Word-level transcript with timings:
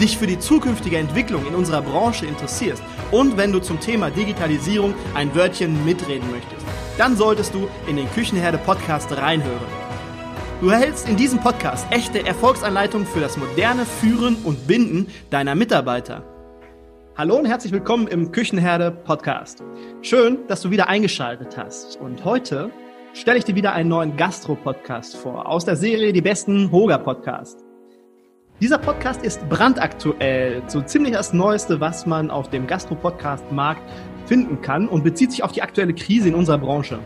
dich 0.00 0.18
für 0.18 0.26
die 0.26 0.38
zukünftige 0.38 0.98
Entwicklung 0.98 1.46
in 1.46 1.54
unserer 1.54 1.82
Branche 1.82 2.26
interessierst 2.26 2.82
und 3.10 3.36
wenn 3.36 3.52
du 3.52 3.60
zum 3.60 3.80
Thema 3.80 4.10
Digitalisierung 4.10 4.94
ein 5.14 5.34
Wörtchen 5.34 5.84
mitreden 5.84 6.30
möchtest, 6.30 6.66
dann 6.98 7.16
solltest 7.16 7.54
du 7.54 7.68
in 7.86 7.96
den 7.96 8.10
Küchenherde 8.10 8.58
Podcast 8.58 9.16
reinhören. 9.16 9.84
Du 10.60 10.68
erhältst 10.68 11.08
in 11.08 11.16
diesem 11.16 11.40
Podcast 11.40 11.86
echte 11.90 12.24
Erfolgsanleitungen 12.24 13.06
für 13.06 13.20
das 13.20 13.36
moderne 13.36 13.84
Führen 13.84 14.36
und 14.44 14.66
Binden 14.66 15.08
deiner 15.30 15.54
Mitarbeiter. 15.54 16.24
Hallo 17.16 17.36
und 17.36 17.46
herzlich 17.46 17.72
willkommen 17.72 18.08
im 18.08 18.32
Küchenherde 18.32 18.90
Podcast. 18.90 19.62
Schön, 20.02 20.38
dass 20.48 20.62
du 20.62 20.70
wieder 20.70 20.88
eingeschaltet 20.88 21.56
hast. 21.56 21.96
Und 22.00 22.24
heute 22.24 22.70
stelle 23.12 23.38
ich 23.38 23.44
dir 23.44 23.54
wieder 23.54 23.72
einen 23.72 23.88
neuen 23.88 24.16
Gastro-Podcast 24.16 25.16
vor 25.16 25.48
aus 25.48 25.64
der 25.64 25.76
Serie 25.76 26.12
Die 26.12 26.22
besten 26.22 26.72
Hoga-Podcasts. 26.72 27.63
Dieser 28.64 28.78
Podcast 28.78 29.22
ist 29.22 29.46
brandaktuell, 29.50 30.62
so 30.68 30.80
ziemlich 30.80 31.12
das 31.12 31.34
Neueste, 31.34 31.80
was 31.80 32.06
man 32.06 32.30
auf 32.30 32.48
dem 32.48 32.66
Gastro-Podcast-Markt 32.66 33.82
finden 34.24 34.62
kann 34.62 34.88
und 34.88 35.04
bezieht 35.04 35.32
sich 35.32 35.44
auf 35.44 35.52
die 35.52 35.60
aktuelle 35.60 35.92
Krise 35.92 36.28
in 36.28 36.34
unserer 36.34 36.56
Branche. 36.56 36.98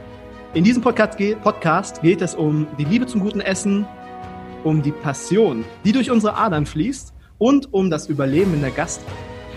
In 0.55 0.63
diesem 0.63 0.85
Podcast, 0.85 1.19
geht 1.19 2.23
es 2.23 2.37
um 2.37 2.69
die 2.79 2.85
Liebe 2.85 3.07
zum 3.07 3.23
guten 3.23 3.41
Essen, 3.41 3.89
um 4.63 4.83
die 4.83 4.93
Passion, 4.93 5.65
die 5.85 5.91
durch 5.91 6.13
unsere 6.13 6.37
Adern 6.37 6.65
fließt 6.65 7.13
und 7.39 7.75
um 7.75 7.91
das 7.91 8.07
Überleben 8.07 8.55
in 8.55 8.61
der 8.61 8.71
Gastro. 8.71 9.11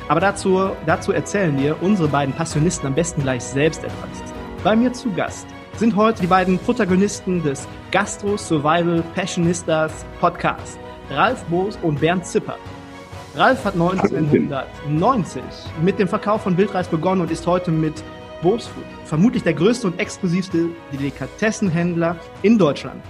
Aber 0.07 0.21
dazu, 0.21 0.71
dazu 0.87 1.11
erzählen 1.11 1.55
dir 1.55 1.75
unsere 1.81 2.07
beiden 2.07 2.33
Passionisten 2.33 2.87
am 2.87 2.95
besten 2.95 3.21
gleich 3.21 3.43
selbst 3.43 3.83
etwas. 3.83 4.33
Bei 4.63 4.75
mir 4.75 4.91
zu 4.91 5.11
Gast 5.11 5.45
sind 5.75 5.95
heute 5.95 6.21
die 6.21 6.27
beiden 6.27 6.57
Protagonisten 6.57 7.43
des 7.43 7.67
Gastro 7.91 8.37
Survival 8.37 9.03
Passionistas 9.13 10.03
Podcasts. 10.19 10.79
Ralf 11.11 11.43
Boos 11.45 11.77
und 11.81 11.99
Bernd 11.99 12.25
Zipper. 12.25 12.57
Ralf 13.35 13.65
hat 13.65 13.73
1990 13.73 15.43
mit 15.81 15.99
dem 15.99 16.07
Verkauf 16.07 16.43
von 16.43 16.57
Wildreis 16.57 16.87
begonnen 16.87 17.19
und 17.19 17.29
ist 17.29 17.45
heute 17.45 17.69
mit 17.69 18.01
Boos 18.41 18.67
Food 18.67 18.85
vermutlich 19.03 19.43
der 19.43 19.53
größte 19.53 19.87
und 19.87 19.99
exklusivste 19.99 20.69
Delikatessenhändler 20.93 22.15
in 22.43 22.57
Deutschland. 22.57 23.03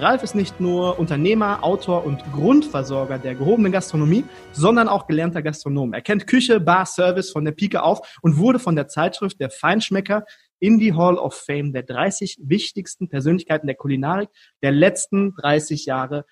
Ralf 0.00 0.24
ist 0.24 0.34
nicht 0.34 0.58
nur 0.58 0.98
Unternehmer, 0.98 1.62
Autor 1.62 2.04
und 2.04 2.20
Grundversorger 2.32 3.18
der 3.18 3.36
gehobenen 3.36 3.70
Gastronomie, 3.70 4.24
sondern 4.50 4.88
auch 4.88 5.06
gelernter 5.06 5.40
Gastronom. 5.40 5.92
Er 5.92 6.02
kennt 6.02 6.26
Küche, 6.26 6.58
Bar, 6.58 6.84
Service 6.84 7.30
von 7.30 7.44
der 7.44 7.52
Pike 7.52 7.84
auf 7.84 8.18
und 8.22 8.38
wurde 8.38 8.58
von 8.58 8.74
der 8.74 8.88
Zeitschrift 8.88 9.38
Der 9.38 9.50
Feinschmecker 9.50 10.24
in 10.58 10.80
die 10.80 10.94
Hall 10.94 11.16
of 11.16 11.34
Fame 11.34 11.72
der 11.72 11.84
30 11.84 12.38
wichtigsten 12.42 13.08
Persönlichkeiten 13.08 13.68
der 13.68 13.76
Kulinarik 13.76 14.30
der 14.64 14.72
letzten 14.72 15.32
30 15.36 15.86
Jahre 15.86 16.24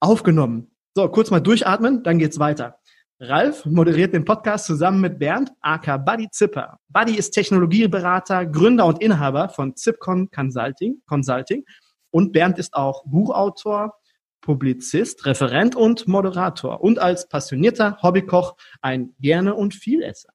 aufgenommen. 0.00 0.70
So, 0.94 1.08
kurz 1.08 1.30
mal 1.30 1.40
durchatmen, 1.40 2.02
dann 2.02 2.18
geht's 2.18 2.38
weiter. 2.38 2.80
Ralf 3.20 3.66
moderiert 3.66 4.14
den 4.14 4.24
Podcast 4.24 4.64
zusammen 4.64 5.02
mit 5.02 5.18
Bernd, 5.18 5.52
aka 5.60 5.98
Buddy 5.98 6.30
Zipper. 6.30 6.78
Buddy 6.88 7.16
ist 7.16 7.32
Technologieberater, 7.32 8.46
Gründer 8.46 8.86
und 8.86 9.02
Inhaber 9.02 9.50
von 9.50 9.76
Zipcon 9.76 10.30
Consulting, 10.30 11.02
Consulting. 11.06 11.64
Und 12.10 12.32
Bernd 12.32 12.58
ist 12.58 12.72
auch 12.74 13.04
Buchautor, 13.04 13.94
Publizist, 14.40 15.26
Referent 15.26 15.76
und 15.76 16.08
Moderator. 16.08 16.80
Und 16.80 16.98
als 16.98 17.28
passionierter 17.28 17.98
Hobbykoch 18.02 18.56
ein 18.80 19.14
Gerne- 19.20 19.54
und 19.54 19.74
Vielesser. 19.74 20.30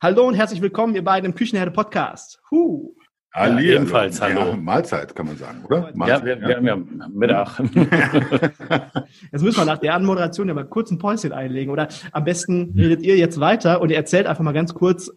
Hallo 0.00 0.28
und 0.28 0.34
herzlich 0.34 0.62
willkommen, 0.62 0.94
ihr 0.94 1.02
beiden 1.02 1.30
im 1.30 1.34
Küchenherde 1.34 1.72
Podcast. 1.72 2.40
Huh. 2.52 2.94
Ali, 3.32 3.68
ja, 3.68 3.76
ebenfalls, 3.76 4.20
hallo. 4.20 4.40
Ja, 4.40 4.56
Mahlzeit 4.56 5.14
kann 5.14 5.26
man 5.26 5.36
sagen, 5.36 5.64
oder? 5.64 5.90
Mahlzeit, 5.94 6.26
ja, 6.26 6.40
wir, 6.40 6.56
ja. 6.56 6.62
wir 6.62 6.72
haben 6.72 6.98
ja 6.98 7.08
Mittag. 7.08 7.58
Jetzt 9.32 9.42
müssen 9.42 9.58
wir 9.58 9.64
nach 9.66 9.78
der 9.78 9.94
Anmoderation 9.94 10.48
ja 10.48 10.54
mal 10.54 10.64
kurz 10.64 10.90
ein 10.90 10.98
Päuschen 10.98 11.32
einlegen. 11.32 11.70
Oder 11.70 11.88
am 12.12 12.24
besten 12.24 12.74
redet 12.76 13.02
ihr 13.02 13.16
jetzt 13.16 13.38
weiter 13.38 13.80
und 13.80 13.90
ihr 13.90 13.96
erzählt 13.96 14.26
einfach 14.26 14.42
mal 14.42 14.52
ganz 14.52 14.72
kurz 14.74 15.10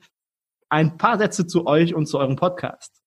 ein 0.70 0.98
paar 0.98 1.18
Sätze 1.18 1.48
zu 1.48 1.66
euch 1.66 1.96
und 1.96 2.06
zu 2.06 2.20
eurem 2.20 2.36
Podcast. 2.36 3.02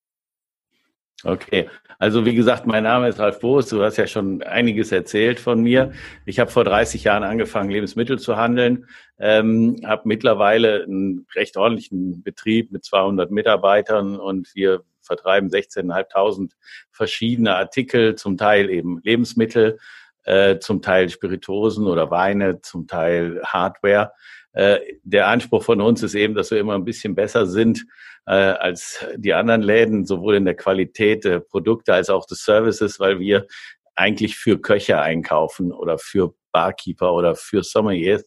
Okay, 1.23 1.71
also 1.99 2.27
wie 2.27 2.35
gesagt, 2.35 2.67
mein 2.67 2.83
Name 2.83 3.09
ist 3.09 3.19
Ralf 3.19 3.41
Boos. 3.41 3.69
Du 3.69 3.83
hast 3.83 3.97
ja 3.97 4.07
schon 4.07 4.43
einiges 4.43 4.93
erzählt 4.93 5.41
von 5.41 5.63
mir. 5.63 5.93
Ich 6.27 6.39
habe 6.39 6.51
vor 6.51 6.65
30 6.65 7.05
Jahren 7.05 7.25
angefangen, 7.25 7.71
Lebensmittel 7.71 8.19
zu 8.19 8.37
handeln, 8.37 8.87
ähm, 9.19 9.81
habe 9.87 10.03
mittlerweile 10.05 10.85
einen 10.85 11.27
recht 11.35 11.57
ordentlichen 11.57 12.23
Betrieb 12.23 12.73
mit 12.73 12.85
200 12.85 13.31
Mitarbeitern 13.31 14.17
und 14.17 14.55
wir 14.55 14.83
vertreiben 15.05 15.49
16.500 15.49 16.51
verschiedene 16.91 17.55
Artikel, 17.57 18.15
zum 18.15 18.37
Teil 18.37 18.71
eben 18.71 19.01
Lebensmittel, 19.03 19.79
äh, 20.25 20.59
zum 20.59 20.83
Teil 20.83 21.09
Spiritosen 21.09 21.87
oder 21.87 22.11
Weine, 22.11 22.61
zum 22.61 22.87
Teil 22.87 23.41
Hardware. 23.45 24.13
Äh, 24.53 24.79
der 25.03 25.29
Anspruch 25.29 25.63
von 25.63 25.81
uns 25.81 26.03
ist 26.03 26.15
eben, 26.15 26.35
dass 26.35 26.51
wir 26.51 26.59
immer 26.59 26.75
ein 26.75 26.85
bisschen 26.85 27.15
besser 27.15 27.47
sind 27.47 27.85
äh, 28.27 28.33
als 28.33 29.05
die 29.17 29.35
anderen 29.35 29.63
Läden, 29.63 30.07
sowohl 30.07 30.37
in 30.37 30.45
der 30.45 30.57
Qualität 30.57 31.25
der 31.25 31.41
Produkte 31.41 31.93
als 31.93 32.11
auch 32.11 32.27
des 32.27 32.45
Services, 32.45 33.01
weil 33.01 33.19
wir 33.19 33.47
eigentlich 33.95 34.37
für 34.37 34.61
Köche 34.61 35.01
einkaufen 35.01 35.73
oder 35.73 35.99
für 35.99 36.35
Barkeeper 36.53 37.13
oder 37.13 37.35
für 37.35 37.63
Sommeliers 37.63 38.25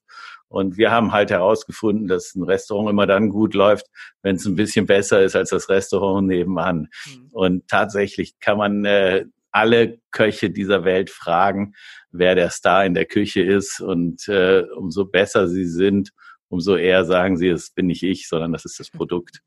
und 0.49 0.77
wir 0.77 0.91
haben 0.91 1.11
halt 1.11 1.29
herausgefunden, 1.29 2.07
dass 2.07 2.35
ein 2.35 2.43
Restaurant 2.43 2.89
immer 2.89 3.05
dann 3.05 3.29
gut 3.29 3.53
läuft, 3.53 3.87
wenn 4.21 4.37
es 4.37 4.45
ein 4.45 4.55
bisschen 4.55 4.85
besser 4.85 5.21
ist 5.21 5.35
als 5.35 5.49
das 5.49 5.69
Restaurant 5.69 6.27
nebenan. 6.27 6.89
Mhm. 7.05 7.27
Und 7.31 7.67
tatsächlich 7.67 8.39
kann 8.39 8.57
man 8.57 8.85
äh, 8.85 9.25
alle 9.51 9.99
Köche 10.11 10.49
dieser 10.49 10.85
Welt 10.85 11.09
fragen, 11.09 11.73
wer 12.11 12.35
der 12.35 12.49
Star 12.49 12.85
in 12.85 12.93
der 12.93 13.05
Küche 13.05 13.41
ist. 13.41 13.81
Und 13.81 14.27
äh, 14.29 14.63
umso 14.75 15.05
besser 15.05 15.47
sie 15.49 15.65
sind, 15.65 16.11
umso 16.47 16.75
eher 16.75 17.03
sagen 17.03 17.37
sie, 17.37 17.49
es 17.49 17.71
bin 17.71 17.87
nicht 17.87 18.03
ich, 18.03 18.29
sondern 18.29 18.53
das 18.53 18.65
ist 18.65 18.79
das 18.79 18.89
Produkt. 18.89 19.41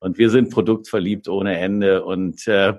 Und 0.00 0.18
wir 0.18 0.30
sind 0.30 0.50
produktverliebt 0.50 1.28
ohne 1.28 1.58
Ende. 1.58 2.04
Und 2.04 2.46
äh, 2.46 2.74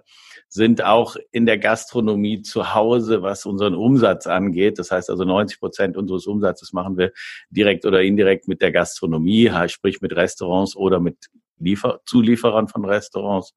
sind 0.54 0.84
auch 0.84 1.16
in 1.32 1.48
der 1.48 1.58
Gastronomie 1.58 2.44
zu 2.44 2.76
Hause, 2.76 3.24
was 3.24 3.48
unseren 3.48 3.74
Umsatz 3.74 4.28
angeht. 4.28 4.78
Das 4.78 4.92
heißt 4.92 5.10
also 5.10 5.24
90 5.24 5.60
Prozent 5.60 5.98
unseres 5.98 6.28
Umsatzes 6.28 6.74
machen 6.74 6.96
wir 6.96 7.12
direkt 7.50 7.88
oder 7.88 8.04
indirekt 8.04 8.48
mit 8.48 8.62
der 8.62 8.72
Gastronomie, 8.72 9.52
sprich 9.66 10.02
mit 10.02 10.16
Restaurants 10.16 10.76
oder 10.76 11.00
mit 11.00 11.32
Liefer 11.58 12.02
Zulieferern 12.06 12.68
von 12.68 12.86
Restaurants. 12.86 13.56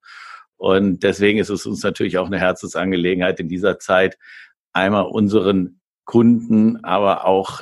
Und 0.56 1.02
deswegen 1.02 1.38
ist 1.38 1.50
es 1.50 1.66
uns 1.66 1.82
natürlich 1.82 2.16
auch 2.16 2.28
eine 2.28 2.38
Herzensangelegenheit 2.38 3.40
in 3.40 3.48
dieser 3.50 3.78
Zeit, 3.78 4.16
einmal 4.72 5.04
unseren 5.04 5.82
Kunden, 6.06 6.82
aber 6.82 7.26
auch, 7.26 7.60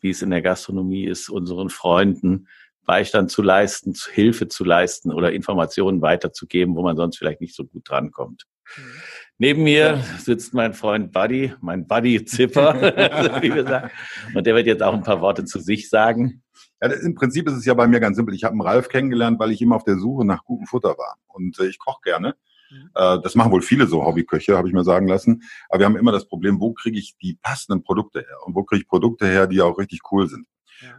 wie 0.00 0.10
es 0.10 0.22
in 0.22 0.30
der 0.30 0.42
Gastronomie 0.42 1.06
ist, 1.06 1.28
unseren 1.28 1.70
Freunden 1.70 2.46
Beistand 2.84 3.32
zu 3.32 3.42
leisten, 3.42 3.94
Hilfe 4.12 4.46
zu 4.46 4.62
leisten 4.62 5.12
oder 5.12 5.32
Informationen 5.32 6.02
weiterzugeben, 6.02 6.76
wo 6.76 6.82
man 6.82 6.96
sonst 6.96 7.18
vielleicht 7.18 7.40
nicht 7.40 7.56
so 7.56 7.64
gut 7.64 7.90
drankommt. 7.90 8.44
Mhm. 8.76 8.82
Neben 9.38 9.62
mir 9.64 10.02
sitzt 10.18 10.54
mein 10.54 10.72
Freund 10.72 11.12
Buddy, 11.12 11.52
mein 11.60 11.86
Buddy 11.86 12.24
Zipper, 12.24 12.74
wie 13.42 13.54
wir 13.54 13.64
sagen. 13.64 13.90
Und 14.34 14.46
der 14.46 14.54
wird 14.54 14.66
jetzt 14.66 14.82
auch 14.82 14.94
ein 14.94 15.02
paar 15.02 15.20
Worte 15.20 15.44
zu 15.44 15.60
sich 15.60 15.90
sagen. 15.90 16.42
Ja, 16.80 16.90
Im 16.90 17.14
Prinzip 17.14 17.46
ist 17.48 17.54
es 17.54 17.64
ja 17.64 17.74
bei 17.74 17.86
mir 17.86 18.00
ganz 18.00 18.16
simpel. 18.16 18.34
Ich 18.34 18.44
habe 18.44 18.52
einen 18.52 18.62
Ralf 18.62 18.88
kennengelernt, 18.88 19.38
weil 19.38 19.50
ich 19.50 19.60
immer 19.60 19.76
auf 19.76 19.84
der 19.84 19.98
Suche 19.98 20.24
nach 20.24 20.44
gutem 20.44 20.66
Futter 20.66 20.96
war. 20.96 21.16
Und 21.28 21.58
äh, 21.58 21.66
ich 21.66 21.78
koche 21.78 22.00
gerne. 22.02 22.34
Mhm. 22.70 22.90
Äh, 22.94 23.20
das 23.22 23.34
machen 23.34 23.52
wohl 23.52 23.62
viele 23.62 23.86
so 23.86 24.04
Hobbyköche, 24.04 24.56
habe 24.56 24.68
ich 24.68 24.74
mir 24.74 24.84
sagen 24.84 25.08
lassen. 25.08 25.42
Aber 25.68 25.80
wir 25.80 25.86
haben 25.86 25.96
immer 25.96 26.12
das 26.12 26.26
Problem, 26.26 26.60
wo 26.60 26.72
kriege 26.72 26.98
ich 26.98 27.16
die 27.18 27.38
passenden 27.42 27.82
Produkte 27.82 28.20
her? 28.20 28.38
Und 28.44 28.54
wo 28.54 28.64
kriege 28.64 28.82
ich 28.82 28.88
Produkte 28.88 29.26
her, 29.26 29.46
die 29.46 29.60
auch 29.60 29.78
richtig 29.78 30.00
cool 30.10 30.28
sind? 30.28 30.46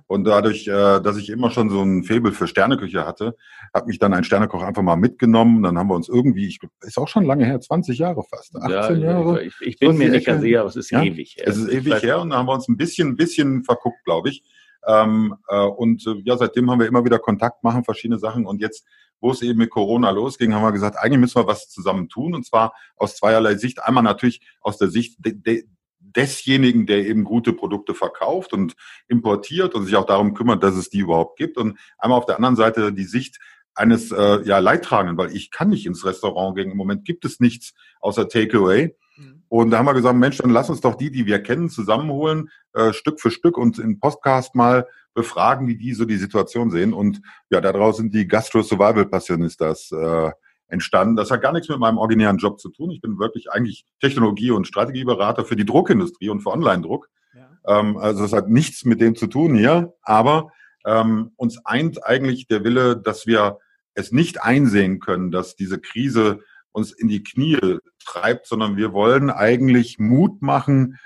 Und 0.08 0.24
dadurch, 0.24 0.68
äh, 0.68 1.00
dass 1.02 1.18
ich 1.18 1.30
immer 1.30 1.52
schon 1.52 1.70
so 1.70 1.82
ein 1.82 2.04
Faible 2.04 2.32
für 2.32 2.48
Sterneküche 2.48 3.06
hatte, 3.06 3.36
hat 3.74 3.88
mich 3.88 4.00
dann 4.00 4.14
ein 4.14 4.24
Sternekoch 4.24 4.64
einfach 4.64 4.82
mal 4.82 4.96
mitgenommen. 4.96 5.64
Dann 5.64 5.78
haben 5.78 5.90
wir 5.90 5.96
uns 5.96 6.10
irgendwie, 6.10 6.48
ich 6.48 6.60
ist 6.82 6.98
auch 6.98 7.08
schon 7.08 7.26
lange 7.26 7.46
her, 7.46 7.60
20 7.60 7.98
Jahre 8.00 8.24
fast, 8.24 8.56
18 8.56 9.02
ja, 9.02 9.12
Jahre. 9.12 9.44
Ich, 9.44 9.54
ich 9.62 9.80
bin 9.80 9.98
mir 9.98 10.10
nicht 10.10 10.26
ganz 10.26 10.42
sicher, 10.42 10.62
aber 10.62 10.70
es 10.70 10.76
ist 10.76 10.92
ja? 10.92 11.04
ewig 11.04 11.36
her. 11.38 11.48
Es 11.48 11.58
ist 11.58 11.70
ewig 11.70 12.02
her 12.02 12.22
und 12.22 12.32
da 12.32 12.38
haben 12.38 12.48
wir 12.48 12.54
uns 12.54 12.68
ein 12.68 12.78
bisschen, 12.78 13.16
bisschen 13.16 13.64
verguckt, 13.64 14.04
glaube 14.04 14.30
ich. 14.30 14.44
Ähm, 14.88 15.36
äh, 15.50 15.60
und 15.60 16.06
äh, 16.08 16.22
ja, 16.24 16.38
seitdem 16.38 16.72
haben 16.72 16.80
wir 16.80 16.88
immer 16.88 17.04
wieder 17.06 17.20
Kontakt, 17.20 17.64
machen 17.64 17.84
verschiedene 17.84 18.20
Sachen. 18.20 18.46
Und 18.46 18.62
jetzt, 18.62 18.86
wo 19.20 19.32
es 19.32 19.42
eben 19.42 19.60
mit 19.60 19.70
Corona 19.70 20.12
losging, 20.12 20.54
haben 20.54 20.64
wir 20.64 20.72
gesagt, 20.72 20.98
eigentlich 20.98 21.20
müssen 21.20 21.42
wir 21.42 21.48
was 21.48 21.70
zusammen 21.70 22.08
tun. 22.08 22.34
Und 22.34 22.46
zwar 22.46 22.74
aus 22.96 23.18
zweierlei 23.18 23.56
Sicht. 23.56 23.84
Einmal 23.84 24.04
natürlich 24.04 24.42
aus 24.62 24.78
der 24.78 24.88
Sicht 24.88 25.18
de, 25.26 25.34
de, 25.34 25.66
desjenigen, 26.00 26.86
der 26.86 27.06
eben 27.06 27.24
gute 27.26 27.54
Produkte 27.54 27.94
verkauft 27.94 28.54
und 28.54 28.76
importiert 29.08 29.76
und 29.76 29.86
sich 29.86 29.96
auch 29.96 30.06
darum 30.06 30.34
kümmert, 30.34 30.64
dass 30.64 30.76
es 30.76 30.90
die 30.90 31.00
überhaupt 31.00 31.38
gibt. 31.38 31.58
Und 31.58 31.78
einmal 31.98 32.18
auf 32.18 32.26
der 32.26 32.38
anderen 32.38 32.56
Seite 32.56 32.94
die 32.94 33.04
Sicht 33.04 33.40
eines 33.78 34.12
äh, 34.12 34.42
ja, 34.44 34.60
Leidtragenden, 34.60 35.18
weil 35.18 35.36
ich 35.36 35.52
kann 35.52 35.70
nicht 35.70 35.86
ins 35.86 36.06
Restaurant 36.06 36.56
gehen. 36.56 36.72
Im 36.72 36.78
Moment 36.78 37.06
gibt 37.06 37.26
es 37.26 37.40
nichts 37.40 37.74
außer 38.00 38.28
Takeaway. 38.28 38.96
Mhm. 39.18 39.44
Und 39.48 39.72
da 39.72 39.78
haben 39.78 39.86
wir 39.86 39.94
gesagt, 39.94 40.18
Mensch, 40.18 40.38
dann 40.38 40.50
lass 40.50 40.70
uns 40.70 40.82
doch 40.82 40.96
die, 40.96 41.12
die 41.12 41.26
wir 41.26 41.40
kennen, 41.40 41.70
zusammenholen, 41.70 42.50
äh, 42.74 42.94
Stück 42.94 43.22
für 43.22 43.32
Stück 43.32 43.58
und 43.58 43.80
im 43.80 44.00
Podcast 44.00 44.56
mal 44.56 44.88
befragen, 45.14 45.68
wie 45.68 45.78
die 45.78 45.94
so 45.94 46.06
die 46.06 46.18
Situation 46.18 46.70
sehen. 46.72 46.94
Und 46.94 47.22
ja, 47.50 47.62
daraus 47.62 47.98
sind 47.98 48.14
die 48.14 48.28
Gastro 48.28 48.62
Survival 48.62 49.06
Passionistas 49.06 49.92
äh, 49.92 50.32
entstanden. 50.68 51.16
Das 51.16 51.32
hat 51.32 51.42
gar 51.42 51.54
nichts 51.54 51.70
mit 51.70 51.80
meinem 51.80 51.98
originären 51.98 52.38
Job 52.38 52.60
zu 52.60 52.70
tun. 52.70 52.92
Ich 52.92 53.02
bin 53.02 53.20
wirklich 53.20 53.52
eigentlich 53.52 53.86
Technologie- 54.02 54.52
und 54.52 54.68
Strategieberater 54.68 55.46
für 55.46 55.56
die 55.56 55.66
Druckindustrie 55.66 56.30
und 56.30 56.42
für 56.42 56.52
Online-Druck. 56.52 57.10
Ja. 57.34 57.80
Ähm, 57.80 57.98
also 57.98 58.24
es 58.24 58.34
hat 58.34 58.50
nichts 58.50 58.86
mit 58.86 59.02
dem 59.02 59.16
zu 59.16 59.28
tun 59.28 59.56
hier, 59.56 59.94
aber 60.02 60.52
ähm, 60.86 61.32
uns 61.36 61.64
eint 61.66 62.06
eigentlich 62.06 62.48
der 62.48 62.64
Wille, 62.64 62.98
dass 62.98 63.28
wir 63.28 63.60
es 63.98 64.12
nicht 64.12 64.44
einsehen 64.44 65.00
können, 65.00 65.32
dass 65.32 65.56
diese 65.56 65.80
Krise 65.80 66.40
uns 66.72 66.92
in 66.92 67.08
die 67.08 67.24
Knie 67.24 67.80
treibt, 68.06 68.48
sondern 68.48 68.78
wir 68.78 68.94
wollen 68.94 69.30
eigentlich 69.30 69.98
Mut 70.00 70.42
machen, 70.42 71.00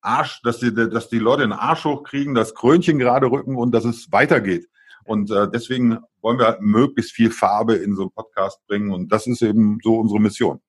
Arsch, 0.00 0.40
dass 0.42 0.60
die, 0.60 0.72
dass 0.72 1.08
die 1.08 1.18
Leute 1.18 1.42
den 1.42 1.52
Arsch 1.52 1.84
hochkriegen, 1.84 2.34
das 2.34 2.54
Krönchen 2.54 2.98
gerade 2.98 3.30
rücken 3.30 3.56
und 3.56 3.72
dass 3.72 3.84
es 3.84 4.12
weitergeht. 4.12 4.68
Und 5.04 5.30
äh, 5.30 5.48
deswegen 5.50 5.98
wollen 6.20 6.38
wir 6.38 6.58
möglichst 6.60 7.12
viel 7.12 7.30
Farbe 7.30 7.74
in 7.74 7.96
so 7.96 8.02
einen 8.02 8.12
Podcast 8.12 8.64
bringen 8.66 8.92
und 8.92 9.10
das 9.10 9.26
ist 9.26 9.42
eben 9.42 9.78
so 9.82 9.98
unsere 9.98 10.20
Mission. 10.20 10.60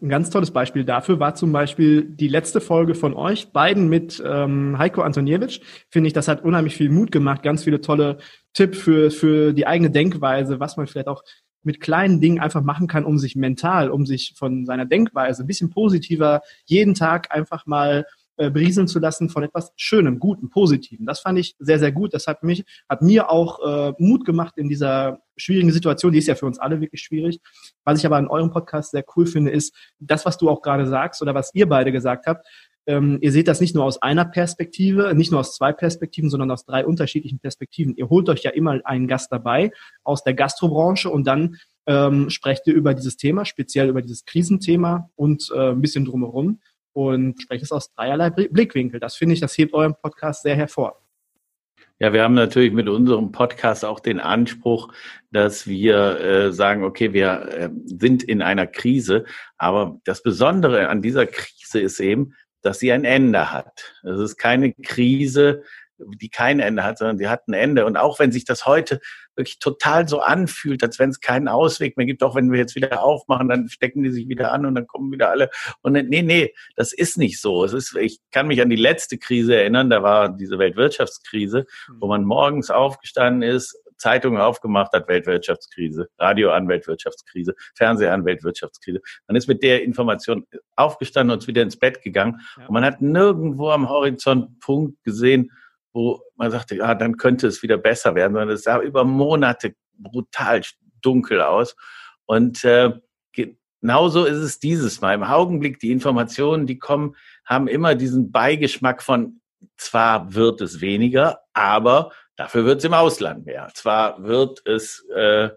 Ein 0.00 0.08
ganz 0.08 0.30
tolles 0.30 0.50
Beispiel 0.50 0.84
dafür 0.84 1.20
war 1.20 1.34
zum 1.34 1.52
Beispiel 1.52 2.04
die 2.04 2.28
letzte 2.28 2.62
Folge 2.62 2.94
von 2.94 3.12
euch, 3.12 3.52
beiden 3.52 3.88
mit 3.88 4.22
ähm, 4.24 4.78
Heiko 4.78 5.02
Antoniewicz. 5.02 5.60
Finde 5.90 6.06
ich, 6.06 6.14
das 6.14 6.28
hat 6.28 6.42
unheimlich 6.42 6.76
viel 6.76 6.88
Mut 6.88 7.12
gemacht, 7.12 7.42
ganz 7.42 7.64
viele 7.64 7.82
tolle 7.82 8.16
Tipps 8.54 8.78
für, 8.78 9.10
für 9.10 9.52
die 9.52 9.66
eigene 9.66 9.90
Denkweise, 9.90 10.60
was 10.60 10.78
man 10.78 10.86
vielleicht 10.86 11.08
auch 11.08 11.22
mit 11.62 11.80
kleinen 11.80 12.20
Dingen 12.20 12.40
einfach 12.40 12.62
machen 12.62 12.86
kann, 12.86 13.04
um 13.04 13.18
sich 13.18 13.36
mental, 13.36 13.90
um 13.90 14.06
sich 14.06 14.34
von 14.36 14.64
seiner 14.64 14.86
Denkweise 14.86 15.44
ein 15.44 15.46
bisschen 15.46 15.70
positiver 15.70 16.40
jeden 16.64 16.94
Tag 16.94 17.30
einfach 17.30 17.66
mal 17.66 18.06
äh, 18.38 18.50
berieseln 18.50 18.88
zu 18.88 18.98
lassen 18.98 19.28
von 19.28 19.42
etwas 19.42 19.72
Schönem, 19.76 20.18
Guten, 20.18 20.48
Positiven. 20.48 21.04
Das 21.04 21.20
fand 21.20 21.38
ich 21.38 21.54
sehr, 21.58 21.78
sehr 21.78 21.92
gut. 21.92 22.14
Das 22.14 22.26
hat 22.26 22.42
mich, 22.42 22.64
hat 22.88 23.02
mir 23.02 23.30
auch 23.30 23.60
äh, 23.60 23.92
Mut 23.98 24.24
gemacht 24.24 24.56
in 24.56 24.68
dieser 24.70 25.20
schwierigen 25.36 25.70
Situation. 25.70 26.12
Die 26.12 26.18
ist 26.18 26.28
ja 26.28 26.34
für 26.34 26.46
uns 26.46 26.58
alle 26.58 26.80
wirklich 26.80 27.02
schwierig. 27.02 27.40
Was 27.84 27.98
ich 27.98 28.06
aber 28.06 28.18
in 28.18 28.28
eurem 28.28 28.50
Podcast 28.50 28.92
sehr 28.92 29.04
cool 29.16 29.26
finde, 29.26 29.50
ist 29.50 29.74
das, 29.98 30.24
was 30.24 30.38
du 30.38 30.48
auch 30.48 30.62
gerade 30.62 30.86
sagst 30.86 31.20
oder 31.20 31.34
was 31.34 31.50
ihr 31.54 31.68
beide 31.68 31.92
gesagt 31.92 32.26
habt. 32.26 32.46
Ähm, 32.86 33.18
ihr 33.20 33.32
seht 33.32 33.48
das 33.48 33.60
nicht 33.60 33.74
nur 33.74 33.84
aus 33.84 34.00
einer 34.00 34.24
Perspektive, 34.24 35.14
nicht 35.14 35.30
nur 35.30 35.40
aus 35.40 35.54
zwei 35.54 35.72
Perspektiven, 35.72 36.30
sondern 36.30 36.50
aus 36.50 36.64
drei 36.64 36.84
unterschiedlichen 36.84 37.38
Perspektiven. 37.38 37.94
Ihr 37.96 38.08
holt 38.08 38.28
euch 38.28 38.42
ja 38.42 38.50
immer 38.50 38.80
einen 38.84 39.06
Gast 39.06 39.30
dabei 39.30 39.72
aus 40.02 40.24
der 40.24 40.34
Gastrobranche 40.34 41.08
und 41.08 41.26
dann 41.26 41.56
ähm, 41.86 42.30
sprecht 42.30 42.66
ihr 42.66 42.74
über 42.74 42.94
dieses 42.94 43.16
Thema, 43.16 43.44
speziell 43.44 43.88
über 43.88 44.02
dieses 44.02 44.24
Krisenthema 44.24 45.10
und 45.16 45.50
äh, 45.54 45.70
ein 45.70 45.80
bisschen 45.80 46.04
drumherum 46.04 46.60
und 46.92 47.40
spreche 47.40 47.64
es 47.64 47.72
aus 47.72 47.92
dreierlei 47.94 48.30
Blickwinkel. 48.30 49.00
Das 49.00 49.16
finde 49.16 49.34
ich, 49.34 49.40
das 49.40 49.56
hebt 49.56 49.74
euren 49.74 49.94
Podcast 49.94 50.42
sehr 50.42 50.56
hervor. 50.56 51.02
Ja, 51.98 52.12
wir 52.12 52.24
haben 52.24 52.34
natürlich 52.34 52.72
mit 52.72 52.88
unserem 52.88 53.30
Podcast 53.30 53.84
auch 53.84 54.00
den 54.00 54.18
Anspruch, 54.18 54.92
dass 55.30 55.68
wir 55.68 56.20
äh, 56.20 56.52
sagen, 56.52 56.82
okay, 56.82 57.12
wir 57.12 57.48
äh, 57.48 57.70
sind 57.86 58.24
in 58.24 58.42
einer 58.42 58.66
Krise, 58.66 59.24
aber 59.56 60.00
das 60.04 60.22
Besondere 60.22 60.88
an 60.88 61.00
dieser 61.00 61.26
Krise 61.26 61.78
ist 61.80 62.00
eben, 62.00 62.34
dass 62.60 62.80
sie 62.80 62.90
ein 62.90 63.04
Ende 63.04 63.52
hat. 63.52 63.94
Es 64.02 64.18
ist 64.18 64.36
keine 64.36 64.72
Krise, 64.72 65.62
die 65.98 66.28
kein 66.28 66.58
Ende 66.58 66.82
hat, 66.82 66.98
sondern 66.98 67.18
sie 67.18 67.28
hat 67.28 67.46
ein 67.46 67.54
Ende. 67.54 67.86
Und 67.86 67.96
auch 67.96 68.18
wenn 68.18 68.32
sich 68.32 68.44
das 68.44 68.66
heute 68.66 69.00
wirklich 69.36 69.58
total 69.58 70.08
so 70.08 70.20
anfühlt, 70.20 70.82
als 70.82 70.98
wenn 70.98 71.10
es 71.10 71.20
keinen 71.20 71.48
Ausweg 71.48 71.96
mehr 71.96 72.06
gibt, 72.06 72.22
auch 72.22 72.34
wenn 72.34 72.50
wir 72.50 72.58
jetzt 72.58 72.74
wieder 72.74 73.02
aufmachen, 73.02 73.48
dann 73.48 73.68
stecken 73.68 74.02
die 74.02 74.10
sich 74.10 74.28
wieder 74.28 74.52
an 74.52 74.66
und 74.66 74.74
dann 74.74 74.86
kommen 74.86 75.12
wieder 75.12 75.30
alle. 75.30 75.50
Und 75.82 75.92
nee, 75.92 76.22
nee, 76.22 76.54
das 76.76 76.92
ist 76.92 77.18
nicht 77.18 77.40
so. 77.40 77.64
Es 77.64 77.72
ist, 77.72 77.96
ich 77.96 78.20
kann 78.30 78.46
mich 78.46 78.60
an 78.60 78.70
die 78.70 78.76
letzte 78.76 79.18
Krise 79.18 79.56
erinnern, 79.56 79.90
da 79.90 80.02
war 80.02 80.28
diese 80.28 80.58
Weltwirtschaftskrise, 80.58 81.66
wo 81.98 82.06
man 82.06 82.24
morgens 82.24 82.70
aufgestanden 82.70 83.42
ist, 83.42 83.76
Zeitungen 84.02 84.40
aufgemacht 84.40 84.92
hat, 84.92 85.06
Weltwirtschaftskrise, 85.06 86.08
Radio 86.18 86.50
an, 86.50 86.68
Weltwirtschaftskrise, 86.68 87.54
Fernseher 87.74 88.12
an, 88.12 88.24
Weltwirtschaftskrise. 88.24 89.00
Man 89.28 89.36
ist 89.36 89.46
mit 89.46 89.62
der 89.62 89.84
Information 89.84 90.44
aufgestanden 90.74 91.32
und 91.32 91.38
ist 91.38 91.46
wieder 91.46 91.62
ins 91.62 91.78
Bett 91.78 92.02
gegangen. 92.02 92.40
Und 92.56 92.70
man 92.70 92.84
hat 92.84 93.00
nirgendwo 93.00 93.70
am 93.70 93.88
Horizont 93.88 94.58
Punkt 94.58 95.02
gesehen, 95.04 95.52
wo 95.92 96.22
man 96.36 96.50
sagte, 96.50 96.76
ja, 96.76 96.94
dann 96.94 97.16
könnte 97.16 97.46
es 97.46 97.62
wieder 97.62 97.78
besser 97.78 98.14
werden, 98.14 98.32
sondern 98.32 98.50
es 98.50 98.62
sah 98.62 98.80
über 98.80 99.04
Monate 99.04 99.74
brutal 99.96 100.62
dunkel 101.00 101.42
aus. 101.42 101.76
Und 102.24 102.64
äh, 102.64 102.92
genauso 103.32 104.24
ist 104.24 104.38
es 104.38 104.58
dieses 104.58 105.00
Mal. 105.00 105.14
Im 105.14 105.22
Augenblick, 105.22 105.78
die 105.78 105.92
Informationen, 105.92 106.66
die 106.66 106.78
kommen, 106.78 107.16
haben 107.44 107.68
immer 107.68 107.94
diesen 107.94 108.32
Beigeschmack 108.32 109.02
von, 109.02 109.40
zwar 109.76 110.34
wird 110.34 110.60
es 110.60 110.80
weniger, 110.80 111.40
aber 111.52 112.10
dafür 112.36 112.64
wird 112.64 112.78
es 112.78 112.84
im 112.84 112.94
Ausland 112.94 113.44
mehr. 113.44 113.70
Zwar 113.74 114.22
wird 114.22 114.66
es 114.66 115.06
äh, 115.14 115.50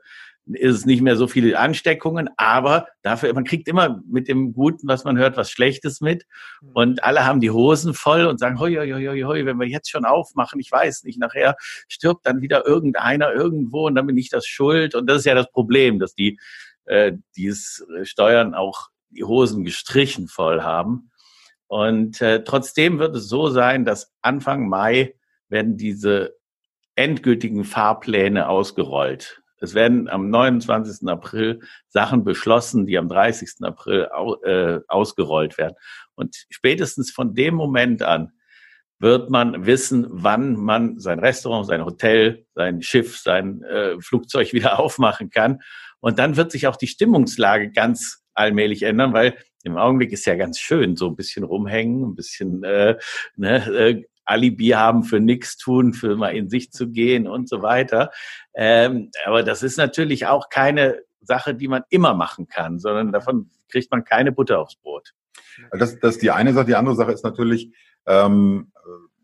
ist 0.47 0.75
es 0.75 0.85
nicht 0.85 1.01
mehr 1.01 1.15
so 1.15 1.27
viele 1.27 1.57
Ansteckungen, 1.57 2.29
aber 2.37 2.87
dafür, 3.01 3.33
man 3.33 3.45
kriegt 3.45 3.67
immer 3.67 4.01
mit 4.07 4.27
dem 4.27 4.53
Guten, 4.53 4.87
was 4.87 5.03
man 5.03 5.17
hört, 5.17 5.37
was 5.37 5.49
Schlechtes 5.49 6.01
mit. 6.01 6.25
Mhm. 6.61 6.71
Und 6.73 7.03
alle 7.03 7.25
haben 7.25 7.39
die 7.39 7.49
Hosen 7.49 7.93
voll 7.93 8.25
und 8.25 8.39
sagen, 8.39 8.59
hoi, 8.59 8.75
hoi, 8.75 8.91
hoi, 8.91 9.21
hoi, 9.21 9.45
wenn 9.45 9.59
wir 9.59 9.67
jetzt 9.67 9.89
schon 9.89 10.05
aufmachen, 10.05 10.59
ich 10.59 10.71
weiß 10.71 11.03
nicht, 11.03 11.19
nachher 11.19 11.55
stirbt 11.87 12.25
dann 12.25 12.41
wieder 12.41 12.65
irgendeiner 12.65 13.33
irgendwo 13.33 13.87
und 13.87 13.95
dann 13.95 14.05
bin 14.05 14.17
ich 14.17 14.29
das 14.29 14.45
schuld. 14.45 14.93
Und 14.93 15.07
das 15.07 15.19
ist 15.19 15.25
ja 15.25 15.35
das 15.35 15.51
Problem, 15.51 15.99
dass 15.99 16.13
die, 16.13 16.39
äh, 16.85 17.13
die 17.35 17.47
es 17.47 17.85
Steuern 18.03 18.53
auch 18.53 18.89
die 19.09 19.23
Hosen 19.23 19.63
gestrichen 19.63 20.27
voll 20.27 20.61
haben. 20.61 21.09
Und 21.67 22.21
äh, 22.21 22.43
trotzdem 22.43 22.99
wird 22.99 23.15
es 23.15 23.27
so 23.27 23.49
sein, 23.49 23.85
dass 23.85 24.13
Anfang 24.21 24.69
Mai 24.69 25.15
werden 25.49 25.77
diese 25.77 26.35
endgültigen 26.95 27.63
Fahrpläne 27.63 28.47
ausgerollt. 28.47 29.41
Es 29.59 29.73
werden 29.73 30.09
am 30.09 30.29
29. 30.29 31.07
April 31.07 31.61
Sachen 31.87 32.23
beschlossen, 32.23 32.85
die 32.85 32.97
am 32.97 33.07
30. 33.07 33.63
April 33.63 34.09
au, 34.13 34.35
äh, 34.43 34.81
ausgerollt 34.87 35.57
werden. 35.57 35.75
Und 36.15 36.45
spätestens 36.49 37.11
von 37.11 37.33
dem 37.33 37.55
Moment 37.55 38.01
an 38.01 38.31
wird 38.99 39.29
man 39.29 39.65
wissen, 39.65 40.07
wann 40.09 40.55
man 40.55 40.99
sein 40.99 41.19
Restaurant, 41.19 41.67
sein 41.67 41.83
Hotel, 41.83 42.45
sein 42.55 42.81
Schiff, 42.81 43.17
sein 43.17 43.61
äh, 43.63 43.99
Flugzeug 43.99 44.53
wieder 44.53 44.79
aufmachen 44.79 45.29
kann. 45.29 45.61
Und 45.99 46.19
dann 46.19 46.37
wird 46.37 46.51
sich 46.51 46.67
auch 46.67 46.75
die 46.75 46.87
Stimmungslage 46.87 47.71
ganz 47.71 48.23
allmählich 48.33 48.83
ändern, 48.83 49.13
weil 49.13 49.35
im 49.63 49.77
Augenblick 49.77 50.11
ist 50.11 50.25
ja 50.25 50.35
ganz 50.35 50.59
schön, 50.59 50.95
so 50.95 51.07
ein 51.07 51.15
bisschen 51.15 51.43
rumhängen, 51.43 52.03
ein 52.03 52.15
bisschen 52.15 52.63
äh, 52.63 52.97
ne, 53.35 53.65
äh, 53.73 54.03
Alibi 54.25 54.69
haben 54.69 55.03
für 55.03 55.19
nichts 55.19 55.57
tun, 55.57 55.93
für 55.93 56.15
mal 56.15 56.35
in 56.35 56.49
sich 56.49 56.71
zu 56.71 56.89
gehen 56.89 57.27
und 57.27 57.47
so 57.47 57.61
weiter. 57.61 58.11
Ähm, 58.53 59.11
aber 59.25 59.43
das 59.43 59.63
ist 59.63 59.77
natürlich 59.77 60.25
auch 60.25 60.49
keine 60.49 61.01
Sache, 61.21 61.55
die 61.55 61.67
man 61.67 61.83
immer 61.89 62.13
machen 62.13 62.47
kann, 62.47 62.79
sondern 62.79 63.11
davon 63.11 63.49
kriegt 63.69 63.91
man 63.91 64.03
keine 64.03 64.31
Butter 64.31 64.59
aufs 64.59 64.75
Brot. 64.75 65.13
Das, 65.71 65.99
das 65.99 66.15
ist 66.15 66.21
die 66.21 66.31
eine 66.31 66.53
Sache. 66.53 66.65
Die 66.65 66.75
andere 66.75 66.95
Sache 66.95 67.11
ist 67.11 67.23
natürlich, 67.23 67.73
ähm, 68.05 68.71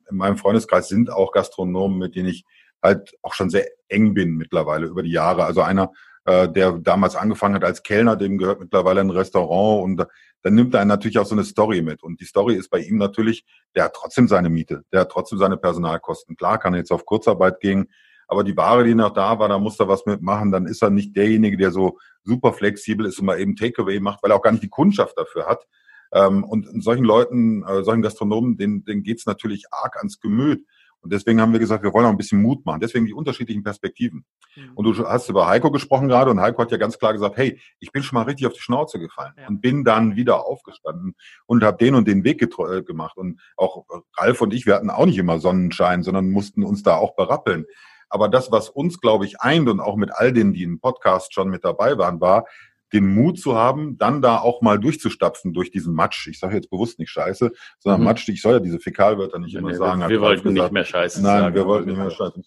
in 0.09 0.17
meinem 0.17 0.37
Freundeskreis 0.37 0.87
sind 0.87 1.11
auch 1.11 1.31
Gastronomen, 1.31 1.97
mit 1.97 2.15
denen 2.15 2.29
ich 2.29 2.45
halt 2.81 3.15
auch 3.21 3.33
schon 3.33 3.49
sehr 3.49 3.67
eng 3.87 4.13
bin 4.13 4.35
mittlerweile 4.35 4.87
über 4.87 5.03
die 5.03 5.11
Jahre. 5.11 5.45
Also 5.45 5.61
einer, 5.61 5.91
äh, 6.25 6.49
der 6.49 6.73
damals 6.73 7.15
angefangen 7.15 7.55
hat 7.55 7.63
als 7.63 7.83
Kellner, 7.83 8.15
dem 8.15 8.37
gehört 8.37 8.59
mittlerweile 8.59 9.01
ein 9.01 9.09
Restaurant 9.09 9.83
und 9.83 10.07
dann 10.43 10.55
nimmt 10.55 10.73
er 10.73 10.85
natürlich 10.85 11.19
auch 11.19 11.25
so 11.25 11.35
eine 11.35 11.43
Story 11.43 11.81
mit. 11.81 12.03
Und 12.03 12.19
die 12.19 12.25
Story 12.25 12.55
ist 12.55 12.69
bei 12.69 12.79
ihm 12.79 12.97
natürlich, 12.97 13.45
der 13.75 13.85
hat 13.85 13.93
trotzdem 13.93 14.27
seine 14.27 14.49
Miete, 14.49 14.83
der 14.91 15.01
hat 15.01 15.11
trotzdem 15.11 15.37
seine 15.37 15.57
Personalkosten. 15.57 16.35
Klar 16.35 16.59
kann 16.59 16.73
er 16.73 16.79
jetzt 16.79 16.91
auf 16.91 17.05
Kurzarbeit 17.05 17.59
gehen, 17.59 17.87
aber 18.27 18.43
die 18.43 18.55
Ware, 18.55 18.83
die 18.83 18.95
noch 18.95 19.11
da 19.11 19.39
war, 19.39 19.49
da 19.49 19.59
muss 19.59 19.79
er 19.79 19.87
was 19.87 20.05
mitmachen. 20.05 20.51
Dann 20.51 20.65
ist 20.65 20.81
er 20.81 20.89
nicht 20.89 21.15
derjenige, 21.17 21.57
der 21.57 21.71
so 21.71 21.97
super 22.23 22.53
flexibel 22.53 23.05
ist 23.05 23.19
und 23.19 23.25
mal 23.25 23.39
eben 23.39 23.55
Takeaway 23.55 23.99
macht, 23.99 24.23
weil 24.23 24.31
er 24.31 24.37
auch 24.37 24.41
gar 24.41 24.51
nicht 24.51 24.63
die 24.63 24.69
Kundschaft 24.69 25.17
dafür 25.17 25.47
hat. 25.47 25.67
Ähm, 26.13 26.43
und 26.43 26.83
solchen 26.83 27.03
Leuten, 27.03 27.63
äh, 27.63 27.83
solchen 27.83 28.01
Gastronomen, 28.01 28.57
denen, 28.57 28.85
denen 28.85 29.03
geht's 29.03 29.25
natürlich 29.25 29.65
arg 29.71 29.97
ans 29.97 30.19
Gemüt. 30.19 30.65
Und 31.01 31.11
deswegen 31.11 31.41
haben 31.41 31.51
wir 31.51 31.59
gesagt, 31.59 31.83
wir 31.83 31.93
wollen 31.93 32.05
auch 32.05 32.11
ein 32.11 32.17
bisschen 32.17 32.41
Mut 32.41 32.65
machen. 32.65 32.79
Deswegen 32.79 33.05
die 33.05 33.13
unterschiedlichen 33.13 33.63
Perspektiven. 33.63 34.23
Mhm. 34.55 34.71
Und 34.75 34.85
du 34.85 35.07
hast 35.07 35.29
über 35.29 35.47
Heiko 35.47 35.71
gesprochen 35.71 36.07
gerade 36.07 36.31
und 36.31 36.39
Heiko 36.39 36.61
hat 36.61 36.71
ja 36.71 36.77
ganz 36.77 36.97
klar 36.99 37.13
gesagt, 37.13 37.37
hey, 37.37 37.59
ich 37.79 37.91
bin 37.91 38.03
schon 38.03 38.17
mal 38.17 38.23
richtig 38.23 38.47
auf 38.47 38.53
die 38.53 38.61
Schnauze 38.61 38.99
gefallen 38.99 39.33
ja. 39.37 39.47
und 39.47 39.61
bin 39.61 39.83
dann 39.83 40.15
wieder 40.15 40.45
aufgestanden 40.45 41.15
und 41.47 41.63
habe 41.63 41.77
den 41.77 41.95
und 41.95 42.07
den 42.07 42.23
Weg 42.23 42.41
äh, 42.41 42.83
gemacht. 42.83 43.17
Und 43.17 43.41
auch 43.57 43.85
Ralf 44.17 44.41
und 44.41 44.53
ich, 44.53 44.65
wir 44.65 44.75
hatten 44.75 44.89
auch 44.89 45.05
nicht 45.05 45.17
immer 45.17 45.39
Sonnenschein, 45.39 46.03
sondern 46.03 46.29
mussten 46.29 46.63
uns 46.63 46.83
da 46.83 46.95
auch 46.95 47.15
berappeln. 47.15 47.65
Aber 48.09 48.27
das, 48.27 48.51
was 48.51 48.69
uns, 48.69 48.99
glaube 48.99 49.25
ich, 49.25 49.39
eint 49.39 49.69
und 49.69 49.79
auch 49.79 49.95
mit 49.95 50.11
all 50.11 50.33
denen, 50.33 50.53
die 50.53 50.63
im 50.63 50.81
Podcast 50.81 51.33
schon 51.33 51.49
mit 51.49 51.63
dabei 51.63 51.97
waren, 51.97 52.19
war, 52.19 52.45
den 52.93 53.13
Mut 53.13 53.39
zu 53.39 53.55
haben, 53.55 53.97
dann 53.97 54.21
da 54.21 54.37
auch 54.37 54.61
mal 54.61 54.79
durchzustapfen 54.79 55.53
durch 55.53 55.71
diesen 55.71 55.93
Matsch. 55.93 56.27
Ich 56.27 56.39
sage 56.39 56.55
jetzt 56.55 56.69
bewusst 56.69 56.99
nicht 56.99 57.09
Scheiße, 57.09 57.51
sondern 57.79 58.01
mhm. 58.01 58.05
Matsch. 58.05 58.27
Ich 58.29 58.41
soll 58.41 58.53
ja 58.53 58.59
diese 58.59 58.79
Fäkalwörter 58.79 59.39
nicht 59.39 59.55
immer 59.55 59.69
nee, 59.69 59.77
sagen. 59.77 60.07
Wir 60.07 60.21
wollten 60.21 60.53
nicht 60.53 60.71
mehr 60.71 60.85
Scheiße 60.85 61.21
Nein, 61.21 61.41
sagen. 61.41 61.55
wir 61.55 61.65
wollten 61.65 61.89
nicht 61.89 61.97
mehr 61.97 62.11
Scheiße. 62.11 62.41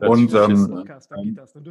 Und 0.00 0.34
ähm, 0.34 0.84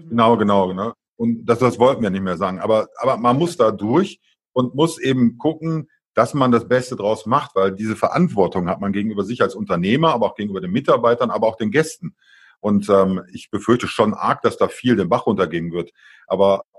genau, 0.10 0.38
genau, 0.38 0.68
genau. 0.68 0.94
Und 1.18 1.46
das, 1.46 1.60
das 1.60 1.80
wollten 1.80 2.02
wir 2.02 2.10
nicht 2.10 2.24
mehr 2.24 2.38
sagen. 2.38 2.60
Aber, 2.60 2.88
aber 2.98 3.18
man 3.18 3.38
muss 3.38 3.58
da 3.58 3.72
durch 3.72 4.20
und 4.54 4.76
muss 4.76 5.00
eben 5.00 5.38
gucken, 5.38 5.90
dass 6.14 6.34
man 6.34 6.52
das 6.52 6.68
Beste 6.68 6.96
draus 6.96 7.26
macht, 7.26 7.56
weil 7.56 7.74
diese 7.74 7.96
Verantwortung 7.96 8.70
hat 8.70 8.80
man 8.80 8.94
gegenüber 8.94 9.24
sich 9.24 9.42
als 9.42 9.54
Unternehmer, 9.54 10.14
aber 10.14 10.28
auch 10.28 10.36
gegenüber 10.36 10.62
den 10.62 10.72
Mitarbeitern, 10.72 11.30
aber 11.30 11.48
auch 11.48 11.58
den 11.58 11.72
Gästen. 11.72 12.16
Und 12.60 12.90
ähm, 12.90 13.22
ich 13.32 13.52
befürchte 13.52 13.88
schon 13.88 14.14
arg, 14.14 14.42
dass 14.42 14.58
da 14.58 14.70
viel 14.70 14.96
den 14.96 15.10
Bach 15.10 15.28
runtergehen 15.28 15.72
wird. 15.72 15.92
Aber 16.26 16.64
ich 16.74 16.75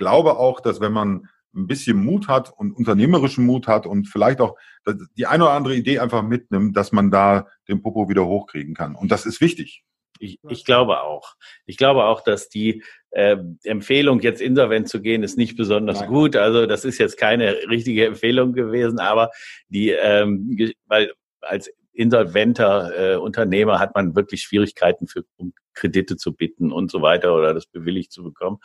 glaube 0.00 0.38
auch, 0.38 0.60
dass 0.60 0.80
wenn 0.80 0.92
man 0.92 1.28
ein 1.54 1.66
bisschen 1.66 2.02
Mut 2.02 2.28
hat 2.28 2.52
und 2.56 2.72
unternehmerischen 2.72 3.44
Mut 3.44 3.68
hat 3.68 3.86
und 3.86 4.08
vielleicht 4.08 4.40
auch 4.40 4.56
die 5.16 5.26
eine 5.26 5.44
oder 5.44 5.52
andere 5.52 5.76
Idee 5.76 5.98
einfach 5.98 6.22
mitnimmt, 6.22 6.76
dass 6.76 6.90
man 6.90 7.10
da 7.10 7.46
den 7.68 7.82
Popo 7.82 8.08
wieder 8.08 8.26
hochkriegen 8.26 8.74
kann. 8.74 8.94
Und 8.94 9.10
das 9.12 9.26
ist 9.26 9.40
wichtig. 9.40 9.84
Ich, 10.18 10.38
ich 10.48 10.64
glaube 10.64 11.00
auch. 11.00 11.34
Ich 11.66 11.76
glaube 11.76 12.04
auch, 12.04 12.22
dass 12.22 12.48
die 12.48 12.84
äh, 13.10 13.36
Empfehlung, 13.64 14.20
jetzt 14.20 14.40
insolvent 14.40 14.88
zu 14.88 15.00
gehen, 15.00 15.22
ist 15.22 15.38
nicht 15.38 15.56
besonders 15.56 16.00
Nein. 16.00 16.08
gut. 16.08 16.36
Also 16.36 16.66
das 16.66 16.84
ist 16.84 16.98
jetzt 16.98 17.16
keine 17.16 17.54
richtige 17.68 18.06
Empfehlung 18.06 18.52
gewesen, 18.52 18.98
aber 18.98 19.30
die, 19.68 19.90
ähm, 19.90 20.72
weil 20.86 21.12
als 21.40 21.70
insolventer 21.92 23.14
äh, 23.14 23.16
Unternehmer 23.16 23.78
hat 23.78 23.94
man 23.94 24.14
wirklich 24.14 24.42
Schwierigkeiten 24.42 25.06
für 25.06 25.24
um 25.36 25.52
Kredite 25.74 26.16
zu 26.16 26.34
bitten 26.34 26.70
und 26.70 26.90
so 26.90 27.02
weiter 27.02 27.34
oder 27.34 27.54
das 27.54 27.66
bewilligt 27.66 28.12
zu 28.12 28.22
bekommen. 28.22 28.58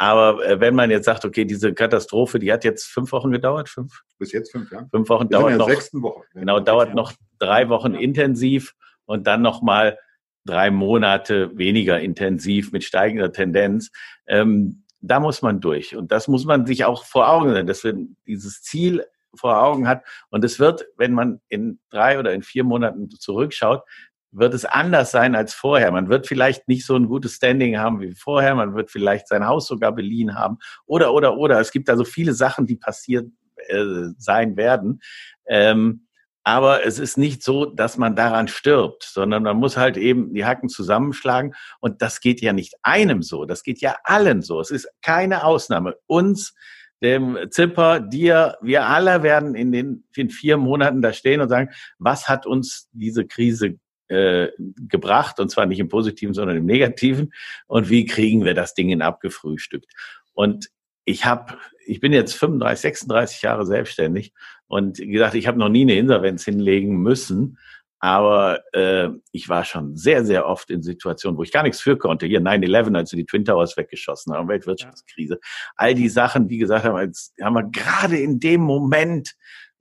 Aber 0.00 0.46
äh, 0.46 0.60
wenn 0.60 0.76
man 0.76 0.92
jetzt 0.92 1.06
sagt, 1.06 1.24
okay, 1.24 1.44
diese 1.44 1.74
Katastrophe, 1.74 2.38
die 2.38 2.52
hat 2.52 2.62
jetzt 2.62 2.86
fünf 2.86 3.10
Wochen 3.10 3.32
gedauert, 3.32 3.68
fünf? 3.68 4.04
Bis 4.20 4.30
jetzt 4.30 4.52
fünf, 4.52 4.70
ja. 4.70 4.86
Fünf 4.92 5.08
Wochen 5.08 5.28
dauert 5.28 5.56
noch. 5.56 5.68
Sechsten 5.68 6.02
Woche. 6.02 6.22
Genau, 6.34 6.60
dauert 6.60 6.94
noch 6.94 7.12
drei 7.40 7.68
Wochen 7.68 7.94
intensiv 7.94 8.74
und 9.06 9.26
dann 9.26 9.42
noch 9.42 9.60
mal 9.60 9.98
drei 10.44 10.70
Monate 10.70 11.50
weniger 11.58 11.98
intensiv 11.98 12.70
mit 12.70 12.84
steigender 12.84 13.32
Tendenz. 13.32 13.90
Ähm, 14.28 14.84
da 15.00 15.18
muss 15.18 15.42
man 15.42 15.60
durch. 15.60 15.96
Und 15.96 16.12
das 16.12 16.28
muss 16.28 16.44
man 16.44 16.64
sich 16.64 16.84
auch 16.84 17.04
vor 17.04 17.28
Augen 17.28 17.52
sehen, 17.52 17.66
dass 17.66 17.82
man 17.82 18.16
dieses 18.24 18.62
Ziel 18.62 19.04
vor 19.34 19.60
Augen 19.60 19.88
hat. 19.88 20.04
Und 20.30 20.44
es 20.44 20.60
wird, 20.60 20.86
wenn 20.96 21.12
man 21.12 21.40
in 21.48 21.80
drei 21.90 22.20
oder 22.20 22.32
in 22.32 22.44
vier 22.44 22.62
Monaten 22.62 23.10
zurückschaut, 23.10 23.82
wird 24.30 24.54
es 24.54 24.64
anders 24.64 25.10
sein 25.10 25.34
als 25.34 25.54
vorher. 25.54 25.90
Man 25.90 26.08
wird 26.08 26.26
vielleicht 26.26 26.68
nicht 26.68 26.84
so 26.84 26.96
ein 26.96 27.06
gutes 27.06 27.34
Standing 27.34 27.78
haben 27.78 28.00
wie 28.00 28.14
vorher. 28.14 28.54
Man 28.54 28.74
wird 28.74 28.90
vielleicht 28.90 29.28
sein 29.28 29.46
Haus 29.46 29.66
sogar 29.66 29.92
beliehen 29.92 30.34
haben. 30.34 30.58
Oder, 30.86 31.12
oder, 31.14 31.36
oder. 31.36 31.60
Es 31.60 31.70
gibt 31.70 31.88
also 31.88 32.04
viele 32.04 32.34
Sachen, 32.34 32.66
die 32.66 32.76
passiert 32.76 33.26
äh, 33.68 33.84
sein 34.18 34.56
werden. 34.56 35.00
Ähm, 35.46 36.08
aber 36.44 36.86
es 36.86 36.98
ist 36.98 37.18
nicht 37.18 37.42
so, 37.42 37.66
dass 37.66 37.98
man 37.98 38.16
daran 38.16 38.48
stirbt, 38.48 39.02
sondern 39.02 39.42
man 39.42 39.58
muss 39.58 39.76
halt 39.76 39.98
eben 39.98 40.32
die 40.32 40.46
Hacken 40.46 40.70
zusammenschlagen. 40.70 41.54
Und 41.80 42.00
das 42.00 42.20
geht 42.20 42.40
ja 42.40 42.54
nicht 42.54 42.74
einem 42.82 43.22
so, 43.22 43.44
das 43.44 43.62
geht 43.62 43.80
ja 43.80 43.96
allen 44.02 44.40
so. 44.40 44.60
Es 44.60 44.70
ist 44.70 44.88
keine 45.02 45.44
Ausnahme. 45.44 45.96
Uns, 46.06 46.54
dem 47.02 47.38
Zipper, 47.50 48.00
dir, 48.00 48.56
wir 48.62 48.86
alle 48.86 49.22
werden 49.22 49.54
in 49.54 49.72
den, 49.72 50.04
in 50.16 50.30
vier 50.30 50.56
Monaten 50.56 51.02
da 51.02 51.12
stehen 51.12 51.40
und 51.40 51.48
sagen, 51.48 51.70
was 51.98 52.28
hat 52.28 52.46
uns 52.46 52.88
diese 52.92 53.26
Krise 53.26 53.78
äh, 54.08 54.48
gebracht? 54.56 55.40
Und 55.40 55.50
zwar 55.50 55.66
nicht 55.66 55.80
im 55.80 55.88
Positiven, 55.88 56.34
sondern 56.34 56.56
im 56.56 56.66
Negativen. 56.66 57.32
Und 57.66 57.88
wie 57.90 58.06
kriegen 58.06 58.44
wir 58.44 58.54
das 58.54 58.74
Ding 58.74 58.90
in 58.90 59.02
abgefrühstückt? 59.02 59.92
Und 60.34 60.68
ich 61.04 61.24
habe, 61.24 61.56
ich 61.86 62.00
bin 62.00 62.12
jetzt 62.12 62.34
35, 62.34 62.80
36 62.80 63.42
Jahre 63.42 63.64
selbstständig 63.64 64.32
und 64.66 64.98
gesagt, 64.98 65.34
ich 65.34 65.46
habe 65.46 65.58
noch 65.58 65.70
nie 65.70 65.82
eine 65.82 65.96
Insolvenz 65.96 66.44
hinlegen 66.44 66.98
müssen, 67.00 67.58
aber 68.00 68.60
äh, 68.74 69.08
ich 69.32 69.48
war 69.48 69.64
schon 69.64 69.96
sehr, 69.96 70.24
sehr 70.24 70.46
oft 70.46 70.70
in 70.70 70.82
Situationen, 70.82 71.36
wo 71.36 71.42
ich 71.42 71.50
gar 71.50 71.62
nichts 71.62 71.80
für 71.80 71.96
konnte. 71.96 72.26
Hier 72.26 72.40
9-11, 72.40 72.94
als 72.94 73.12
wir 73.12 73.16
die 73.16 73.26
Twin 73.26 73.44
Towers 73.44 73.76
weggeschossen 73.76 74.32
haben, 74.34 74.48
Weltwirtschaftskrise. 74.48 75.40
All 75.74 75.94
die 75.94 76.08
Sachen, 76.08 76.46
die 76.46 76.58
gesagt 76.58 76.84
haben, 76.84 77.00
jetzt 77.00 77.34
haben 77.42 77.54
wir 77.54 77.64
gerade 77.64 78.18
in 78.18 78.38
dem 78.38 78.60
Moment 78.60 79.34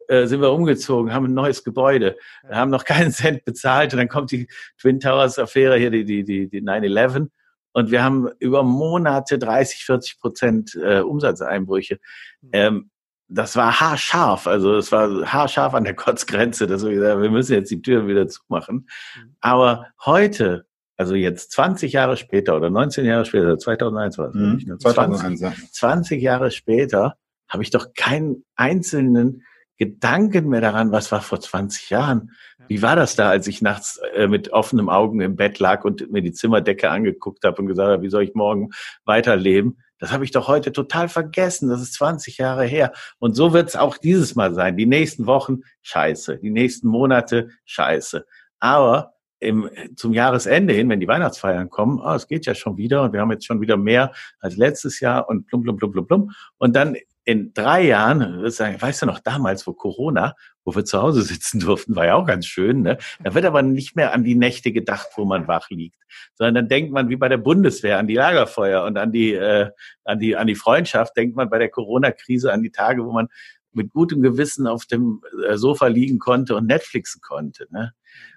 äh, 0.07 0.25
sind 0.25 0.41
wir 0.41 0.51
umgezogen, 0.51 1.13
haben 1.13 1.25
ein 1.25 1.33
neues 1.33 1.63
Gebäude, 1.63 2.17
haben 2.49 2.71
noch 2.71 2.85
keinen 2.85 3.11
Cent 3.11 3.45
bezahlt 3.45 3.93
und 3.93 3.99
dann 3.99 4.07
kommt 4.07 4.31
die 4.31 4.47
Twin 4.79 4.99
Towers 4.99 5.39
Affäre 5.39 5.77
hier, 5.77 5.91
die, 5.91 6.05
die, 6.05 6.23
die, 6.23 6.49
die 6.49 6.61
9-11 6.61 7.27
und 7.73 7.91
wir 7.91 8.03
haben 8.03 8.29
über 8.39 8.63
Monate 8.63 9.37
30, 9.37 9.85
40 9.85 10.19
Prozent 10.19 10.75
äh, 10.75 11.01
Umsatzeinbrüche. 11.01 11.99
Mhm. 12.41 12.49
Ähm, 12.51 12.89
das 13.29 13.55
war 13.55 13.79
haarscharf, 13.79 14.47
also 14.47 14.77
es 14.77 14.91
war 14.91 15.31
haarscharf 15.31 15.73
an 15.73 15.83
der 15.83 15.93
Kotzgrenze, 15.93 16.65
dass 16.65 16.83
wir 16.83 16.91
gesagt 16.91 17.13
haben, 17.13 17.21
wir 17.21 17.29
müssen 17.29 17.53
jetzt 17.53 17.69
die 17.69 17.81
Tür 17.81 18.07
wieder 18.07 18.27
zumachen. 18.27 18.87
Mhm. 19.15 19.35
Aber 19.41 19.87
heute, 20.05 20.65
also 20.95 21.13
jetzt 21.13 21.51
20 21.51 21.93
Jahre 21.93 22.17
später 22.17 22.55
oder 22.55 22.69
19 22.69 23.05
Jahre 23.05 23.25
später, 23.25 23.59
2001 23.59 24.17
war 24.17 24.29
es, 24.29 24.33
mhm, 24.33 24.79
2001, 24.79 25.39
20, 25.39 25.71
20 25.73 26.21
Jahre 26.21 26.51
später, 26.51 27.17
habe 27.47 27.63
ich 27.63 27.69
doch 27.69 27.93
keinen 27.93 28.43
einzelnen 28.55 29.43
Gedanken 29.77 30.49
mehr 30.49 30.61
daran, 30.61 30.91
was 30.91 31.11
war 31.11 31.21
vor 31.21 31.39
20 31.39 31.89
Jahren. 31.89 32.31
Wie 32.67 32.81
war 32.81 32.95
das 32.95 33.15
da, 33.15 33.29
als 33.29 33.47
ich 33.47 33.61
nachts 33.61 33.99
äh, 34.15 34.27
mit 34.27 34.51
offenem 34.51 34.89
Augen 34.89 35.21
im 35.21 35.35
Bett 35.35 35.59
lag 35.59 35.85
und 35.85 36.11
mir 36.11 36.21
die 36.21 36.33
Zimmerdecke 36.33 36.89
angeguckt 36.89 37.43
habe 37.43 37.61
und 37.61 37.67
gesagt 37.67 37.91
habe, 37.91 38.03
wie 38.03 38.09
soll 38.09 38.23
ich 38.23 38.33
morgen 38.33 38.71
weiterleben? 39.05 39.77
Das 39.99 40.11
habe 40.11 40.25
ich 40.25 40.31
doch 40.31 40.47
heute 40.47 40.71
total 40.71 41.09
vergessen. 41.09 41.69
Das 41.69 41.81
ist 41.81 41.93
20 41.93 42.37
Jahre 42.37 42.65
her. 42.65 42.91
Und 43.19 43.35
so 43.35 43.53
wird 43.53 43.69
es 43.69 43.75
auch 43.75 43.97
dieses 43.97 44.35
Mal 44.35 44.53
sein. 44.53 44.77
Die 44.77 44.85
nächsten 44.85 45.25
Wochen 45.25 45.61
scheiße, 45.81 46.37
die 46.37 46.51
nächsten 46.51 46.87
Monate 46.87 47.49
scheiße. 47.65 48.25
Aber 48.59 49.13
im, 49.39 49.69
zum 49.95 50.13
Jahresende 50.13 50.73
hin, 50.73 50.89
wenn 50.89 50.99
die 50.99 51.07
Weihnachtsfeiern 51.07 51.69
kommen, 51.69 51.99
oh, 52.03 52.13
es 52.13 52.27
geht 52.27 52.45
ja 52.45 52.55
schon 52.55 52.77
wieder 52.77 53.03
und 53.03 53.13
wir 53.13 53.21
haben 53.21 53.31
jetzt 53.31 53.45
schon 53.45 53.61
wieder 53.61 53.77
mehr 53.77 54.11
als 54.39 54.55
letztes 54.57 54.99
Jahr 54.99 55.29
und 55.29 55.45
plum, 55.47 55.63
plum, 55.63 55.77
plum, 55.77 55.91
plum, 55.91 56.07
plum. 56.07 56.31
Und 56.57 56.75
dann 56.75 56.95
in 57.27 57.53
drei 57.53 57.83
Jahren, 57.83 58.41
weißt 58.41 59.01
du 59.01 59.05
noch, 59.05 59.19
damals 59.19 59.63
vor 59.63 59.75
Corona, 59.75 60.33
wo 60.63 60.73
wir 60.73 60.85
zu 60.85 61.01
Hause 61.01 61.23
sitzen 61.23 61.59
durften, 61.59 61.93
war 61.93 62.05
ja 62.05 62.15
auch 62.15 62.25
ganz 62.25 62.45
schön, 62.45 62.83
ne? 62.83 62.97
Da 63.21 63.33
wird 63.33 63.43
aber 63.43 63.61
nicht 63.61 63.97
mehr 63.97 64.13
an 64.13 64.23
die 64.23 64.35
Nächte 64.35 64.71
gedacht, 64.71 65.09
wo 65.17 65.25
man 65.25 65.45
wach 65.45 65.69
liegt, 65.69 66.01
sondern 66.35 66.55
dann 66.55 66.69
denkt 66.69 66.93
man 66.93 67.09
wie 67.09 67.17
bei 67.17 67.27
der 67.27 67.37
Bundeswehr 67.37 67.99
an 67.99 68.07
die 68.07 68.15
Lagerfeuer 68.15 68.85
und 68.85 68.97
an 68.97 69.11
die, 69.11 69.33
äh, 69.33 69.69
an 70.05 70.19
die, 70.19 70.37
an 70.37 70.47
die 70.47 70.55
Freundschaft, 70.55 71.17
denkt 71.17 71.35
man 71.35 71.49
bei 71.49 71.59
der 71.59 71.67
Corona-Krise 71.67 72.53
an 72.53 72.63
die 72.63 72.71
Tage, 72.71 73.05
wo 73.05 73.11
man 73.11 73.27
mit 73.73 73.91
gutem 73.91 74.21
Gewissen 74.21 74.65
auf 74.65 74.85
dem 74.85 75.21
äh, 75.45 75.57
Sofa 75.57 75.87
liegen 75.87 76.19
konnte 76.19 76.55
und 76.55 76.65
Netflixen 76.65 77.19
konnte, 77.19 77.67
ne? 77.71 77.91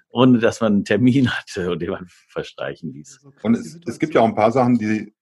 ohne 0.09 0.39
dass 0.39 0.59
man 0.59 0.73
einen 0.73 0.85
Termin 0.85 1.29
hatte 1.31 1.71
und 1.71 1.81
den 1.81 1.91
man 1.91 2.07
verstreichen 2.27 2.91
ließ. 2.91 3.25
Und 3.41 3.55
es, 3.55 3.79
es 3.87 3.99
gibt 3.99 4.15
ja 4.15 4.19
auch 4.19 4.27
ein 4.27 4.35
paar 4.35 4.51
Sachen, 4.51 4.77
die, 4.77 5.13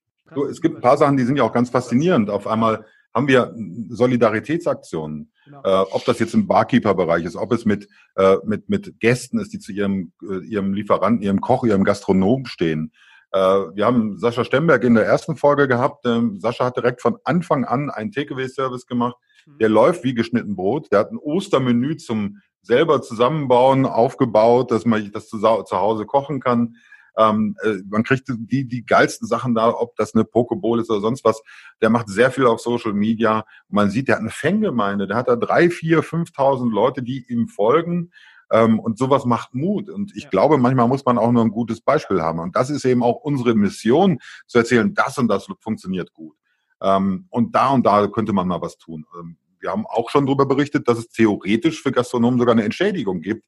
es 0.49 0.59
gibt 0.59 0.77
ein 0.77 0.81
paar 0.81 0.97
Sachen, 0.97 1.17
die 1.17 1.23
sind 1.23 1.37
ja 1.37 1.43
auch 1.43 1.53
ganz 1.53 1.69
faszinierend. 1.69 2.31
Auf 2.31 2.47
einmal 2.47 2.83
haben 3.13 3.27
wir 3.27 3.53
Solidaritätsaktionen. 3.89 5.31
Genau. 5.45 5.61
Äh, 5.63 5.85
ob 5.91 6.05
das 6.05 6.19
jetzt 6.19 6.33
im 6.33 6.47
Barkeeper-Bereich 6.47 7.25
ist, 7.25 7.35
ob 7.35 7.51
es 7.51 7.65
mit, 7.65 7.87
äh, 8.15 8.37
mit, 8.45 8.69
mit 8.69 8.99
Gästen 8.99 9.39
ist, 9.39 9.51
die 9.53 9.59
zu 9.59 9.71
ihrem, 9.71 10.11
äh, 10.21 10.45
ihrem 10.45 10.73
Lieferanten, 10.73 11.23
ihrem 11.23 11.41
Koch, 11.41 11.63
ihrem 11.63 11.83
Gastronom 11.83 12.45
stehen. 12.45 12.91
Äh, 13.31 13.39
wir 13.39 13.85
haben 13.85 14.17
Sascha 14.17 14.43
Stemberg 14.43 14.83
in 14.83 14.95
der 14.95 15.05
ersten 15.05 15.35
Folge 15.35 15.67
gehabt. 15.67 16.05
Ähm, 16.05 16.39
Sascha 16.39 16.65
hat 16.65 16.77
direkt 16.77 17.01
von 17.01 17.17
Anfang 17.23 17.65
an 17.65 17.89
einen 17.89 18.11
Takeaway-Service 18.11 18.85
gemacht. 18.85 19.17
Mhm. 19.45 19.57
Der 19.59 19.69
läuft 19.69 20.03
wie 20.03 20.13
geschnitten 20.13 20.55
Brot. 20.55 20.91
Der 20.91 20.99
hat 20.99 21.11
ein 21.11 21.17
Ostermenü 21.17 21.97
zum 21.97 22.39
selber 22.61 23.01
zusammenbauen, 23.01 23.85
aufgebaut, 23.85 24.71
dass 24.71 24.85
man 24.85 25.11
das 25.11 25.27
zu, 25.27 25.39
zu 25.39 25.77
Hause 25.77 26.05
kochen 26.05 26.39
kann. 26.39 26.75
Ähm, 27.17 27.55
äh, 27.63 27.77
man 27.89 28.03
kriegt 28.03 28.27
die, 28.27 28.65
die 28.65 28.85
geilsten 28.85 29.27
Sachen 29.27 29.55
da, 29.55 29.69
ob 29.69 29.95
das 29.95 30.15
eine 30.15 30.25
Pokeball 30.25 30.79
ist 30.79 30.89
oder 30.89 31.01
sonst 31.01 31.23
was. 31.23 31.41
Der 31.81 31.89
macht 31.89 32.09
sehr 32.09 32.31
viel 32.31 32.45
auf 32.45 32.59
Social 32.59 32.93
Media. 32.93 33.45
Man 33.67 33.89
sieht, 33.89 34.07
der 34.07 34.15
hat 34.15 34.21
eine 34.21 34.29
Fangemeinde. 34.29 35.07
Der 35.07 35.17
hat 35.17 35.27
da 35.27 35.35
drei, 35.35 35.69
vier, 35.69 36.03
fünftausend 36.03 36.73
Leute, 36.73 37.03
die 37.03 37.25
ihm 37.29 37.47
folgen. 37.47 38.11
Ähm, 38.51 38.79
und 38.79 38.97
sowas 38.97 39.25
macht 39.25 39.53
Mut. 39.53 39.89
Und 39.89 40.15
ich 40.15 40.23
ja. 40.23 40.29
glaube, 40.29 40.57
manchmal 40.57 40.87
muss 40.87 41.05
man 41.05 41.17
auch 41.17 41.31
nur 41.31 41.43
ein 41.43 41.51
gutes 41.51 41.81
Beispiel 41.81 42.21
haben. 42.21 42.39
Und 42.39 42.55
das 42.55 42.69
ist 42.69 42.85
eben 42.85 43.03
auch 43.03 43.17
unsere 43.17 43.53
Mission, 43.55 44.19
zu 44.47 44.57
erzählen, 44.57 44.93
das 44.93 45.17
und 45.17 45.27
das 45.27 45.47
funktioniert 45.59 46.13
gut. 46.13 46.35
Ähm, 46.81 47.27
und 47.29 47.53
da 47.55 47.69
und 47.69 47.85
da 47.85 48.07
könnte 48.07 48.33
man 48.33 48.47
mal 48.47 48.61
was 48.61 48.77
tun. 48.77 49.05
Ähm, 49.19 49.37
wir 49.59 49.71
haben 49.71 49.85
auch 49.85 50.09
schon 50.09 50.25
darüber 50.25 50.45
berichtet, 50.45 50.87
dass 50.87 50.97
es 50.97 51.09
theoretisch 51.09 51.81
für 51.81 51.91
Gastronomen 51.91 52.39
sogar 52.39 52.53
eine 52.53 52.63
Entschädigung 52.63 53.21
gibt, 53.21 53.45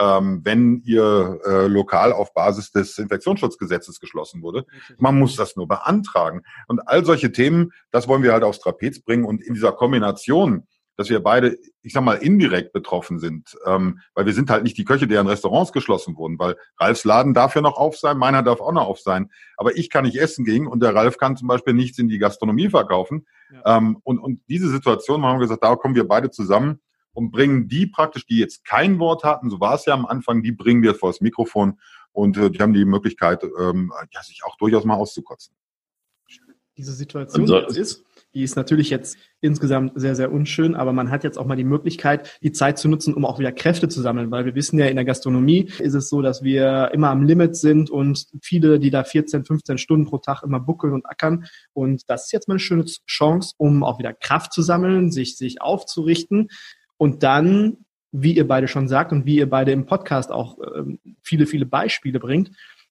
ähm, 0.00 0.40
wenn 0.44 0.82
ihr 0.84 1.40
äh, 1.44 1.66
lokal 1.66 2.12
auf 2.12 2.32
Basis 2.32 2.72
des 2.72 2.98
Infektionsschutzgesetzes 2.98 4.00
geschlossen 4.00 4.42
wurde. 4.42 4.64
Man 4.98 5.18
muss 5.18 5.36
das 5.36 5.56
nur 5.56 5.68
beantragen. 5.68 6.42
Und 6.68 6.80
all 6.88 7.04
solche 7.04 7.32
Themen, 7.32 7.72
das 7.90 8.08
wollen 8.08 8.22
wir 8.22 8.32
halt 8.32 8.42
aufs 8.42 8.60
Trapez 8.60 9.00
bringen. 9.00 9.24
Und 9.24 9.42
in 9.42 9.54
dieser 9.54 9.72
Kombination, 9.72 10.66
dass 10.96 11.10
wir 11.10 11.22
beide, 11.22 11.56
ich 11.82 11.92
sag 11.92 12.02
mal, 12.02 12.14
indirekt 12.14 12.72
betroffen 12.72 13.18
sind, 13.18 13.56
ähm, 13.66 14.00
weil 14.14 14.26
wir 14.26 14.34
sind 14.34 14.50
halt 14.50 14.64
nicht 14.64 14.76
die 14.76 14.84
Köche, 14.84 15.06
deren 15.06 15.26
Restaurants 15.26 15.72
geschlossen 15.72 16.16
wurden, 16.16 16.38
weil 16.38 16.56
Ralfs 16.78 17.04
Laden 17.04 17.32
darf 17.34 17.54
ja 17.54 17.62
noch 17.62 17.76
auf 17.76 17.96
sein, 17.96 18.18
meiner 18.18 18.42
darf 18.42 18.60
auch 18.60 18.72
noch 18.72 18.86
auf 18.86 19.00
sein, 19.00 19.30
aber 19.56 19.76
ich 19.76 19.88
kann 19.88 20.04
nicht 20.04 20.18
essen 20.18 20.44
gehen 20.44 20.66
und 20.66 20.82
der 20.82 20.94
Ralf 20.94 21.16
kann 21.16 21.38
zum 21.38 21.48
Beispiel 21.48 21.72
nichts 21.72 21.98
in 21.98 22.08
die 22.08 22.18
Gastronomie 22.18 22.68
verkaufen. 22.68 23.26
Ja. 23.50 23.78
Ähm, 23.78 23.98
und, 24.02 24.18
und 24.18 24.42
diese 24.48 24.68
Situation 24.68 25.24
haben 25.24 25.36
wir 25.36 25.46
gesagt, 25.46 25.64
da 25.64 25.74
kommen 25.74 25.94
wir 25.94 26.06
beide 26.06 26.30
zusammen 26.30 26.80
und 27.12 27.30
bringen 27.30 27.68
die 27.68 27.86
praktisch, 27.86 28.26
die 28.26 28.38
jetzt 28.38 28.64
kein 28.64 28.98
Wort 28.98 29.24
hatten, 29.24 29.50
so 29.50 29.60
war 29.60 29.74
es 29.74 29.86
ja 29.86 29.94
am 29.94 30.06
Anfang, 30.06 30.42
die 30.42 30.52
bringen 30.52 30.82
wir 30.82 30.94
vor 30.94 31.10
das 31.10 31.20
Mikrofon 31.20 31.78
und 32.12 32.36
äh, 32.36 32.50
die 32.50 32.58
haben 32.60 32.72
die 32.72 32.84
Möglichkeit, 32.84 33.44
ähm, 33.58 33.92
ja, 34.12 34.22
sich 34.22 34.42
auch 34.44 34.56
durchaus 34.56 34.84
mal 34.84 34.94
auszukotzen. 34.94 35.54
Diese 36.76 36.92
Situation 36.92 37.46
so, 37.46 37.58
jetzt 37.58 37.76
ist, 37.76 38.04
die 38.32 38.42
ist 38.42 38.56
natürlich 38.56 38.90
jetzt 38.90 39.18
insgesamt 39.40 39.92
sehr, 39.96 40.14
sehr 40.14 40.32
unschön, 40.32 40.74
aber 40.74 40.92
man 40.92 41.10
hat 41.10 41.24
jetzt 41.24 41.36
auch 41.36 41.44
mal 41.44 41.56
die 41.56 41.64
Möglichkeit, 41.64 42.38
die 42.42 42.52
Zeit 42.52 42.78
zu 42.78 42.88
nutzen, 42.88 43.12
um 43.12 43.24
auch 43.24 43.38
wieder 43.38 43.52
Kräfte 43.52 43.88
zu 43.88 44.00
sammeln, 44.00 44.30
weil 44.30 44.44
wir 44.44 44.54
wissen 44.54 44.78
ja, 44.78 44.86
in 44.86 44.96
der 44.96 45.04
Gastronomie 45.04 45.68
ist 45.78 45.94
es 45.94 46.08
so, 46.08 46.22
dass 46.22 46.42
wir 46.42 46.90
immer 46.94 47.10
am 47.10 47.24
Limit 47.24 47.56
sind 47.56 47.90
und 47.90 48.26
viele, 48.40 48.78
die 48.78 48.90
da 48.90 49.04
14, 49.04 49.44
15 49.44 49.78
Stunden 49.78 50.06
pro 50.06 50.18
Tag 50.18 50.42
immer 50.42 50.60
buckeln 50.60 50.94
und 50.94 51.06
ackern. 51.06 51.44
Und 51.72 52.08
das 52.08 52.26
ist 52.26 52.32
jetzt 52.32 52.48
mal 52.48 52.54
eine 52.54 52.60
schöne 52.60 52.84
Chance, 53.06 53.54
um 53.58 53.82
auch 53.82 53.98
wieder 53.98 54.14
Kraft 54.14 54.52
zu 54.52 54.62
sammeln, 54.62 55.10
sich, 55.10 55.36
sich 55.36 55.60
aufzurichten 55.60 56.48
und 57.00 57.22
dann 57.22 57.78
wie 58.12 58.36
ihr 58.36 58.46
beide 58.46 58.68
schon 58.68 58.88
sagt 58.88 59.12
und 59.12 59.24
wie 59.24 59.36
ihr 59.36 59.48
beide 59.48 59.72
im 59.72 59.86
Podcast 59.86 60.30
auch 60.30 60.58
ähm, 60.76 60.98
viele, 61.22 61.46
viele 61.46 61.64
Beispiele 61.64 62.20
bringt, 62.20 62.50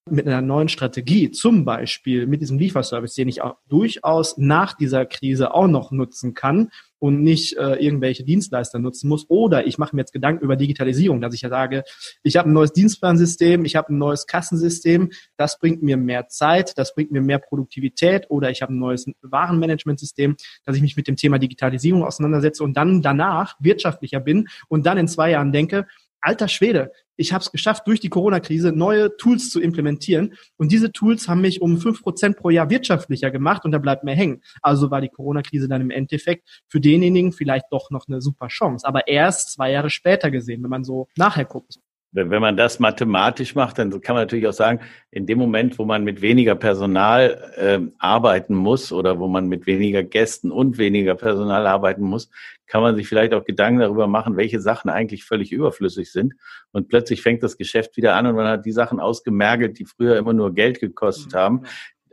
mit 0.10 0.26
einer 0.26 0.42
neuen 0.42 0.70
Strategie, 0.70 1.30
zum 1.30 1.66
Beispiel 1.66 2.26
mit 2.26 2.42
diesem 2.42 2.58
Lieferservice, 2.58 3.14
den 3.14 3.28
ich 3.28 3.44
auch 3.44 3.58
durchaus 3.68 4.38
nach 4.38 4.74
dieser 4.74 5.06
Krise 5.06 5.54
auch 5.54 5.68
noch 5.68 5.92
nutzen 5.92 6.34
kann 6.34 6.72
und 7.00 7.24
nicht 7.24 7.58
äh, 7.58 7.76
irgendwelche 7.76 8.24
Dienstleister 8.24 8.80
nutzen 8.80 9.10
muss. 9.10 9.26
Oder 9.30 9.66
ich 9.66 9.78
mache 9.78 9.96
mir 9.96 10.02
jetzt 10.02 10.14
Gedanken 10.14 10.44
über 10.44 10.56
Digitalisierung, 10.56 11.22
dass 11.22 11.34
ich 11.34 11.42
ja 11.42 11.50
sage, 11.50 11.84
ich 12.24 12.38
habe 12.38 12.50
ein 12.50 12.54
neues 12.54 12.74
Dienstplansystem, 12.74 13.66
ich 13.66 13.76
habe 13.76 13.94
ein 13.94 13.98
neues 13.98 14.28
Kassensystem, 14.28 15.12
das 15.38 15.60
bringt 15.60 15.82
mir 15.82 15.98
mehr 15.98 16.28
Zeit, 16.28 16.78
das 16.78 16.94
bringt 16.94 17.12
mir 17.12 17.22
mehr 17.22 17.40
Produktivität 17.40 18.26
oder 18.30 18.50
ich 18.50 18.62
habe 18.62 18.74
ein 18.74 18.80
neues 18.80 19.06
Warenmanagementsystem, 19.22 20.36
dass 20.66 20.76
ich 20.76 20.82
mich 20.82 20.98
mit 20.98 21.08
dem 21.08 21.16
Thema 21.16 21.40
Digitalisierung 21.40 22.04
auseinandersetze 22.04 22.64
und 22.64 22.76
dann 22.76 23.02
danach 23.02 23.56
wirtschaftlicher 23.60 24.20
bin 24.20 24.48
und 24.68 24.86
dann 24.86 24.98
in 24.98 25.08
zwei 25.08 25.32
Jahren 25.32 25.52
denke, 25.52 25.88
alter 26.22 26.48
Schwede, 26.48 26.92
ich 27.20 27.34
habe 27.34 27.42
es 27.42 27.52
geschafft, 27.52 27.86
durch 27.86 28.00
die 28.00 28.10
Corona-Krise 28.10 28.72
neue 28.72 29.16
Tools 29.18 29.50
zu 29.50 29.60
implementieren. 29.60 30.36
Und 30.56 30.72
diese 30.72 30.94
Tools 30.94 31.28
haben 31.28 31.42
mich 31.42 31.62
um 31.62 31.78
fünf 31.78 32.02
Prozent 32.02 32.38
pro 32.38 32.50
Jahr 32.50 32.70
wirtschaftlicher 32.70 33.30
gemacht 33.30 33.66
und 33.66 33.72
da 33.72 33.78
bleibt 33.78 34.06
mehr 34.06 34.16
hängen. 34.16 34.42
Also 34.62 34.90
war 34.90 35.02
die 35.02 35.10
Corona-Krise 35.10 35.68
dann 35.68 35.82
im 35.82 35.92
Endeffekt 35.92 36.64
für 36.70 36.80
denjenigen 36.80 37.34
vielleicht 37.34 37.66
doch 37.72 37.92
noch 37.92 38.08
eine 38.08 38.22
super 38.22 38.48
Chance. 38.48 38.88
Aber 38.88 39.08
erst 39.08 39.52
zwei 39.52 39.72
Jahre 39.72 39.90
später 39.90 40.32
gesehen, 40.32 40.64
wenn 40.64 40.70
man 40.70 40.86
so 40.86 41.10
nachher 41.18 41.46
guckt 41.46 41.80
wenn 42.12 42.42
man 42.42 42.58
das 42.58 42.80
mathematisch 42.80 43.54
macht, 43.54 43.78
dann 43.78 43.92
kann 44.02 44.16
man 44.16 44.24
natürlich 44.24 44.48
auch 44.48 44.54
sagen, 44.54 44.80
in 45.12 45.28
dem 45.28 45.38
Moment, 45.38 45.78
wo 45.78 45.86
man 45.86 46.04
mit 46.04 46.22
weniger 46.22 46.56
Personal 46.56 47.54
äh, 47.56 47.80
arbeiten 48.00 48.56
muss 48.56 48.92
oder 48.92 49.20
wo 49.20 49.28
man 49.28 49.48
mit 49.48 49.68
weniger 49.68 50.04
Gästen 50.04 50.52
und 50.52 50.80
weniger 50.80 51.14
Personal 51.16 51.68
arbeiten 51.68 52.02
muss, 52.02 52.32
kann 52.66 52.82
man 52.82 52.96
sich 52.96 53.08
vielleicht 53.08 53.34
auch 53.34 53.46
Gedanken 53.46 53.82
darüber 53.82 54.08
machen, 54.08 54.38
welche 54.38 54.60
Sachen 54.60 54.90
eigentlich 54.90 55.24
völlig 55.24 55.52
überflüssig 55.52 56.12
sind. 56.12 56.34
Und 56.72 56.88
plötzlich 56.88 57.22
fängt 57.22 57.44
das 57.44 57.58
Geschäft 57.58 57.96
wieder 57.96 58.16
an 58.16 58.26
und 58.26 58.36
man 58.36 58.48
hat 58.48 58.66
die 58.66 58.72
Sachen 58.72 59.00
ausgemergelt, 59.00 59.78
die 59.78 59.86
früher 59.86 60.18
immer 60.18 60.34
nur 60.34 60.54
Geld 60.54 60.80
gekostet 60.80 61.34
mhm. 61.34 61.38
haben. 61.38 61.64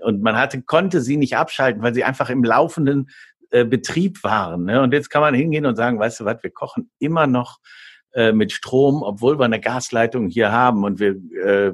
Und 0.02 0.22
man 0.22 0.36
hatte, 0.36 0.60
konnte 0.60 1.00
sie 1.00 1.16
nicht 1.16 1.36
abschalten, 1.36 1.82
weil 1.82 1.94
sie 1.94 2.04
einfach 2.04 2.28
im 2.28 2.44
laufenden 2.44 3.08
äh, 3.50 3.64
Betrieb 3.64 4.22
waren. 4.24 4.64
Ne? 4.64 4.82
Und 4.82 4.92
jetzt 4.92 5.08
kann 5.08 5.22
man 5.22 5.34
hingehen 5.34 5.64
und 5.64 5.76
sagen, 5.76 5.98
weißt 5.98 6.20
du 6.20 6.24
was, 6.26 6.42
wir 6.42 6.50
kochen 6.50 6.90
immer 6.98 7.26
noch 7.26 7.60
äh, 8.12 8.32
mit 8.32 8.52
Strom, 8.52 9.02
obwohl 9.02 9.38
wir 9.38 9.44
eine 9.44 9.60
Gasleitung 9.60 10.28
hier 10.28 10.52
haben 10.52 10.84
und 10.84 11.00
wir 11.00 11.16
äh, 11.44 11.72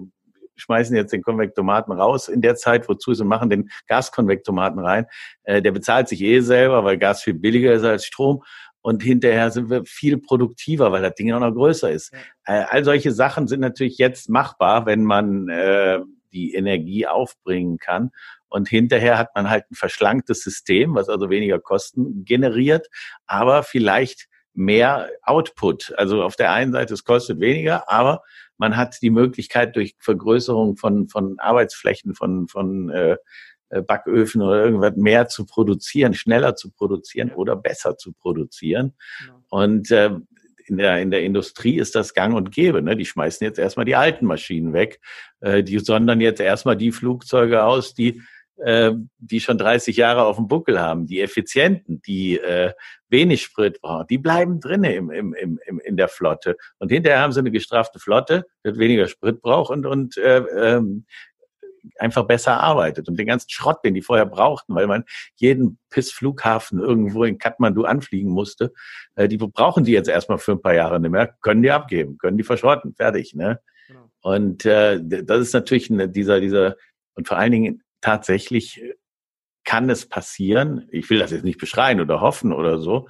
schmeißen 0.56 0.94
jetzt 0.96 1.12
den 1.12 1.22
Konvektomaten 1.22 1.92
raus 1.92 2.28
in 2.28 2.40
der 2.40 2.56
Zeit, 2.56 2.88
wozu 2.88 3.14
sie 3.14 3.24
machen 3.24 3.50
den 3.50 3.70
Gaskonvektomaten 3.88 4.80
rein. 4.80 5.06
Äh, 5.44 5.62
der 5.62 5.72
bezahlt 5.72 6.08
sich 6.08 6.20
eh 6.22 6.40
selber, 6.40 6.84
weil 6.84 6.98
Gas 6.98 7.22
viel 7.22 7.34
billiger 7.34 7.72
ist 7.72 7.84
als 7.84 8.04
Strom. 8.04 8.42
Und 8.80 9.02
hinterher 9.02 9.50
sind 9.52 9.70
wir 9.70 9.84
viel 9.84 10.18
produktiver, 10.18 10.90
weil 10.90 11.02
das 11.02 11.14
Ding 11.14 11.32
auch 11.32 11.40
noch 11.40 11.52
größer 11.52 11.90
ist. 11.90 12.12
Äh, 12.44 12.64
all 12.68 12.84
solche 12.84 13.12
Sachen 13.12 13.46
sind 13.46 13.60
natürlich 13.60 13.98
jetzt 13.98 14.28
machbar, 14.28 14.86
wenn 14.86 15.04
man 15.04 15.48
äh, 15.48 16.00
die 16.32 16.54
Energie 16.54 17.06
aufbringen 17.06 17.78
kann. 17.78 18.10
Und 18.48 18.68
hinterher 18.68 19.18
hat 19.18 19.34
man 19.34 19.48
halt 19.48 19.64
ein 19.70 19.76
verschlanktes 19.76 20.42
System, 20.42 20.94
was 20.94 21.08
also 21.08 21.30
weniger 21.30 21.58
Kosten 21.58 22.24
generiert, 22.24 22.88
aber 23.26 23.62
vielleicht 23.62 24.28
mehr 24.54 25.10
Output. 25.22 25.94
Also 25.96 26.22
auf 26.22 26.36
der 26.36 26.52
einen 26.52 26.72
Seite, 26.72 26.94
es 26.94 27.04
kostet 27.04 27.40
weniger, 27.40 27.90
aber 27.90 28.22
man 28.58 28.76
hat 28.76 29.00
die 29.02 29.10
Möglichkeit 29.10 29.76
durch 29.76 29.94
Vergrößerung 29.98 30.76
von, 30.76 31.08
von 31.08 31.38
Arbeitsflächen, 31.38 32.14
von, 32.14 32.48
von 32.48 32.90
äh, 32.90 33.16
Backöfen 33.86 34.42
oder 34.42 34.64
irgendwas 34.64 34.96
mehr 34.96 35.28
zu 35.28 35.46
produzieren, 35.46 36.14
schneller 36.14 36.54
zu 36.56 36.70
produzieren 36.70 37.32
oder 37.32 37.56
besser 37.56 37.96
zu 37.96 38.12
produzieren. 38.12 38.94
Genau. 39.20 39.40
Und 39.48 39.90
äh, 39.90 40.10
in 40.66 40.76
der, 40.76 41.00
in 41.00 41.10
der 41.10 41.22
Industrie 41.22 41.78
ist 41.78 41.94
das 41.94 42.14
gang 42.14 42.34
und 42.34 42.52
gäbe. 42.52 42.82
Ne? 42.82 42.96
Die 42.96 43.06
schmeißen 43.06 43.44
jetzt 43.44 43.58
erstmal 43.58 43.86
die 43.86 43.96
alten 43.96 44.26
Maschinen 44.26 44.72
weg. 44.72 45.00
Äh, 45.40 45.62
die 45.64 45.78
sondern 45.78 46.20
jetzt 46.20 46.40
erstmal 46.40 46.76
die 46.76 46.92
Flugzeuge 46.92 47.64
aus, 47.64 47.94
die 47.94 48.22
äh, 48.56 48.92
die 49.18 49.40
schon 49.40 49.58
30 49.58 49.96
Jahre 49.96 50.24
auf 50.24 50.36
dem 50.36 50.46
Buckel 50.46 50.80
haben, 50.80 51.06
die 51.06 51.20
effizienten, 51.20 52.00
die 52.02 52.38
äh, 52.38 52.72
wenig 53.12 53.42
Sprit 53.42 53.80
brauchen, 53.80 54.06
die 54.08 54.18
bleiben 54.18 54.58
drinnen 54.58 54.90
im, 54.90 55.10
im, 55.10 55.34
im, 55.34 55.60
im, 55.66 55.78
in 55.78 55.96
der 55.96 56.08
Flotte. 56.08 56.56
Und 56.78 56.90
hinterher 56.90 57.20
haben 57.20 57.32
sie 57.32 57.38
eine 57.38 57.52
gestrafte 57.52 58.00
Flotte, 58.00 58.46
die 58.66 58.76
weniger 58.76 59.06
Sprit 59.06 59.40
braucht 59.40 59.70
und, 59.70 59.86
und 59.86 60.16
äh, 60.16 60.38
ähm, 60.38 61.04
einfach 61.98 62.24
besser 62.24 62.60
arbeitet. 62.60 63.08
Und 63.08 63.18
den 63.18 63.26
ganzen 63.26 63.50
Schrott, 63.50 63.84
den 63.84 63.94
die 63.94 64.02
vorher 64.02 64.26
brauchten, 64.26 64.74
weil 64.74 64.86
man 64.86 65.04
jeden 65.36 65.78
Pissflughafen 65.90 66.80
irgendwo 66.80 67.24
in 67.24 67.38
Kathmandu 67.38 67.84
anfliegen 67.84 68.30
musste, 68.30 68.72
äh, 69.14 69.28
die 69.28 69.36
brauchen 69.36 69.84
die 69.84 69.92
jetzt 69.92 70.08
erstmal 70.08 70.38
für 70.38 70.52
ein 70.52 70.62
paar 70.62 70.74
Jahre 70.74 71.00
nicht 71.00 71.10
mehr, 71.10 71.34
können 71.42 71.62
die 71.62 71.70
abgeben, 71.70 72.18
können 72.18 72.36
die 72.36 72.44
verschrotten, 72.44 72.94
fertig. 72.94 73.34
Ne? 73.34 73.60
Genau. 73.88 74.10
Und 74.22 74.64
äh, 74.64 75.00
das 75.02 75.40
ist 75.40 75.52
natürlich 75.52 75.90
eine, 75.90 76.08
dieser, 76.08 76.40
dieser, 76.40 76.76
und 77.14 77.28
vor 77.28 77.36
allen 77.36 77.52
Dingen 77.52 77.82
tatsächlich 78.00 78.82
kann 79.72 79.88
es 79.88 80.04
passieren, 80.04 80.86
ich 80.90 81.08
will 81.08 81.18
das 81.18 81.30
jetzt 81.30 81.44
nicht 81.44 81.58
beschreien 81.58 82.02
oder 82.02 82.20
hoffen 82.20 82.52
oder 82.52 82.78
so, 82.78 83.08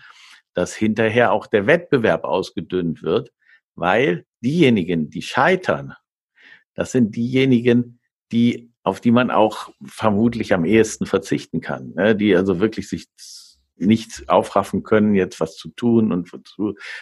dass 0.55 0.77
hinterher 0.77 1.33
auch 1.33 1.48
der 1.48 1.66
Wettbewerb 1.66 2.22
ausgedünnt 2.22 3.03
wird, 3.03 3.33
weil 3.75 4.27
diejenigen, 4.42 5.11
die 5.11 5.22
scheitern, 5.22 5.94
das 6.75 6.92
sind 6.92 7.16
diejenigen, 7.16 7.98
die, 8.31 8.70
auf 8.85 9.01
die 9.01 9.11
man 9.11 9.33
auch 9.33 9.70
vermutlich 9.85 10.55
am 10.55 10.64
ehesten 10.64 11.05
verzichten 11.05 11.61
kann, 11.61 11.94
ne? 11.96 12.14
die 12.14 12.37
also 12.37 12.61
wirklich 12.61 12.88
sich 12.88 13.09
nicht 13.75 14.29
aufraffen 14.29 14.85
können, 14.85 15.16
jetzt 15.16 15.40
was 15.40 15.57
zu 15.57 15.68
tun 15.70 16.12
und 16.12 16.31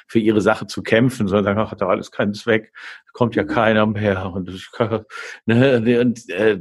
für, 0.07 0.19
ihre 0.19 0.41
Sache 0.41 0.69
zu 0.69 0.83
kämpfen, 0.83 1.29
sondern 1.29 1.45
sagen, 1.45 1.61
ach, 1.61 1.73
hat 1.73 1.83
doch 1.83 1.91
alles 1.91 2.11
keinen 2.11 2.33
Zweck, 2.33 2.73
kommt 3.13 3.37
ja 3.37 3.45
keiner 3.45 3.85
mehr 3.85 4.33
und, 4.33 4.49
ne, 5.45 6.01
und 6.01 6.31
äh, 6.31 6.61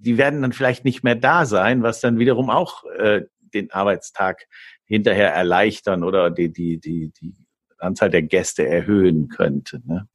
die 0.00 0.18
werden 0.18 0.42
dann 0.42 0.52
vielleicht 0.52 0.84
nicht 0.84 1.04
mehr 1.04 1.14
da 1.14 1.44
sein, 1.46 1.82
was 1.82 2.00
dann 2.00 2.18
wiederum 2.18 2.50
auch 2.50 2.84
äh, 2.98 3.22
den 3.54 3.70
Arbeitstag 3.70 4.46
hinterher 4.84 5.32
erleichtern 5.32 6.02
oder 6.02 6.30
die, 6.30 6.52
die, 6.52 6.78
die, 6.78 7.12
die 7.20 7.34
Anzahl 7.78 8.10
der 8.10 8.22
Gäste 8.22 8.66
erhöhen 8.66 9.28
könnte. 9.28 9.80
Ne? 9.84 10.08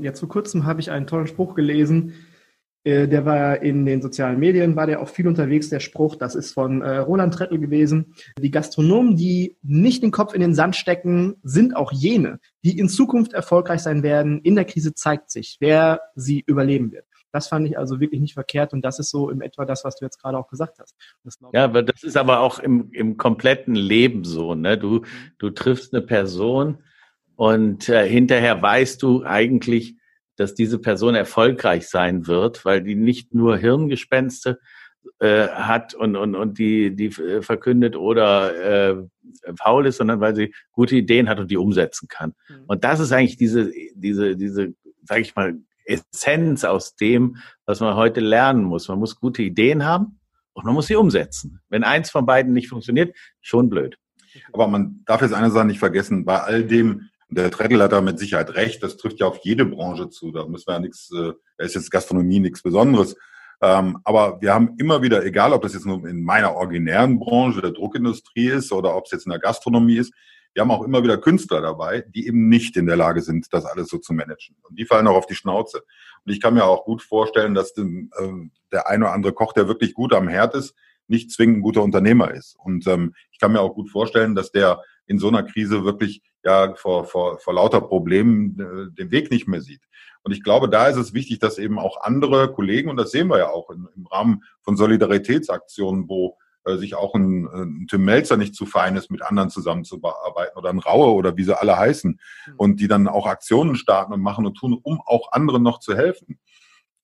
Ja, 0.00 0.12
zu 0.14 0.26
kurzem 0.26 0.66
habe 0.66 0.80
ich 0.80 0.90
einen 0.90 1.06
tollen 1.06 1.26
Spruch 1.26 1.54
gelesen. 1.54 2.14
Äh, 2.84 3.08
der 3.08 3.24
war 3.24 3.62
in 3.62 3.84
den 3.84 4.00
sozialen 4.00 4.38
Medien, 4.38 4.76
war 4.76 4.86
der 4.86 5.00
auch 5.00 5.08
viel 5.08 5.26
unterwegs, 5.26 5.68
der 5.68 5.80
Spruch. 5.80 6.16
Das 6.16 6.34
ist 6.34 6.52
von 6.52 6.82
äh, 6.82 6.98
Roland 6.98 7.34
Trettel 7.34 7.58
gewesen. 7.58 8.14
Die 8.40 8.50
Gastronomen, 8.50 9.16
die 9.16 9.56
nicht 9.62 10.02
den 10.02 10.12
Kopf 10.12 10.34
in 10.34 10.40
den 10.40 10.54
Sand 10.54 10.76
stecken, 10.76 11.36
sind 11.42 11.76
auch 11.76 11.92
jene, 11.92 12.38
die 12.64 12.78
in 12.78 12.88
Zukunft 12.88 13.32
erfolgreich 13.32 13.80
sein 13.80 14.02
werden. 14.02 14.40
In 14.42 14.54
der 14.54 14.64
Krise 14.64 14.94
zeigt 14.94 15.30
sich, 15.30 15.56
wer 15.60 16.00
sie 16.14 16.42
überleben 16.46 16.92
wird. 16.92 17.06
Das 17.36 17.48
fand 17.48 17.68
ich 17.68 17.76
also 17.76 18.00
wirklich 18.00 18.22
nicht 18.22 18.32
verkehrt 18.32 18.72
und 18.72 18.82
das 18.82 18.98
ist 18.98 19.10
so 19.10 19.28
im 19.28 19.42
etwa 19.42 19.66
das, 19.66 19.84
was 19.84 19.96
du 19.96 20.06
jetzt 20.06 20.22
gerade 20.22 20.38
auch 20.38 20.48
gesagt 20.48 20.78
hast. 20.78 20.96
ja, 21.52 21.64
aber 21.64 21.82
das 21.82 22.02
ist 22.02 22.16
aber 22.16 22.40
auch 22.40 22.58
im, 22.58 22.90
im 22.92 23.18
kompletten 23.18 23.74
Leben 23.74 24.24
so. 24.24 24.54
Ne? 24.54 24.78
Du, 24.78 25.00
mhm. 25.00 25.04
du 25.36 25.50
triffst 25.50 25.92
eine 25.92 26.00
Person 26.00 26.78
und 27.34 27.90
äh, 27.90 28.08
hinterher 28.08 28.62
weißt 28.62 29.02
du 29.02 29.22
eigentlich, 29.22 29.96
dass 30.36 30.54
diese 30.54 30.78
Person 30.78 31.14
erfolgreich 31.14 31.88
sein 31.88 32.26
wird, 32.26 32.64
weil 32.64 32.82
die 32.82 32.94
nicht 32.94 33.34
nur 33.34 33.58
Hirngespenste 33.58 34.58
äh, 35.18 35.48
hat 35.48 35.92
und, 35.92 36.16
und, 36.16 36.34
und 36.34 36.58
die, 36.58 36.96
die 36.96 37.08
äh, 37.20 37.42
verkündet 37.42 37.96
oder 37.96 38.94
äh, 38.94 38.96
faul 39.58 39.86
ist, 39.86 39.98
sondern 39.98 40.20
weil 40.20 40.34
sie 40.34 40.54
gute 40.72 40.96
Ideen 40.96 41.28
hat 41.28 41.38
und 41.38 41.50
die 41.50 41.58
umsetzen 41.58 42.08
kann. 42.08 42.32
Mhm. 42.48 42.64
Und 42.66 42.82
das 42.82 42.98
ist 42.98 43.12
eigentlich 43.12 43.36
diese, 43.36 43.70
diese, 43.94 44.36
diese, 44.36 44.72
sag 45.04 45.20
ich 45.20 45.36
mal, 45.36 45.58
Essenz 45.86 46.64
aus 46.64 46.96
dem, 46.96 47.36
was 47.64 47.80
man 47.80 47.96
heute 47.96 48.20
lernen 48.20 48.64
muss. 48.64 48.88
Man 48.88 48.98
muss 48.98 49.16
gute 49.16 49.42
Ideen 49.42 49.84
haben 49.84 50.20
und 50.52 50.64
man 50.64 50.74
muss 50.74 50.86
sie 50.86 50.96
umsetzen. 50.96 51.60
Wenn 51.68 51.84
eins 51.84 52.10
von 52.10 52.26
beiden 52.26 52.52
nicht 52.52 52.68
funktioniert, 52.68 53.16
schon 53.40 53.68
blöd. 53.68 53.96
Aber 54.52 54.68
man 54.68 55.02
darf 55.06 55.22
jetzt 55.22 55.34
eine 55.34 55.50
Sache 55.50 55.66
nicht 55.66 55.78
vergessen, 55.78 56.24
bei 56.24 56.40
all 56.40 56.64
dem, 56.64 57.08
der 57.28 57.50
Treddle 57.50 57.82
hat 57.82 57.92
da 57.92 58.00
mit 58.00 58.18
Sicherheit 58.18 58.54
recht, 58.54 58.82
das 58.82 58.96
trifft 58.96 59.20
ja 59.20 59.26
auf 59.26 59.38
jede 59.42 59.64
Branche 59.64 60.10
zu. 60.10 60.30
Da 60.32 60.46
müssen 60.46 60.66
wir 60.68 60.74
ja 60.74 60.80
nichts, 60.80 61.10
äh, 61.12 61.32
da 61.56 61.64
ist 61.64 61.74
jetzt 61.74 61.90
Gastronomie 61.90 62.40
nichts 62.40 62.62
Besonderes. 62.62 63.16
Ähm, 63.62 63.98
aber 64.04 64.40
wir 64.40 64.52
haben 64.52 64.74
immer 64.78 65.02
wieder, 65.02 65.24
egal 65.24 65.52
ob 65.52 65.62
das 65.62 65.72
jetzt 65.72 65.86
nur 65.86 66.06
in 66.06 66.22
meiner 66.22 66.54
originären 66.54 67.18
Branche 67.18 67.62
der 67.62 67.72
Druckindustrie 67.72 68.48
ist 68.48 68.70
oder 68.70 68.94
ob 68.94 69.06
es 69.06 69.12
jetzt 69.12 69.26
in 69.26 69.30
der 69.30 69.40
Gastronomie 69.40 69.96
ist, 69.96 70.12
wir 70.54 70.62
haben 70.62 70.70
auch 70.70 70.82
immer 70.82 71.02
wieder 71.02 71.18
Künstler 71.18 71.60
dabei, 71.60 72.04
die 72.14 72.26
eben 72.26 72.48
nicht 72.48 72.76
in 72.76 72.86
der 72.86 72.96
Lage 72.96 73.20
sind, 73.20 73.52
das 73.52 73.64
alles 73.64 73.88
so 73.88 73.98
zu 73.98 74.12
managen. 74.12 74.56
Und 74.62 74.78
die 74.78 74.86
fallen 74.86 75.06
auch 75.06 75.16
auf 75.16 75.26
die 75.26 75.34
Schnauze. 75.34 75.82
Und 76.24 76.32
ich 76.32 76.40
kann 76.40 76.54
mir 76.54 76.64
auch 76.64 76.84
gut 76.84 77.02
vorstellen, 77.02 77.54
dass 77.54 77.74
dem, 77.74 78.10
äh, 78.18 78.50
der 78.72 78.88
eine 78.88 79.04
oder 79.04 79.14
andere 79.14 79.32
Koch, 79.32 79.52
der 79.52 79.68
wirklich 79.68 79.94
gut 79.94 80.14
am 80.14 80.28
Herd 80.28 80.54
ist, 80.54 80.74
nicht 81.08 81.30
zwingend 81.30 81.58
ein 81.58 81.62
guter 81.62 81.82
Unternehmer 81.82 82.32
ist. 82.32 82.56
Und 82.58 82.86
ähm, 82.86 83.14
ich 83.30 83.38
kann 83.38 83.52
mir 83.52 83.60
auch 83.60 83.74
gut 83.74 83.90
vorstellen, 83.90 84.34
dass 84.34 84.50
der 84.50 84.82
in 85.06 85.18
so 85.18 85.28
einer 85.28 85.42
Krise 85.42 85.84
wirklich 85.84 86.22
ja 86.44 86.74
vor, 86.74 87.04
vor, 87.04 87.38
vor 87.38 87.54
lauter 87.54 87.80
Problemen 87.80 88.58
äh, 88.58 88.94
den 88.94 89.10
Weg 89.10 89.30
nicht 89.30 89.46
mehr 89.46 89.60
sieht. 89.60 89.82
Und 90.22 90.32
ich 90.32 90.42
glaube, 90.42 90.68
da 90.68 90.88
ist 90.88 90.96
es 90.96 91.14
wichtig, 91.14 91.38
dass 91.38 91.58
eben 91.58 91.78
auch 91.78 92.02
andere 92.02 92.52
Kollegen, 92.52 92.90
und 92.90 92.96
das 92.96 93.12
sehen 93.12 93.28
wir 93.28 93.38
ja 93.38 93.48
auch 93.48 93.70
in, 93.70 93.86
im 93.94 94.06
Rahmen 94.06 94.42
von 94.62 94.76
Solidaritätsaktionen, 94.76 96.08
wo 96.08 96.36
sich 96.74 96.94
auch 96.94 97.14
ein, 97.14 97.46
ein 97.46 97.86
Tim 97.88 98.04
Melzer 98.04 98.36
nicht 98.36 98.54
zu 98.54 98.66
fein 98.66 98.96
ist, 98.96 99.10
mit 99.10 99.22
anderen 99.22 99.50
zusammenzuarbeiten 99.50 100.58
oder 100.58 100.70
ein 100.70 100.78
Raue 100.78 101.14
oder 101.14 101.36
wie 101.36 101.44
sie 101.44 101.58
alle 101.58 101.76
heißen 101.76 102.18
hm. 102.44 102.54
und 102.56 102.80
die 102.80 102.88
dann 102.88 103.08
auch 103.08 103.26
Aktionen 103.26 103.76
starten 103.76 104.12
und 104.12 104.20
machen 104.20 104.46
und 104.46 104.54
tun, 104.54 104.78
um 104.82 105.00
auch 105.04 105.32
anderen 105.32 105.62
noch 105.62 105.78
zu 105.78 105.96
helfen. 105.96 106.38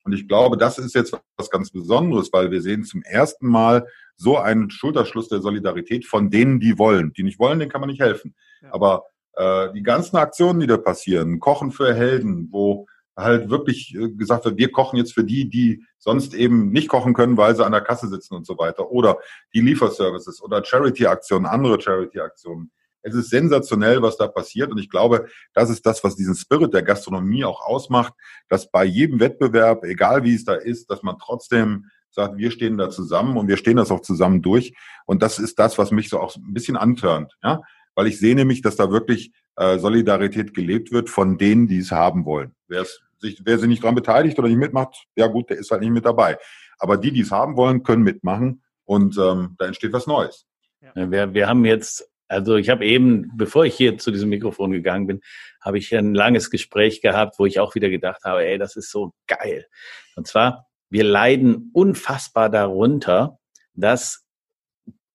Und 0.05 0.13
ich 0.13 0.27
glaube, 0.27 0.57
das 0.57 0.79
ist 0.79 0.95
jetzt 0.95 1.17
was 1.37 1.51
ganz 1.51 1.71
Besonderes, 1.71 2.33
weil 2.33 2.51
wir 2.51 2.61
sehen 2.61 2.85
zum 2.85 3.03
ersten 3.03 3.47
Mal 3.47 3.87
so 4.17 4.37
einen 4.37 4.71
Schulterschluss 4.71 5.29
der 5.29 5.41
Solidarität 5.41 6.07
von 6.07 6.31
denen, 6.31 6.59
die 6.59 6.79
wollen. 6.79 7.13
Die 7.13 7.23
nicht 7.23 7.39
wollen, 7.39 7.61
denen 7.61 7.71
kann 7.71 7.81
man 7.81 7.91
nicht 7.91 8.01
helfen. 8.01 8.35
Ja. 8.63 8.75
Aber 8.75 9.05
äh, 9.35 9.73
die 9.73 9.83
ganzen 9.83 10.17
Aktionen, 10.17 10.61
die 10.61 10.67
da 10.67 10.77
passieren, 10.77 11.39
Kochen 11.39 11.71
für 11.71 11.95
Helden, 11.95 12.49
wo 12.51 12.87
halt 13.17 13.51
wirklich 13.51 13.95
äh, 13.95 14.11
gesagt 14.11 14.45
wird, 14.45 14.59
wir 14.59 14.71
kochen 14.71 14.97
jetzt 14.97 15.13
für 15.13 15.25
die, 15.25 15.49
die 15.49 15.85
sonst 15.99 16.35
eben 16.35 16.71
nicht 16.71 16.89
kochen 16.89 17.15
können, 17.15 17.37
weil 17.37 17.55
sie 17.55 17.65
an 17.65 17.73
der 17.73 17.81
Kasse 17.81 18.09
sitzen 18.09 18.35
und 18.35 18.47
so 18.47 18.59
weiter. 18.59 18.91
Oder 18.91 19.19
die 19.55 19.61
Lieferservices 19.61 20.43
oder 20.43 20.65
Charity-Aktionen, 20.65 21.47
andere 21.47 21.81
Charity-Aktionen. 21.81 22.71
Es 23.03 23.15
ist 23.15 23.31
sensationell, 23.31 24.01
was 24.01 24.17
da 24.17 24.29
passiert. 24.29 24.71
Und 24.71 24.79
ich 24.79 24.89
glaube, 24.89 25.27
das 25.55 25.71
ist 25.71 25.85
das, 25.85 26.03
was 26.05 26.17
diesen 26.17 26.37
Spirit 26.37 26.73
der 26.73 26.83
Gastronomie 26.83 27.45
auch 27.45 27.61
ausmacht, 27.61 28.15
dass 28.49 28.71
bei 28.71 28.85
jedem 28.85 29.21
Wettbewerb, 29.21 29.85
egal 29.85 30.23
wie 30.23 30.35
es 30.35 30.45
da 30.45 30.55
ist, 30.55 30.89
dass 30.89 31.03
man 31.03 31.19
trotzdem 31.19 31.87
sagt, 32.11 32.37
wir 32.37 32.51
stehen 32.51 32.79
da 32.79 32.91
zusammen 32.91 33.37
und 33.37 33.49
wir 33.49 33.57
stehen 33.57 33.77
das 33.77 33.91
auch 33.91 34.01
zusammen 34.01 34.43
durch. 34.43 34.75
Und 35.07 35.23
das 35.23 35.39
ist 35.39 35.59
das, 35.59 35.79
was 35.79 35.91
mich 35.91 36.09
so 36.09 36.21
auch 36.21 36.37
ein 36.37 36.55
bisschen 36.55 36.77
antörnt. 36.77 37.33
Ja? 37.43 37.63
Weil 37.95 38.07
ich 38.07 38.19
sehe 38.19 38.37
nämlich, 38.37 38.63
dass 38.63 38.77
da 38.77 38.91
wirklich 38.91 39.33
äh, 39.57 39.79
Solidarität 39.79 40.55
gelebt 40.55 40.93
wird 40.93 41.11
von 41.11 41.39
denen, 41.39 41.69
die 41.69 41.79
es 41.79 41.93
haben 41.93 42.25
wollen. 42.25 42.55
Wer, 42.69 42.83
es 42.83 43.01
sich, 43.19 43.41
wer 43.45 43.59
sich 43.59 43.69
nicht 43.69 43.83
daran 43.83 43.95
beteiligt 43.95 44.39
oder 44.39 44.49
nicht 44.49 44.59
mitmacht, 44.59 45.07
ja 45.17 45.27
gut, 45.27 45.51
der 45.51 45.59
ist 45.59 45.71
halt 45.71 45.81
nicht 45.83 45.91
mit 45.91 46.05
dabei. 46.05 46.39
Aber 46.79 46.97
die, 46.97 47.13
die 47.13 47.21
es 47.21 47.31
haben 47.31 47.57
wollen, 47.57 47.83
können 47.83 48.03
mitmachen 48.03 48.63
und 48.85 49.17
ähm, 49.19 49.55
da 49.59 49.67
entsteht 49.67 49.93
was 49.93 50.07
Neues. 50.07 50.47
Ja. 50.81 51.11
Wir, 51.11 51.35
wir 51.35 51.49
haben 51.49 51.65
jetzt, 51.65 52.09
also 52.29 52.57
ich 52.57 52.69
habe 52.71 52.85
eben, 52.85 53.31
bevor 53.37 53.65
ich 53.65 53.75
hier 53.75 53.99
zu 53.99 54.11
diesem 54.11 54.31
Mikrofon 54.31 54.73
gegangen 54.73 55.07
bin, 55.07 55.21
habe 55.61 55.79
ich 55.79 55.95
ein 55.95 56.15
langes 56.15 56.51
Gespräch 56.51 57.01
gehabt, 57.01 57.39
wo 57.39 57.47
ich 57.47 57.61
auch 57.61 57.75
wieder 57.75 57.89
gedacht 57.89 58.25
habe, 58.25 58.45
ey, 58.45 58.59
das 58.59 58.77
ist 58.77 58.91
so 58.91 59.13
geil. 59.27 59.67
Und 60.17 60.27
zwar, 60.27 60.67
wir 60.91 61.05
leiden 61.05 61.71
unfassbar 61.73 62.51
darunter, 62.51 63.39
dass 63.75 64.27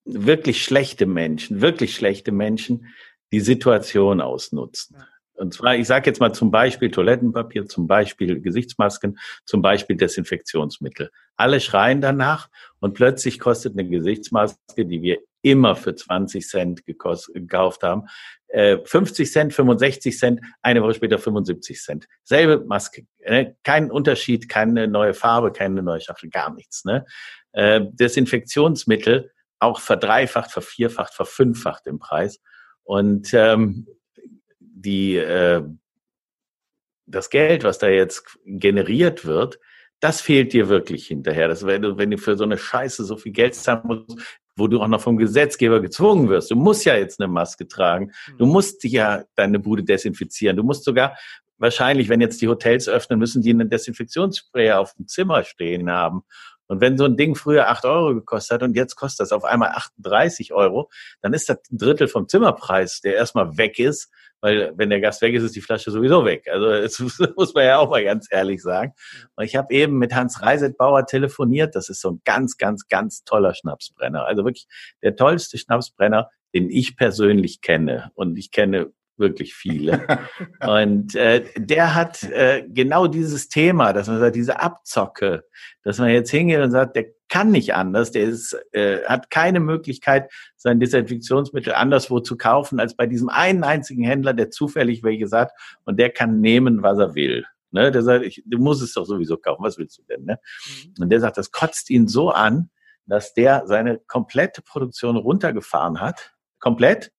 wirklich 0.05 0.63
schlechte 0.63 1.05
Menschen, 1.05 1.61
wirklich 1.61 1.95
schlechte 1.95 2.31
Menschen 2.31 2.87
die 3.31 3.39
Situation 3.39 4.21
ausnutzen. 4.21 4.97
Und 5.37 5.53
zwar, 5.53 5.75
ich 5.75 5.85
sage 5.85 6.09
jetzt 6.09 6.19
mal 6.19 6.33
zum 6.33 6.49
Beispiel 6.49 6.89
Toilettenpapier, 6.89 7.67
zum 7.67 7.85
Beispiel 7.85 8.41
Gesichtsmasken, 8.41 9.19
zum 9.45 9.61
Beispiel 9.61 9.95
Desinfektionsmittel. 9.95 11.11
Alle 11.35 11.59
schreien 11.59 12.01
danach 12.01 12.49
und 12.79 12.95
plötzlich 12.95 13.39
kostet 13.39 13.73
eine 13.77 13.87
Gesichtsmaske, 13.87 14.85
die 14.85 15.01
wir 15.03 15.19
immer 15.43 15.75
für 15.75 15.95
20 15.95 16.47
Cent 16.47 16.85
gekauft 16.85 17.83
haben, 17.83 18.07
50 18.51 19.27
äh, 19.27 19.31
Cent, 19.31 19.53
65 19.53 20.17
Cent, 20.17 20.41
eine 20.61 20.81
Woche 20.81 20.95
später 20.95 21.19
75 21.19 21.81
Cent. 21.81 22.07
Selbe 22.23 22.65
Maske, 22.65 23.05
ne? 23.19 23.55
kein 23.63 23.91
Unterschied, 23.91 24.49
keine 24.49 24.87
neue 24.87 25.13
Farbe, 25.13 25.51
keine 25.51 25.83
neue 25.83 26.01
Schachtel, 26.01 26.29
gar 26.29 26.53
nichts. 26.53 26.85
Ne? 26.85 27.05
Äh, 27.51 27.81
Desinfektionsmittel 27.91 29.31
auch 29.59 29.79
verdreifacht, 29.79 30.51
vervierfacht, 30.51 31.13
verfünffacht 31.13 31.87
im 31.87 31.99
Preis. 31.99 32.39
Und 32.87 33.33
ähm, 33.33 33.85
die, 34.59 35.17
äh, 35.17 35.61
das 37.05 37.29
Geld, 37.29 37.65
was 37.65 37.79
da 37.79 37.89
jetzt 37.89 38.39
generiert 38.45 39.25
wird, 39.25 39.59
das 39.99 40.21
fehlt 40.21 40.53
dir 40.53 40.69
wirklich 40.69 41.07
hinterher. 41.07 41.49
Das, 41.49 41.65
wenn, 41.65 41.81
du, 41.81 41.97
wenn 41.97 42.11
du 42.11 42.17
für 42.17 42.37
so 42.37 42.45
eine 42.45 42.57
Scheiße 42.57 43.03
so 43.03 43.17
viel 43.17 43.33
Geld 43.33 43.55
zahlen 43.55 43.81
musst, 43.83 44.39
wo 44.55 44.67
du 44.67 44.81
auch 44.81 44.87
noch 44.87 45.01
vom 45.01 45.17
Gesetzgeber 45.17 45.81
gezwungen 45.81 46.29
wirst. 46.29 46.49
Du 46.49 46.55
musst 46.55 46.85
ja 46.85 46.95
jetzt 46.95 47.19
eine 47.19 47.27
Maske 47.27 47.67
tragen. 47.67 48.13
Du 48.37 48.45
hm. 48.45 48.53
musst 48.53 48.81
ja 48.85 49.25
deine 49.35 49.59
Bude 49.59 49.83
desinfizieren. 49.83 50.55
Du 50.55 50.63
musst 50.63 50.85
sogar 50.85 51.17
wahrscheinlich, 51.57 52.07
wenn 52.07 52.21
jetzt 52.21 52.41
die 52.41 52.47
Hotels 52.47 52.87
öffnen, 52.87 53.19
müssen 53.19 53.41
die 53.41 53.49
einen 53.49 53.69
Desinfektionsspray 53.69 54.71
auf 54.71 54.93
dem 54.93 55.07
Zimmer 55.07 55.43
stehen 55.43 55.91
haben. 55.91 56.21
Und 56.67 56.81
wenn 56.81 56.97
so 56.97 57.05
ein 57.05 57.17
Ding 57.17 57.35
früher 57.35 57.69
acht 57.69 57.85
Euro 57.85 58.13
gekostet 58.13 58.55
hat 58.55 58.63
und 58.63 58.75
jetzt 58.75 58.95
kostet 58.95 59.21
das 59.21 59.31
auf 59.31 59.43
einmal 59.43 59.69
38 59.69 60.53
Euro, 60.53 60.89
dann 61.21 61.33
ist 61.33 61.49
das 61.49 61.57
ein 61.71 61.77
Drittel 61.77 62.07
vom 62.07 62.27
Zimmerpreis, 62.27 63.01
der 63.01 63.15
erstmal 63.15 63.57
weg 63.57 63.79
ist, 63.79 64.11
weil 64.39 64.73
wenn 64.75 64.89
der 64.89 65.01
Gast 65.01 65.21
weg 65.21 65.33
ist, 65.33 65.43
ist 65.43 65.55
die 65.55 65.61
Flasche 65.61 65.89
sowieso 65.91 66.23
weg. 66.25 66.47
Also 66.51 66.69
das 66.69 66.99
muss 67.35 67.53
man 67.53 67.65
ja 67.65 67.77
auch 67.79 67.89
mal 67.89 68.03
ganz 68.03 68.27
ehrlich 68.29 68.61
sagen. 68.61 68.93
Und 69.35 69.45
ich 69.45 69.55
habe 69.55 69.73
eben 69.73 69.97
mit 69.97 70.13
Hans 70.13 70.41
Reisetbauer 70.41 71.05
telefoniert. 71.05 71.75
Das 71.75 71.89
ist 71.89 72.01
so 72.01 72.11
ein 72.11 72.21
ganz, 72.23 72.57
ganz, 72.57 72.87
ganz 72.87 73.23
toller 73.23 73.53
Schnapsbrenner. 73.53 74.25
Also 74.25 74.43
wirklich 74.43 74.67
der 75.01 75.15
tollste 75.15 75.57
Schnapsbrenner, 75.57 76.29
den 76.53 76.69
ich 76.69 76.95
persönlich 76.97 77.61
kenne. 77.61 78.11
Und 78.13 78.37
ich 78.37 78.51
kenne 78.51 78.91
wirklich 79.17 79.55
viele. 79.55 80.05
und 80.61 81.15
äh, 81.15 81.43
der 81.55 81.95
hat 81.95 82.23
äh, 82.23 82.63
genau 82.67 83.07
dieses 83.07 83.49
Thema, 83.49 83.93
dass 83.93 84.07
man 84.07 84.19
sagt, 84.19 84.35
diese 84.35 84.59
Abzocke, 84.59 85.43
dass 85.83 85.99
man 85.99 86.09
jetzt 86.09 86.31
hingeht 86.31 86.59
und 86.59 86.71
sagt, 86.71 86.95
der 86.95 87.05
kann 87.29 87.51
nicht 87.51 87.73
anders, 87.73 88.11
der 88.11 88.23
ist, 88.23 88.57
äh, 88.71 89.03
hat 89.05 89.29
keine 89.29 89.59
Möglichkeit, 89.59 90.31
sein 90.55 90.79
Desinfektionsmittel 90.79 91.73
anderswo 91.73 92.19
zu 92.19 92.37
kaufen, 92.37 92.79
als 92.79 92.95
bei 92.95 93.05
diesem 93.05 93.29
einen 93.29 93.63
einzigen 93.63 94.03
Händler, 94.03 94.33
der 94.33 94.49
zufällig 94.49 95.03
welches 95.03 95.31
hat 95.31 95.51
und 95.83 95.99
der 95.99 96.09
kann 96.09 96.39
nehmen, 96.39 96.83
was 96.83 96.99
er 96.99 97.15
will. 97.15 97.45
Ne? 97.71 97.91
Der 97.91 98.01
sagt, 98.01 98.25
ich, 98.25 98.43
du 98.45 98.57
musst 98.57 98.81
es 98.81 98.93
doch 98.93 99.05
sowieso 99.05 99.37
kaufen, 99.37 99.63
was 99.63 99.77
willst 99.77 99.97
du 99.97 100.03
denn? 100.03 100.23
Ne? 100.23 100.39
Mhm. 100.67 101.03
Und 101.03 101.09
der 101.09 101.19
sagt, 101.19 101.37
das 101.37 101.51
kotzt 101.51 101.89
ihn 101.89 102.07
so 102.07 102.29
an, 102.31 102.69
dass 103.05 103.33
der 103.33 103.63
seine 103.65 103.99
komplette 103.99 104.61
Produktion 104.61 105.15
runtergefahren 105.17 105.99
hat, 105.99 106.33
komplett, 106.59 107.11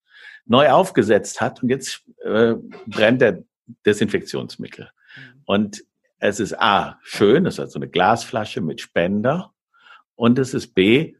neu 0.48 0.70
aufgesetzt 0.70 1.40
hat 1.40 1.62
und 1.62 1.68
jetzt 1.68 2.02
äh, 2.24 2.54
brennt 2.86 3.20
der 3.20 3.44
Desinfektionsmittel. 3.86 4.86
Mhm. 4.86 5.42
Und 5.44 5.84
es 6.18 6.40
ist 6.40 6.58
A, 6.60 6.98
schön, 7.02 7.46
es 7.46 7.58
hat 7.58 7.70
so 7.70 7.78
eine 7.78 7.88
Glasflasche 7.88 8.60
mit 8.60 8.80
Spender 8.80 9.52
und 10.16 10.38
es 10.38 10.54
ist 10.54 10.74
B, 10.74 11.14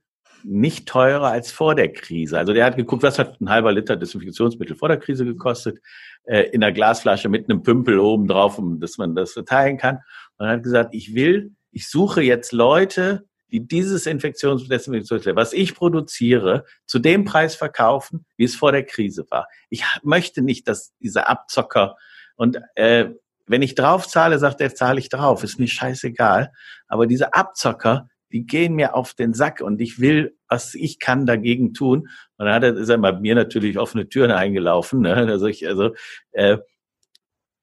nicht 0.44 0.88
teurer 0.88 1.28
als 1.28 1.50
vor 1.50 1.74
der 1.74 1.92
Krise. 1.92 2.38
Also 2.38 2.52
der 2.52 2.64
hat 2.64 2.76
geguckt, 2.76 3.02
was 3.02 3.18
hat 3.18 3.40
ein 3.40 3.50
halber 3.50 3.72
Liter 3.72 3.96
Desinfektionsmittel 3.96 4.76
vor 4.76 4.88
der 4.88 4.98
Krise 4.98 5.24
gekostet, 5.24 5.80
äh, 6.24 6.42
in 6.50 6.62
einer 6.62 6.72
Glasflasche 6.72 7.28
mit 7.28 7.48
einem 7.48 7.62
Pümpel 7.62 7.98
oben 7.98 8.28
drauf, 8.28 8.58
um 8.58 8.80
dass 8.80 8.98
man 8.98 9.14
das 9.14 9.32
verteilen 9.32 9.78
kann. 9.78 9.98
Und 10.36 10.48
hat 10.48 10.62
gesagt, 10.62 10.94
ich 10.94 11.14
will, 11.14 11.52
ich 11.72 11.88
suche 11.88 12.22
jetzt 12.22 12.52
Leute, 12.52 13.26
die 13.50 13.66
dieses 13.66 14.06
Infektionsdesinfektionsmittel, 14.06 15.36
was 15.36 15.52
ich 15.52 15.74
produziere, 15.74 16.64
zu 16.86 16.98
dem 16.98 17.24
Preis 17.24 17.54
verkaufen, 17.54 18.26
wie 18.36 18.44
es 18.44 18.56
vor 18.56 18.72
der 18.72 18.84
Krise 18.84 19.26
war. 19.30 19.48
Ich 19.70 19.84
möchte 20.02 20.42
nicht, 20.42 20.68
dass 20.68 20.94
diese 20.98 21.28
Abzocker 21.28 21.96
und 22.38 22.60
äh, 22.76 23.10
wenn 23.48 23.62
ich 23.62 23.74
drauf 23.74 24.06
zahle, 24.06 24.38
sagt 24.38 24.60
er, 24.60 24.74
zahle 24.74 25.00
ich 25.00 25.08
drauf, 25.08 25.42
ist 25.42 25.58
mir 25.58 25.66
scheißegal. 25.66 26.52
Aber 26.86 27.06
diese 27.06 27.34
Abzocker, 27.34 28.08
die 28.30 28.46
gehen 28.46 28.74
mir 28.74 28.94
auf 28.94 29.14
den 29.14 29.34
Sack 29.34 29.60
und 29.60 29.80
ich 29.80 29.98
will, 30.00 30.36
was 30.48 30.74
ich 30.74 30.98
kann 30.98 31.26
dagegen 31.26 31.74
tun. 31.74 32.08
Und 32.36 32.46
dann 32.46 32.54
hat 32.54 32.62
er, 32.62 32.76
ist 32.76 32.90
er 32.90 32.98
bei 32.98 33.12
mir 33.12 33.34
natürlich 33.34 33.78
offene 33.78 34.08
Türen 34.08 34.30
eingelaufen. 34.30 35.00
Ne? 35.00 35.14
Also 35.14 35.46
ich, 35.46 35.66
also 35.66 35.94
äh, 36.32 36.58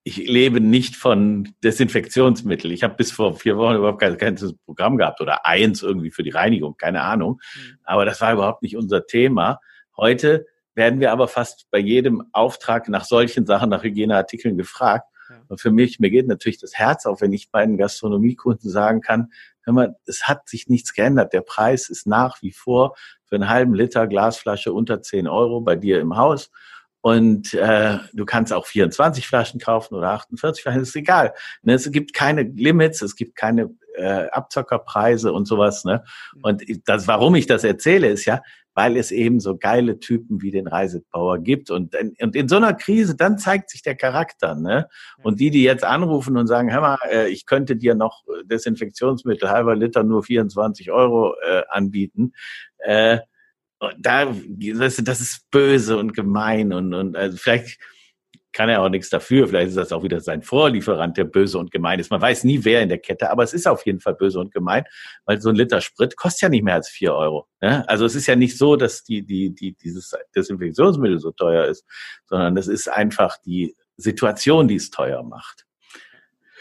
ich 0.07 0.17
lebe 0.17 0.61
nicht 0.61 0.95
von 0.95 1.55
Desinfektionsmittel. 1.63 2.71
Ich 2.71 2.83
habe 2.83 2.93
bis 2.93 3.11
vor 3.11 3.35
vier 3.35 3.57
Wochen 3.57 3.77
überhaupt 3.77 3.99
kein, 3.99 4.17
kein 4.17 4.37
Programm 4.63 4.97
gehabt 4.97 5.19
oder 5.19 5.47
eins 5.47 5.81
irgendwie 5.81 6.11
für 6.11 6.21
die 6.21 6.29
Reinigung, 6.29 6.77
keine 6.77 7.01
Ahnung. 7.01 7.41
Mhm. 7.55 7.79
Aber 7.83 8.05
das 8.05 8.21
war 8.21 8.31
überhaupt 8.31 8.61
nicht 8.61 8.77
unser 8.77 9.07
Thema. 9.07 9.59
Heute 9.97 10.45
werden 10.75 10.99
wir 10.99 11.11
aber 11.11 11.27
fast 11.27 11.65
bei 11.71 11.79
jedem 11.79 12.23
Auftrag 12.33 12.87
nach 12.87 13.03
solchen 13.03 13.47
Sachen, 13.47 13.71
nach 13.71 13.81
Hygieneartikeln 13.81 14.57
gefragt. 14.57 15.07
Und 15.47 15.59
für 15.59 15.71
mich, 15.71 15.99
mir 15.99 16.11
geht 16.11 16.27
natürlich 16.27 16.59
das 16.59 16.75
Herz 16.75 17.07
auf, 17.07 17.21
wenn 17.21 17.33
ich 17.33 17.49
meinen 17.51 17.75
Gastronomiekunden 17.75 18.69
sagen 18.69 19.01
kann, 19.01 19.31
hör 19.63 19.73
mal, 19.73 19.95
es 20.05 20.27
hat 20.27 20.47
sich 20.47 20.67
nichts 20.67 20.93
geändert. 20.93 21.33
Der 21.33 21.41
Preis 21.41 21.89
ist 21.89 22.05
nach 22.05 22.43
wie 22.43 22.51
vor 22.51 22.95
für 23.23 23.35
einen 23.35 23.49
halben 23.49 23.73
Liter 23.73 24.05
Glasflasche 24.05 24.71
unter 24.71 25.01
10 25.01 25.27
Euro 25.27 25.61
bei 25.61 25.75
dir 25.75 25.99
im 25.99 26.15
Haus. 26.15 26.51
Und 27.05 27.53
äh, 27.53 27.99
du 28.13 28.25
kannst 28.25 28.51
auch 28.51 28.65
24 28.65 29.27
Flaschen 29.27 29.59
kaufen 29.59 29.93
oder 29.93 30.09
48 30.09 30.63
Flaschen, 30.63 30.81
ist 30.81 30.95
egal. 30.95 31.35
Ne, 31.61 31.75
es 31.75 31.91
gibt 31.91 32.15
keine 32.15 32.41
Limits, 32.41 33.03
es 33.03 33.15
gibt 33.15 33.35
keine 33.35 33.69
äh, 33.93 34.27
Abzockerpreise 34.31 35.31
und 35.31 35.45
sowas. 35.45 35.85
Ne? 35.85 36.03
Und 36.41 36.63
das, 36.85 37.07
warum 37.07 37.35
ich 37.35 37.45
das 37.45 37.63
erzähle, 37.63 38.07
ist 38.07 38.25
ja, 38.25 38.41
weil 38.73 38.97
es 38.97 39.11
eben 39.11 39.39
so 39.39 39.55
geile 39.55 39.99
Typen 39.99 40.41
wie 40.41 40.49
den 40.49 40.65
Reisebauer 40.65 41.37
gibt. 41.37 41.69
Und, 41.69 41.93
und 42.19 42.35
in 42.35 42.47
so 42.47 42.55
einer 42.55 42.73
Krise, 42.73 43.15
dann 43.15 43.37
zeigt 43.37 43.69
sich 43.69 43.83
der 43.83 43.95
Charakter. 43.95 44.55
Ne? 44.55 44.89
Und 45.21 45.39
die, 45.39 45.51
die 45.51 45.61
jetzt 45.61 45.83
anrufen 45.83 46.37
und 46.37 46.47
sagen, 46.47 46.73
hör 46.73 46.81
mal, 46.81 46.97
äh, 47.07 47.27
ich 47.27 47.45
könnte 47.45 47.75
dir 47.75 47.93
noch 47.93 48.23
Desinfektionsmittel, 48.45 49.47
halber 49.47 49.75
Liter 49.75 50.01
nur 50.01 50.23
24 50.23 50.89
Euro 50.91 51.35
äh, 51.47 51.61
anbieten, 51.69 52.33
äh, 52.79 53.19
da, 53.99 54.33
das, 54.47 54.97
das 54.97 55.21
ist 55.21 55.49
böse 55.51 55.97
und 55.97 56.13
gemein 56.13 56.73
und, 56.73 56.93
und 56.93 57.15
also 57.15 57.38
vielleicht 57.38 57.77
kann 58.55 58.69
er 58.69 58.81
auch 58.81 58.89
nichts 58.89 59.09
dafür. 59.09 59.49
Vielleicht 59.49 59.69
ist 59.69 59.77
das 59.77 59.91
auch 59.91 60.03
wieder 60.03 60.21
sein 60.21 60.41
Vorlieferant, 60.41 61.17
der 61.17 61.25
böse 61.25 61.59
und 61.59 61.71
gemein 61.71 61.99
ist. 61.99 62.09
Man 62.09 62.21
weiß 62.21 62.45
nie, 62.45 62.63
wer 62.63 62.81
in 62.81 62.88
der 62.88 62.99
Kette, 62.99 63.29
aber 63.29 63.43
es 63.43 63.53
ist 63.53 63.67
auf 63.67 63.85
jeden 63.85 63.99
Fall 63.99 64.15
böse 64.15 64.39
und 64.39 64.53
gemein, 64.53 64.85
weil 65.25 65.41
so 65.41 65.49
ein 65.49 65.55
Liter 65.55 65.81
Sprit 65.81 66.15
kostet 66.15 66.43
ja 66.43 66.49
nicht 66.49 66.63
mehr 66.63 66.75
als 66.75 66.88
vier 66.88 67.13
Euro. 67.13 67.47
Ne? 67.61 67.88
Also 67.89 68.05
es 68.05 68.15
ist 68.15 68.27
ja 68.27 68.38
nicht 68.38 68.57
so, 68.57 68.77
dass 68.77 69.03
die, 69.03 69.25
die, 69.25 69.53
die, 69.53 69.73
dieses 69.73 70.15
Desinfektionsmittel 70.33 71.19
so 71.19 71.31
teuer 71.31 71.65
ist, 71.65 71.85
sondern 72.27 72.55
es 72.55 72.69
ist 72.69 72.89
einfach 72.89 73.38
die 73.45 73.75
Situation, 73.97 74.69
die 74.69 74.75
es 74.75 74.89
teuer 74.89 75.21
macht. 75.21 75.65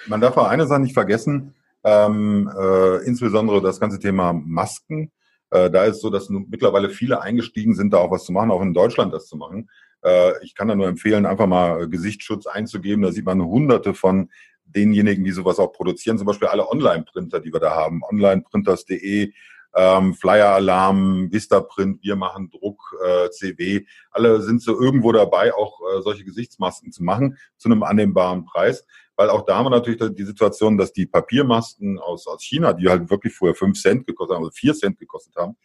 Man 0.08 0.20
darf 0.20 0.36
auch 0.36 0.48
eine 0.48 0.66
Sache 0.66 0.80
nicht 0.80 0.94
vergessen, 0.94 1.54
ähm, 1.84 2.50
äh, 2.58 3.06
insbesondere 3.06 3.62
das 3.62 3.78
ganze 3.78 4.00
Thema 4.00 4.32
Masken. 4.32 5.12
Äh, 5.54 5.70
da 5.70 5.84
ist 5.84 6.00
so, 6.00 6.10
dass 6.10 6.28
mittlerweile 6.28 6.90
viele 6.90 7.22
eingestiegen 7.22 7.74
sind, 7.74 7.92
da 7.92 7.98
auch 7.98 8.10
was 8.10 8.24
zu 8.24 8.32
machen, 8.32 8.50
auch 8.50 8.60
in 8.60 8.74
Deutschland 8.74 9.14
das 9.14 9.28
zu 9.28 9.36
machen. 9.36 9.70
Äh, 10.02 10.32
ich 10.42 10.56
kann 10.56 10.66
da 10.66 10.74
nur 10.74 10.88
empfehlen, 10.88 11.26
einfach 11.26 11.46
mal 11.46 11.88
Gesichtsschutz 11.88 12.48
einzugeben. 12.48 13.02
Da 13.02 13.12
sieht 13.12 13.24
man 13.24 13.40
hunderte 13.40 13.94
von 13.94 14.30
denjenigen, 14.64 15.24
die 15.24 15.30
sowas 15.30 15.60
auch 15.60 15.72
produzieren, 15.72 16.18
zum 16.18 16.26
Beispiel 16.26 16.48
alle 16.48 16.68
Online-Printer, 16.68 17.38
die 17.38 17.52
wir 17.52 17.60
da 17.60 17.70
haben, 17.70 18.02
onlineprinters.de, 18.02 19.32
ähm, 19.76 20.14
Flyer 20.14 20.50
Alarm, 20.50 21.32
Vistaprint, 21.32 22.02
wir 22.02 22.16
machen 22.16 22.50
Druck, 22.50 22.80
äh, 23.04 23.30
CW, 23.30 23.84
alle 24.10 24.42
sind 24.42 24.62
so 24.62 24.80
irgendwo 24.80 25.12
dabei, 25.12 25.54
auch 25.54 25.80
äh, 25.80 26.02
solche 26.02 26.24
Gesichtsmasken 26.24 26.92
zu 26.92 27.02
machen 27.02 27.36
zu 27.56 27.68
einem 27.68 27.82
annehmbaren 27.82 28.44
Preis. 28.44 28.84
Weil 29.16 29.30
auch 29.30 29.44
da 29.44 29.56
haben 29.56 29.66
wir 29.66 29.70
natürlich 29.70 30.00
die 30.14 30.24
Situation, 30.24 30.76
dass 30.76 30.92
die 30.92 31.06
Papiermasken 31.06 31.98
aus, 32.00 32.26
aus 32.26 32.42
China, 32.42 32.72
die 32.72 32.88
halt 32.88 33.10
wirklich 33.10 33.34
vorher 33.34 33.54
fünf 33.54 33.80
Cent 33.80 34.06
gekostet 34.06 34.36
haben, 34.36 34.44
also 34.44 34.54
vier 34.54 34.74
Cent 34.74 34.98
gekostet 34.98 35.36
haben, 35.36 35.56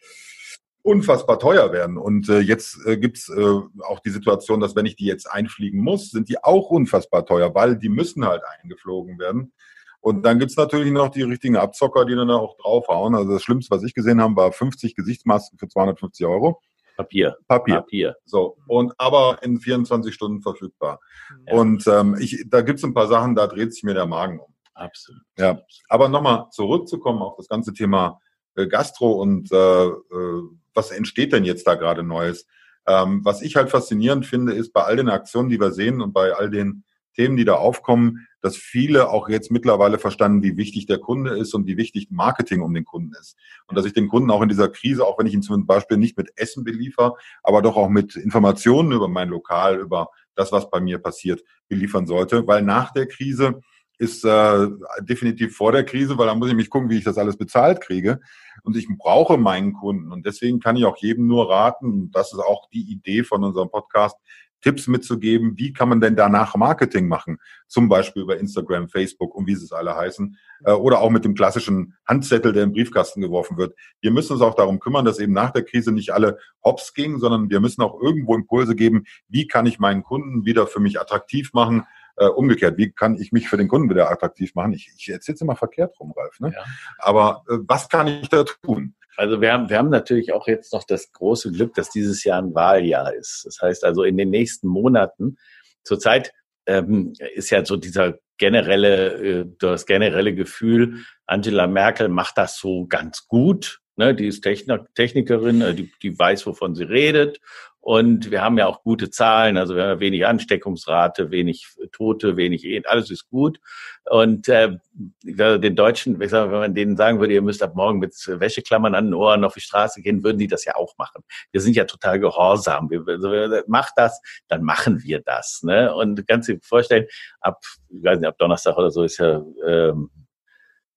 unfassbar 0.82 1.38
teuer 1.38 1.72
werden. 1.72 1.96
Und 1.98 2.28
äh, 2.28 2.40
jetzt 2.40 2.78
äh, 2.86 2.96
gibt's 2.96 3.28
äh, 3.28 3.60
auch 3.80 4.00
die 4.00 4.10
Situation, 4.10 4.60
dass 4.60 4.76
wenn 4.76 4.86
ich 4.86 4.96
die 4.96 5.04
jetzt 5.04 5.30
einfliegen 5.30 5.80
muss, 5.80 6.10
sind 6.10 6.28
die 6.28 6.42
auch 6.42 6.70
unfassbar 6.70 7.26
teuer, 7.26 7.54
weil 7.54 7.76
die 7.76 7.88
müssen 7.88 8.24
halt 8.24 8.42
eingeflogen 8.60 9.18
werden. 9.18 9.52
Und 10.00 10.22
dann 10.24 10.38
gibt's 10.38 10.56
natürlich 10.56 10.92
noch 10.92 11.10
die 11.10 11.22
richtigen 11.22 11.56
Abzocker, 11.56 12.04
die 12.06 12.14
dann 12.14 12.30
auch 12.30 12.56
draufhauen. 12.56 13.14
Also 13.14 13.32
das 13.32 13.42
Schlimmste, 13.42 13.74
was 13.74 13.82
ich 13.84 13.94
gesehen 13.94 14.20
habe, 14.20 14.36
war 14.36 14.52
50 14.52 14.94
Gesichtsmasken 14.94 15.58
für 15.58 15.68
250 15.68 16.26
Euro. 16.26 16.60
Papier. 16.96 17.36
Papier. 17.48 17.76
Papier. 17.76 18.16
So. 18.24 18.56
Und 18.66 18.92
aber 18.98 19.38
in 19.42 19.60
24 19.60 20.14
Stunden 20.14 20.42
verfügbar. 20.42 21.00
Ja. 21.46 21.54
Und 21.54 21.86
ähm, 21.86 22.16
ich, 22.18 22.44
da 22.48 22.62
gibt's 22.62 22.84
ein 22.84 22.94
paar 22.94 23.08
Sachen, 23.08 23.34
da 23.34 23.46
dreht 23.46 23.72
sich 23.72 23.82
mir 23.82 23.94
der 23.94 24.06
Magen 24.06 24.40
um. 24.40 24.54
Absolut. 24.74 25.22
Ja. 25.38 25.60
Aber 25.88 26.08
nochmal 26.08 26.46
zurückzukommen 26.50 27.22
auf 27.22 27.36
das 27.36 27.48
ganze 27.48 27.72
Thema 27.72 28.20
äh, 28.54 28.66
Gastro 28.66 29.12
und 29.12 29.52
äh, 29.52 29.86
äh, 29.86 30.42
was 30.74 30.90
entsteht 30.90 31.32
denn 31.32 31.44
jetzt 31.44 31.66
da 31.66 31.74
gerade 31.74 32.02
Neues? 32.02 32.46
Ähm, 32.86 33.20
was 33.24 33.42
ich 33.42 33.56
halt 33.56 33.70
faszinierend 33.70 34.26
finde, 34.26 34.52
ist 34.52 34.72
bei 34.72 34.82
all 34.82 34.96
den 34.96 35.08
Aktionen, 35.08 35.48
die 35.48 35.60
wir 35.60 35.72
sehen 35.72 36.00
und 36.00 36.12
bei 36.12 36.32
all 36.32 36.50
den 36.50 36.84
Themen, 37.20 37.36
die 37.36 37.44
da 37.44 37.54
aufkommen, 37.54 38.26
dass 38.40 38.56
viele 38.56 39.10
auch 39.10 39.28
jetzt 39.28 39.50
mittlerweile 39.50 39.98
verstanden, 39.98 40.42
wie 40.42 40.56
wichtig 40.56 40.86
der 40.86 40.96
Kunde 40.96 41.36
ist 41.36 41.52
und 41.52 41.66
wie 41.66 41.76
wichtig 41.76 42.08
Marketing 42.10 42.62
um 42.62 42.72
den 42.72 42.86
Kunden 42.86 43.12
ist. 43.20 43.36
Und 43.66 43.76
dass 43.76 43.84
ich 43.84 43.92
den 43.92 44.08
Kunden 44.08 44.30
auch 44.30 44.40
in 44.40 44.48
dieser 44.48 44.70
Krise, 44.70 45.06
auch 45.06 45.18
wenn 45.18 45.26
ich 45.26 45.34
ihn 45.34 45.42
zum 45.42 45.66
Beispiel 45.66 45.98
nicht 45.98 46.16
mit 46.16 46.30
Essen 46.36 46.64
beliefer, 46.64 47.16
aber 47.42 47.60
doch 47.60 47.76
auch 47.76 47.90
mit 47.90 48.16
Informationen 48.16 48.92
über 48.92 49.08
mein 49.08 49.28
Lokal, 49.28 49.78
über 49.78 50.08
das, 50.34 50.50
was 50.50 50.70
bei 50.70 50.80
mir 50.80 50.98
passiert, 50.98 51.42
beliefern 51.68 52.06
sollte. 52.06 52.46
Weil 52.46 52.62
nach 52.62 52.90
der 52.92 53.06
Krise 53.06 53.60
ist 53.98 54.24
äh, 54.24 54.68
definitiv 55.02 55.54
vor 55.54 55.72
der 55.72 55.84
Krise, 55.84 56.16
weil 56.16 56.26
da 56.26 56.34
muss 56.34 56.48
ich 56.48 56.54
mich 56.54 56.70
gucken, 56.70 56.88
wie 56.88 56.96
ich 56.96 57.04
das 57.04 57.18
alles 57.18 57.36
bezahlt 57.36 57.82
kriege. 57.82 58.20
Und 58.62 58.74
ich 58.78 58.88
brauche 58.96 59.36
meinen 59.36 59.74
Kunden. 59.74 60.10
Und 60.10 60.24
deswegen 60.24 60.58
kann 60.58 60.76
ich 60.76 60.86
auch 60.86 60.96
jedem 60.96 61.26
nur 61.26 61.50
raten, 61.50 61.84
und 61.84 62.12
das 62.12 62.32
ist 62.32 62.38
auch 62.38 62.70
die 62.70 62.90
Idee 62.90 63.24
von 63.24 63.44
unserem 63.44 63.68
Podcast, 63.68 64.16
Tipps 64.60 64.86
mitzugeben, 64.86 65.54
wie 65.56 65.72
kann 65.72 65.88
man 65.88 66.00
denn 66.00 66.16
danach 66.16 66.54
Marketing 66.56 67.08
machen, 67.08 67.38
zum 67.66 67.88
Beispiel 67.88 68.22
über 68.22 68.38
Instagram, 68.38 68.88
Facebook 68.88 69.34
und 69.34 69.46
wie 69.46 69.54
sie 69.54 69.64
es 69.64 69.72
alle 69.72 69.96
heißen, 69.96 70.36
äh, 70.64 70.72
oder 70.72 71.00
auch 71.00 71.10
mit 71.10 71.24
dem 71.24 71.34
klassischen 71.34 71.94
Handzettel, 72.06 72.52
der 72.52 72.64
im 72.64 72.72
Briefkasten 72.72 73.20
geworfen 73.20 73.56
wird. 73.56 73.74
Wir 74.00 74.10
müssen 74.10 74.34
uns 74.34 74.42
auch 74.42 74.54
darum 74.54 74.80
kümmern, 74.80 75.04
dass 75.04 75.18
eben 75.18 75.32
nach 75.32 75.50
der 75.50 75.64
Krise 75.64 75.92
nicht 75.92 76.10
alle 76.10 76.38
hops 76.64 76.94
gingen, 76.94 77.18
sondern 77.18 77.50
wir 77.50 77.60
müssen 77.60 77.82
auch 77.82 78.00
irgendwo 78.00 78.34
Impulse 78.34 78.74
geben, 78.74 79.04
wie 79.28 79.46
kann 79.46 79.66
ich 79.66 79.78
meinen 79.78 80.02
Kunden 80.02 80.44
wieder 80.44 80.66
für 80.66 80.80
mich 80.80 81.00
attraktiv 81.00 81.52
machen, 81.52 81.84
äh, 82.16 82.26
umgekehrt, 82.26 82.76
wie 82.76 82.90
kann 82.90 83.16
ich 83.16 83.32
mich 83.32 83.48
für 83.48 83.56
den 83.56 83.68
Kunden 83.68 83.88
wieder 83.88 84.10
attraktiv 84.10 84.54
machen? 84.54 84.72
Ich, 84.74 84.92
ich 84.96 85.08
erzähle 85.08 85.36
es 85.36 85.40
immer 85.40 85.56
verkehrt 85.56 85.98
rum, 85.98 86.12
Ralf. 86.16 86.38
Ne? 86.40 86.52
Ja. 86.54 86.64
Aber 86.98 87.44
äh, 87.48 87.56
was 87.66 87.88
kann 87.88 88.06
ich 88.08 88.28
da 88.28 88.44
tun? 88.44 88.94
Also 89.20 89.42
wir 89.42 89.52
haben, 89.52 89.68
wir 89.68 89.76
haben 89.76 89.90
natürlich 89.90 90.32
auch 90.32 90.48
jetzt 90.48 90.72
noch 90.72 90.84
das 90.84 91.12
große 91.12 91.52
Glück, 91.52 91.74
dass 91.74 91.90
dieses 91.90 92.24
Jahr 92.24 92.40
ein 92.40 92.54
Wahljahr 92.54 93.12
ist. 93.12 93.42
Das 93.44 93.60
heißt 93.60 93.84
also 93.84 94.02
in 94.02 94.16
den 94.16 94.30
nächsten 94.30 94.66
Monaten, 94.66 95.36
zurzeit 95.84 96.32
ähm, 96.64 97.12
ist 97.34 97.50
ja 97.50 97.62
so 97.62 97.76
dieser 97.76 98.14
generelle, 98.38 99.42
äh, 99.42 99.46
das 99.58 99.84
generelle 99.84 100.34
Gefühl, 100.34 101.04
Angela 101.26 101.66
Merkel 101.66 102.08
macht 102.08 102.38
das 102.38 102.56
so 102.56 102.86
ganz 102.86 103.28
gut. 103.28 103.82
Ne? 103.96 104.14
Die 104.14 104.26
ist 104.26 104.40
Technikerin, 104.40 105.60
äh, 105.60 105.74
die, 105.74 105.92
die 106.00 106.18
weiß, 106.18 106.46
wovon 106.46 106.74
sie 106.74 106.84
redet 106.84 107.40
und 107.82 108.30
wir 108.30 108.42
haben 108.42 108.58
ja 108.58 108.66
auch 108.66 108.82
gute 108.82 109.08
Zahlen, 109.10 109.56
also 109.56 109.74
wir 109.74 109.84
haben 109.84 110.00
wenig 110.00 110.26
Ansteckungsrate, 110.26 111.30
wenig 111.30 111.66
Tote, 111.92 112.36
wenig 112.36 112.64
Ehen, 112.64 112.84
alles 112.86 113.10
ist 113.10 113.30
gut. 113.30 113.58
Und 114.04 114.48
äh, 114.48 114.76
den 115.22 115.76
Deutschen, 115.76 116.20
ich 116.20 116.30
sage, 116.30 116.52
wenn 116.52 116.58
man 116.58 116.74
denen 116.74 116.96
sagen 116.96 117.20
würde, 117.20 117.32
ihr 117.32 117.40
müsst 117.40 117.62
ab 117.62 117.74
morgen 117.74 117.98
mit 117.98 118.14
Wäscheklammern 118.26 118.94
an 118.94 119.06
den 119.06 119.14
Ohren 119.14 119.44
auf 119.44 119.54
die 119.54 119.60
Straße 119.60 120.02
gehen, 120.02 120.22
würden 120.22 120.38
die 120.38 120.46
das 120.46 120.66
ja 120.66 120.74
auch 120.74 120.98
machen. 120.98 121.24
Wir 121.52 121.62
sind 121.62 121.74
ja 121.74 121.84
total 121.84 122.20
gehorsam. 122.20 122.90
Wir, 122.90 123.02
also, 123.06 123.62
macht 123.66 123.94
das, 123.96 124.20
dann 124.48 124.62
machen 124.62 125.02
wir 125.02 125.20
das. 125.20 125.62
Ne? 125.62 125.94
Und 125.94 126.26
kannst 126.26 126.50
dir 126.50 126.58
vorstellen, 126.62 127.06
ab, 127.40 127.62
ich 127.88 128.04
weiß 128.04 128.18
nicht, 128.20 128.28
ab 128.28 128.36
Donnerstag 128.36 128.76
oder 128.76 128.90
so 128.90 129.04
ist 129.04 129.18
ja 129.18 129.42
ähm, 129.66 130.10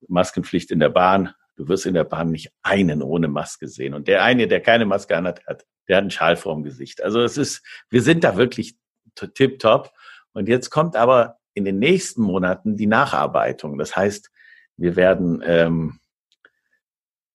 Maskenpflicht 0.09 0.69
in 0.71 0.79
der 0.79 0.89
Bahn. 0.89 1.33
Du 1.55 1.67
wirst 1.67 1.85
in 1.85 1.93
der 1.93 2.03
Bahn 2.03 2.31
nicht 2.31 2.51
einen 2.63 3.01
ohne 3.01 3.27
Maske 3.27 3.67
sehen. 3.67 3.93
Und 3.93 4.07
der 4.07 4.23
eine, 4.23 4.47
der 4.47 4.61
keine 4.61 4.85
Maske 4.85 5.15
anhat, 5.15 5.45
hat, 5.45 5.65
der 5.87 5.97
hat 5.97 6.01
einen 6.01 6.11
Schal 6.11 6.35
vorm 6.35 6.63
Gesicht. 6.63 7.03
Also 7.03 7.21
es 7.21 7.37
ist, 7.37 7.63
wir 7.89 8.01
sind 8.01 8.23
da 8.23 8.37
wirklich 8.37 8.75
tipptopp. 9.15 9.91
Und 10.33 10.47
jetzt 10.47 10.69
kommt 10.69 10.95
aber 10.95 11.37
in 11.53 11.65
den 11.65 11.79
nächsten 11.79 12.21
Monaten 12.21 12.77
die 12.77 12.87
Nacharbeitung. 12.87 13.77
Das 13.77 13.95
heißt, 13.95 14.31
wir 14.77 14.95
werden 14.95 15.43
ähm, 15.45 15.99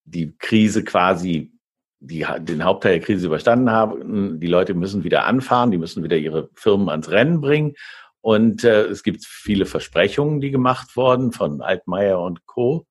die 0.04 0.36
Krise 0.38 0.82
quasi, 0.82 1.52
die, 2.00 2.26
den 2.40 2.64
Hauptteil 2.64 2.98
der 2.98 3.06
Krise 3.06 3.26
überstanden 3.26 3.70
haben. 3.70 4.40
Die 4.40 4.46
Leute 4.46 4.74
müssen 4.74 5.04
wieder 5.04 5.26
anfahren, 5.26 5.70
die 5.70 5.78
müssen 5.78 6.02
wieder 6.02 6.16
ihre 6.16 6.50
Firmen 6.54 6.88
ans 6.88 7.10
Rennen 7.10 7.40
bringen. 7.40 7.74
Und 8.20 8.64
äh, 8.64 8.86
es 8.86 9.04
gibt 9.04 9.24
viele 9.24 9.66
Versprechungen, 9.66 10.40
die 10.40 10.50
gemacht 10.50 10.96
wurden 10.96 11.32
von 11.32 11.60
Altmaier 11.60 12.20
und 12.20 12.46
Co. 12.46 12.87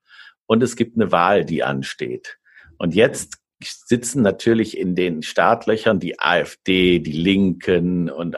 Und 0.48 0.64
es 0.64 0.76
gibt 0.76 0.96
eine 0.98 1.12
Wahl, 1.12 1.46
die 1.46 1.64
ansteht. 1.64 2.40
Und 2.78 2.96
jetzt 2.96 3.38
sitzen 3.62 4.22
natürlich 4.22 4.78
in 4.78 4.96
den 4.96 5.22
Startlöchern 5.22 6.00
die 6.00 6.20
AfD, 6.20 7.00
die 7.00 7.12
Linken 7.12 8.10
und 8.10 8.36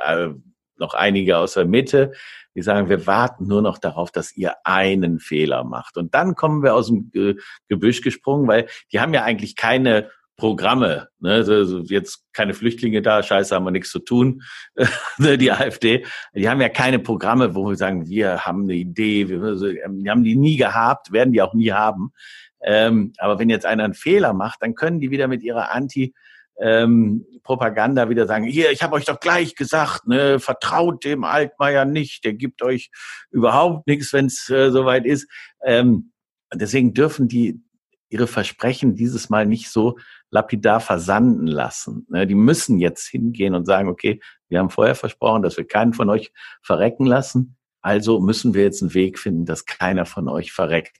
noch 0.78 0.94
einige 0.94 1.38
aus 1.38 1.54
der 1.54 1.66
Mitte, 1.66 2.14
die 2.56 2.62
sagen, 2.62 2.90
wir 2.90 3.06
warten 3.06 3.48
nur 3.48 3.62
noch 3.62 3.78
darauf, 3.78 4.12
dass 4.12 4.36
ihr 4.36 4.56
einen 4.64 5.20
Fehler 5.20 5.64
macht. 5.64 5.98
Und 5.98 6.14
dann 6.16 6.36
kommen 6.36 6.64
wir 6.64 6.74
aus 6.74 6.88
dem 6.88 7.12
Gebüsch 7.68 8.02
gesprungen, 8.02 8.48
weil 8.48 8.68
die 8.92 9.00
haben 9.00 9.14
ja 9.14 9.24
eigentlich 9.24 9.56
keine 9.56 10.10
Programme. 10.40 11.10
Ne? 11.20 11.34
Also 11.34 11.80
jetzt 11.82 12.24
keine 12.34 12.56
Flüchtlinge 12.56 13.04
da, 13.04 13.22
scheiße, 13.22 13.54
haben 13.54 13.66
wir 13.66 13.72
nichts 13.72 13.92
zu 13.92 14.00
tun. 14.00 14.42
Ne, 15.18 15.38
die 15.38 15.52
AfD, 15.52 16.06
die 16.34 16.48
haben 16.48 16.62
ja 16.62 16.70
keine 16.70 16.98
Programme, 16.98 17.54
wo 17.54 17.68
wir 17.68 17.76
sagen, 17.76 18.08
wir 18.08 18.46
haben 18.46 18.64
eine 18.64 18.76
Idee, 18.76 19.28
wir, 19.28 19.42
wir 19.42 20.12
haben 20.12 20.24
die 20.24 20.38
nie 20.38 20.56
gehabt, 20.56 21.12
werden 21.12 21.34
die 21.34 21.42
auch 21.42 21.54
nie 21.54 21.74
haben. 21.74 22.14
Ähm, 22.62 23.12
aber 23.18 23.38
wenn 23.38 23.50
jetzt 23.50 23.66
einer 23.66 23.84
einen 23.84 23.94
Fehler 23.94 24.32
macht, 24.34 24.62
dann 24.62 24.76
können 24.76 25.02
die 25.02 25.12
wieder 25.12 25.28
mit 25.28 25.44
ihrer 25.44 25.72
Anti- 25.72 26.14
ähm, 26.62 27.26
Propaganda 27.44 28.10
wieder 28.10 28.28
sagen, 28.28 28.46
hier, 28.46 28.72
ich 28.72 28.84
habe 28.84 28.96
euch 28.96 29.06
doch 29.06 29.20
gleich 29.20 29.56
gesagt, 29.56 30.08
ne, 30.08 30.40
vertraut 30.40 31.04
dem 31.04 31.24
Altmaier 31.24 31.86
nicht, 31.86 32.26
der 32.26 32.34
gibt 32.34 32.62
euch 32.62 32.92
überhaupt 33.32 33.88
nichts, 33.88 34.14
wenn 34.14 34.26
es 34.26 34.50
äh, 34.50 34.70
soweit 34.70 35.06
ist. 35.06 35.28
Ähm, 35.64 36.12
deswegen 36.54 36.94
dürfen 36.94 37.28
die 37.28 37.62
ihre 38.10 38.28
Versprechen 38.28 38.96
dieses 38.96 39.30
Mal 39.30 39.46
nicht 39.46 39.70
so 39.70 39.98
lapidar 40.32 40.80
versanden 40.80 41.48
lassen. 41.48 42.06
Ne, 42.10 42.28
die 42.28 42.36
müssen 42.36 42.80
jetzt 42.80 43.08
hingehen 43.08 43.56
und 43.56 43.66
sagen, 43.66 43.90
okay, 43.90 44.20
wir 44.48 44.60
haben 44.60 44.70
vorher 44.70 44.96
versprochen, 44.96 45.42
dass 45.42 45.58
wir 45.58 45.68
keinen 45.68 45.94
von 45.94 46.10
euch 46.10 46.32
verrecken 46.62 47.06
lassen. 47.06 47.58
Also 47.82 48.20
müssen 48.20 48.54
wir 48.54 48.64
jetzt 48.64 48.82
einen 48.82 48.94
Weg 48.94 49.18
finden, 49.20 49.46
dass 49.46 49.66
keiner 49.66 50.06
von 50.06 50.28
euch 50.28 50.52
verreckt. 50.52 50.98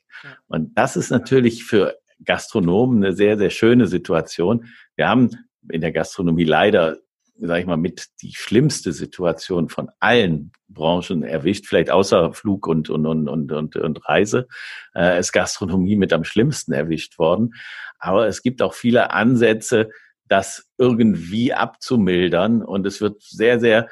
Und 0.48 0.78
das 0.78 0.96
ist 0.96 1.12
natürlich 1.12 1.64
für 1.64 1.98
Gastronomen 2.24 3.04
eine 3.04 3.14
sehr, 3.14 3.38
sehr 3.38 3.50
schöne 3.50 3.88
Situation. 3.88 4.66
Wir 4.96 5.08
haben 5.08 5.30
in 5.70 5.82
der 5.82 5.92
Gastronomie 5.92 6.44
leider, 6.44 6.98
sage 7.42 7.62
ich 7.62 7.66
mal, 7.66 7.78
mit 7.78 8.08
die 8.22 8.34
schlimmste 8.34 8.92
Situation 8.92 9.70
von 9.70 9.90
allen 10.00 10.52
Branchen 10.68 11.24
erwischt, 11.24 11.66
vielleicht 11.66 11.90
außer 11.90 12.34
Flug 12.34 12.68
und, 12.68 12.90
und, 12.90 13.06
und, 13.06 13.28
und, 13.28 13.52
und, 13.52 13.76
und 13.76 14.10
Reise, 14.10 14.48
äh, 14.96 15.20
ist 15.20 15.32
Gastronomie 15.32 15.96
mit 15.96 16.14
am 16.14 16.24
schlimmsten 16.24 16.74
erwischt 16.74 17.18
worden. 17.18 17.54
Aber 18.00 18.28
es 18.28 18.42
gibt 18.42 18.62
auch 18.62 18.74
viele 18.74 19.12
Ansätze, 19.12 19.90
das 20.28 20.70
irgendwie 20.78 21.54
abzumildern. 21.54 22.62
Und 22.62 22.86
es 22.86 23.02
wird 23.02 23.22
sehr, 23.22 23.60
sehr 23.60 23.90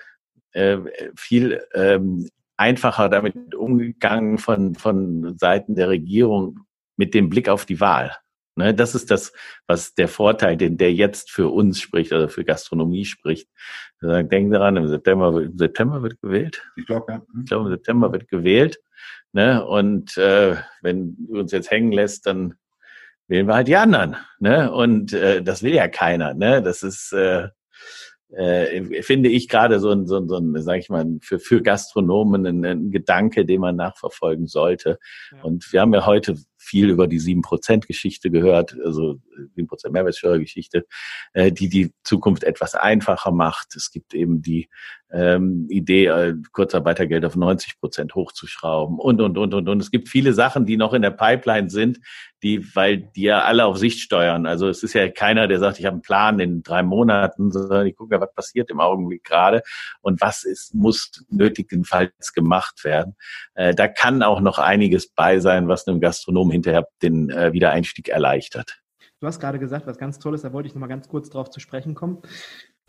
äh, 0.52 0.78
viel 1.16 1.62
ähm, 1.74 2.30
einfacher 2.58 3.10
damit 3.10 3.56
umgegangen 3.56 4.38
von, 4.38 4.76
von 4.76 5.38
Seiten 5.38 5.76
der 5.76 5.90
Regierung 5.90 6.60
mit 6.96 7.14
dem 7.14 7.30
Blick 7.30 7.50
auf 7.50 7.66
die 7.66 7.80
Wahl. 7.80 8.16
Ne, 8.58 8.74
das 8.74 8.96
ist 8.96 9.12
das, 9.12 9.34
was 9.68 9.94
der 9.94 10.08
Vorteil, 10.08 10.58
den 10.58 10.78
der 10.78 10.92
jetzt 10.92 11.30
für 11.30 11.48
uns 11.50 11.80
spricht, 11.80 12.12
also 12.12 12.28
für 12.28 12.44
Gastronomie 12.44 13.06
spricht. 13.06 13.48
Denken 14.02 14.50
daran, 14.50 14.78
im 14.78 14.88
September, 14.88 15.44
im 15.44 15.58
September 15.60 16.02
wird 16.02 16.20
gewählt. 16.22 16.64
Ich 16.76 16.88
glaube, 16.88 17.06
ja. 17.12 17.22
Ich 17.40 17.50
glaube, 17.50 17.70
im 17.70 17.76
September 17.76 18.12
wird 18.12 18.28
gewählt. 18.28 18.80
Ne? 19.32 19.64
Und 19.64 20.18
äh, 20.18 20.56
wenn 20.82 21.16
du 21.20 21.40
uns 21.40 21.52
jetzt 21.52 21.70
hängen 21.70 21.92
lässt, 21.92 22.26
dann 22.26 22.56
wählen 23.28 23.48
wir 23.48 23.54
halt 23.54 23.68
die 23.68 23.76
anderen. 23.76 24.16
Ne? 24.40 24.72
Und 24.72 25.14
äh, 25.14 25.44
das 25.44 25.62
will 25.62 25.76
ja 25.76 25.88
keiner. 25.88 26.34
Ne? 26.34 26.64
Das 26.64 26.82
ist 26.82 27.14
äh, 27.14 27.50
äh, 28.30 29.04
finde 29.04 29.30
ich 29.30 29.48
gerade 29.48 29.80
so 29.80 29.92
ein, 29.92 30.06
so 30.06 30.18
ein, 30.18 30.28
so 30.28 30.38
ein 30.38 30.62
sag 30.62 30.80
ich 30.80 30.90
mal, 30.90 31.06
für, 31.22 31.40
für 31.40 31.62
Gastronomen 31.62 32.46
ein, 32.46 32.66
ein 32.66 32.92
Gedanke, 32.92 33.46
den 33.46 33.62
man 33.62 33.76
nachverfolgen 33.76 34.48
sollte. 34.48 35.00
Ja. 35.32 35.44
Und 35.44 35.72
wir 35.72 35.82
haben 35.82 35.94
ja 35.94 36.06
heute 36.06 36.36
viel 36.68 36.90
über 36.90 37.08
die 37.08 37.20
7%-Geschichte 37.20 38.30
gehört, 38.30 38.76
also 38.84 39.20
7% 39.56 39.90
Mehrwertsteuergeschichte, 39.90 40.86
äh, 41.34 41.52
die 41.52 41.70
die 41.70 41.94
Zukunft 42.04 42.44
etwas 42.44 42.76
einfacher 42.76 43.32
macht. 43.32 43.76
Es 43.76 43.92
gibt 43.92 44.14
eben 44.14 44.42
die 44.42 44.70
ähm, 45.12 45.68
Idee, 45.70 46.08
äh, 46.08 46.36
Kurzarbeitergeld 46.52 47.24
auf 47.26 47.36
90 47.36 47.80
Prozent 47.80 48.16
hochzuschrauben 48.16 49.00
und, 49.00 49.22
und, 49.22 49.38
und, 49.38 49.54
und, 49.54 49.70
und. 49.70 49.82
Es 49.82 49.92
gibt 49.92 50.10
viele 50.10 50.34
Sachen, 50.34 50.66
die 50.66 50.78
noch 50.78 50.94
in 50.94 51.02
der 51.02 51.12
Pipeline 51.12 51.70
sind, 51.70 52.00
die, 52.44 52.76
weil 52.76 52.98
die 52.98 53.24
ja 53.24 53.44
alle 53.44 53.66
auf 53.66 53.78
Sicht 53.78 54.00
steuern. 54.00 54.46
Also 54.46 54.68
es 54.68 54.84
ist 54.84 54.94
ja 54.94 55.10
keiner, 55.10 55.48
der 55.48 55.60
sagt, 55.60 55.80
ich 55.80 55.86
habe 55.86 55.96
einen 55.96 56.02
Plan 56.02 56.40
in 56.40 56.62
drei 56.62 56.84
Monaten, 56.84 57.52
sondern 57.52 57.86
die 57.86 57.94
gucken 57.94 58.16
ja, 58.16 58.22
was 58.22 58.34
passiert 58.34 58.70
im 58.70 58.80
Augenblick 58.80 59.24
gerade 59.24 59.62
und 60.02 60.22
was 60.22 60.44
ist, 60.44 60.76
muss 60.76 61.26
nötigenfalls 61.30 62.34
gemacht 62.34 62.84
werden. 62.84 63.16
Äh, 63.56 63.74
da 63.74 63.88
kann 63.88 64.24
auch 64.24 64.42
noch 64.42 64.60
einiges 64.60 65.08
bei 65.08 65.40
sein, 65.40 65.68
was 65.68 65.88
einem 65.88 66.02
Gastronomen 66.02 66.52
hinterher 66.52 66.88
den 67.02 67.30
äh, 67.30 67.54
Wiedereinstieg 67.54 68.10
erleichtert. 68.10 68.80
Du 69.20 69.28
hast 69.28 69.40
gerade 69.40 69.58
gesagt, 69.58 69.88
was 69.88 69.98
ganz 69.98 70.20
Tolles, 70.20 70.44
da 70.44 70.54
wollte 70.54 70.68
ich 70.68 70.76
noch 70.76 70.82
mal 70.82 70.88
ganz 70.88 71.08
kurz 71.08 71.30
drauf 71.30 71.50
zu 71.50 71.60
sprechen 71.60 71.96
kommen 71.96 72.22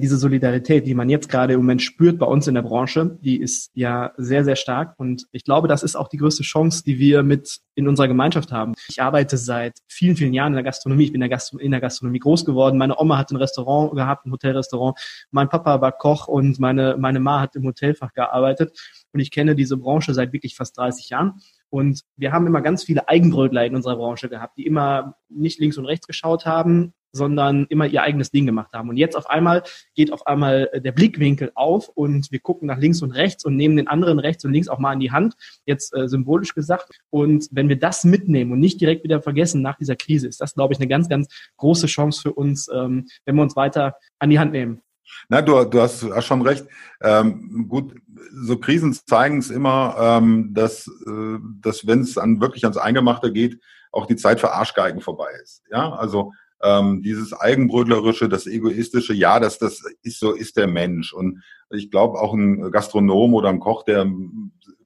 diese 0.01 0.17
Solidarität, 0.17 0.87
die 0.87 0.95
man 0.95 1.09
jetzt 1.09 1.29
gerade 1.29 1.55
im 1.55 1.61
Moment 1.61 1.83
spürt 1.83 2.21
bei 2.21 2.27
uns 2.27 2.47
in 2.47 2.55
der 2.55 2.63
Branche, 2.63 3.19
die 3.21 3.41
ist 3.41 3.73
ja 3.75 4.13
sehr, 4.17 4.45
sehr 4.45 4.55
stark. 4.55 4.95
Und 4.97 5.27
ich 5.33 5.43
glaube, 5.43 5.67
das 5.67 5.83
ist 5.83 5.97
auch 5.97 6.07
die 6.07 6.19
größte 6.19 6.45
Chance, 6.45 6.85
die 6.85 7.01
wir 7.01 7.25
mit 7.25 7.59
in 7.75 7.89
unserer 7.89 8.07
Gemeinschaft 8.07 8.53
haben. 8.53 8.75
Ich 8.89 9.03
arbeite 9.03 9.37
seit 9.37 9.79
vielen, 9.89 10.15
vielen 10.15 10.35
Jahren 10.35 10.53
in 10.53 10.57
der 10.57 10.63
Gastronomie. 10.63 11.05
Ich 11.05 11.13
bin 11.13 11.21
in 11.21 11.29
der, 11.29 11.41
in 11.59 11.73
der 11.73 11.81
Gastronomie 11.81 12.21
groß 12.21 12.45
geworden. 12.45 12.79
Meine 12.79 12.97
Oma 12.97 13.19
hat 13.19 13.33
ein 13.33 13.37
Restaurant 13.37 13.93
gehabt, 13.97 14.25
ein 14.25 14.31
Hotelrestaurant. 14.31 14.97
Mein 15.33 15.49
Papa 15.49 15.81
war 15.81 15.91
Koch 15.91 16.29
und 16.29 16.61
meine, 16.61 16.97
meine 16.97 17.19
Ma 17.19 17.41
hat 17.41 17.57
im 17.57 17.65
Hotelfach 17.65 18.13
gearbeitet. 18.13 18.79
Und 19.13 19.21
ich 19.21 19.31
kenne 19.31 19.55
diese 19.55 19.77
Branche 19.77 20.15
seit 20.15 20.33
wirklich 20.33 20.55
fast 20.55 20.77
30 20.77 21.09
Jahren. 21.11 21.41
Und 21.71 22.03
wir 22.17 22.33
haben 22.33 22.47
immer 22.47 22.63
ganz 22.63 22.85
viele 22.85 23.09
Eigenbrötler 23.09 23.65
in 23.67 23.77
unserer 23.77 23.97
Branche 23.97 24.29
gehabt, 24.29 24.57
die 24.57 24.67
immer 24.67 25.17
nicht 25.29 25.61
links 25.61 25.79
und 25.79 25.87
rechts 25.87 26.07
geschaut 26.07 26.47
haben, 26.47 26.95
sondern 27.13 27.67
immer 27.69 27.87
ihr 27.87 28.03
eigenes 28.03 28.31
Ding 28.31 28.47
gemacht 28.47 28.73
haben. 28.73 28.89
Und 28.89 28.97
jetzt 28.97 29.17
auf 29.17 29.29
einmal 29.29 29.63
geht 29.95 30.13
auf 30.13 30.27
einmal 30.27 30.69
äh, 30.73 30.81
der 30.81 30.93
Blickwinkel 30.93 31.53
auf 31.55 31.89
und 31.89 32.31
wir 32.31 32.39
gucken 32.41 32.69
nach 32.69 32.79
links 32.79 33.03
und 33.03 33.13
rechts 33.13 33.45
und 33.45 33.57
nehmen 33.57 33.77
den 33.77 33.89
anderen 33.89 34.19
rechts 34.19 34.45
und 34.45 34.53
links 34.53 34.69
auch 34.69 34.79
mal 34.79 34.93
in 34.93 35.01
die 35.01 35.11
Hand, 35.11 35.35
jetzt 35.65 35.95
äh, 35.95 36.09
symbolisch 36.09 36.55
gesagt. 36.55 36.91
Und 37.11 37.49
wenn 37.51 37.69
wir 37.69 37.79
das 37.79 38.05
mitnehmen 38.05 38.53
und 38.53 38.61
nicht 38.61 38.81
direkt 38.81 39.05
wieder 39.05 39.23
vergessen 39.23 39.63
nach 39.63 39.77
dieser 39.77 39.97
Krise, 39.97 40.29
ist 40.29 40.41
das, 40.41 40.55
glaube 40.55 40.75
ich, 40.75 40.81
eine 40.81 40.89
ganz, 40.89 41.09
ganz 41.09 41.29
große 41.57 41.87
Chance 41.87 42.21
für 42.21 42.33
uns, 42.33 42.69
ähm, 42.73 43.07
wenn 43.25 43.37
wir 43.37 43.43
uns 43.43 43.57
weiter 43.57 43.97
an 44.19 44.31
die 44.31 44.39
Hand 44.39 44.53
nehmen. 44.53 44.83
Na, 45.29 45.43
du, 45.43 45.65
du 45.65 45.81
hast, 45.81 46.07
schon 46.25 46.43
recht. 46.43 46.67
Ähm, 47.01 47.67
gut, 47.69 47.95
so 48.33 48.59
Krisen 48.59 48.93
zeigen 48.93 49.39
es 49.39 49.51
immer, 49.51 49.97
ähm, 49.99 50.55
dass, 50.55 50.89
äh, 50.89 51.39
dass 51.61 51.87
wenn 51.87 52.01
es 52.01 52.19
an 52.19 52.41
wirklich 52.41 52.65
ans 52.65 52.77
Eingemachte 52.77 53.33
geht, 53.33 53.61
auch 53.93 54.07
die 54.07 54.17
Zeit 54.17 54.41
für 54.41 54.53
Arschgeigen 54.53 55.01
vorbei 55.01 55.29
ist. 55.43 55.63
Ja, 55.71 55.93
also 55.93 56.33
ähm, 56.63 57.03
dieses 57.03 57.33
Eigenbrötlerische, 57.33 58.29
das 58.29 58.47
Egoistische, 58.47 59.15
ja, 59.15 59.41
das, 59.41 59.59
das 59.59 59.83
ist 60.03 60.19
so, 60.19 60.33
ist 60.33 60.57
der 60.57 60.67
Mensch. 60.67 61.13
Und 61.13 61.43
ich 61.71 61.91
glaube 61.91 62.19
auch 62.19 62.35
ein 62.35 62.71
Gastronom 62.71 63.35
oder 63.35 63.49
ein 63.49 63.61
Koch, 63.61 63.85
der 63.85 64.11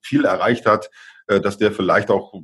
viel 0.00 0.24
erreicht 0.24 0.66
hat, 0.66 0.90
äh, 1.26 1.40
dass 1.40 1.58
der 1.58 1.72
vielleicht 1.72 2.10
auch 2.10 2.42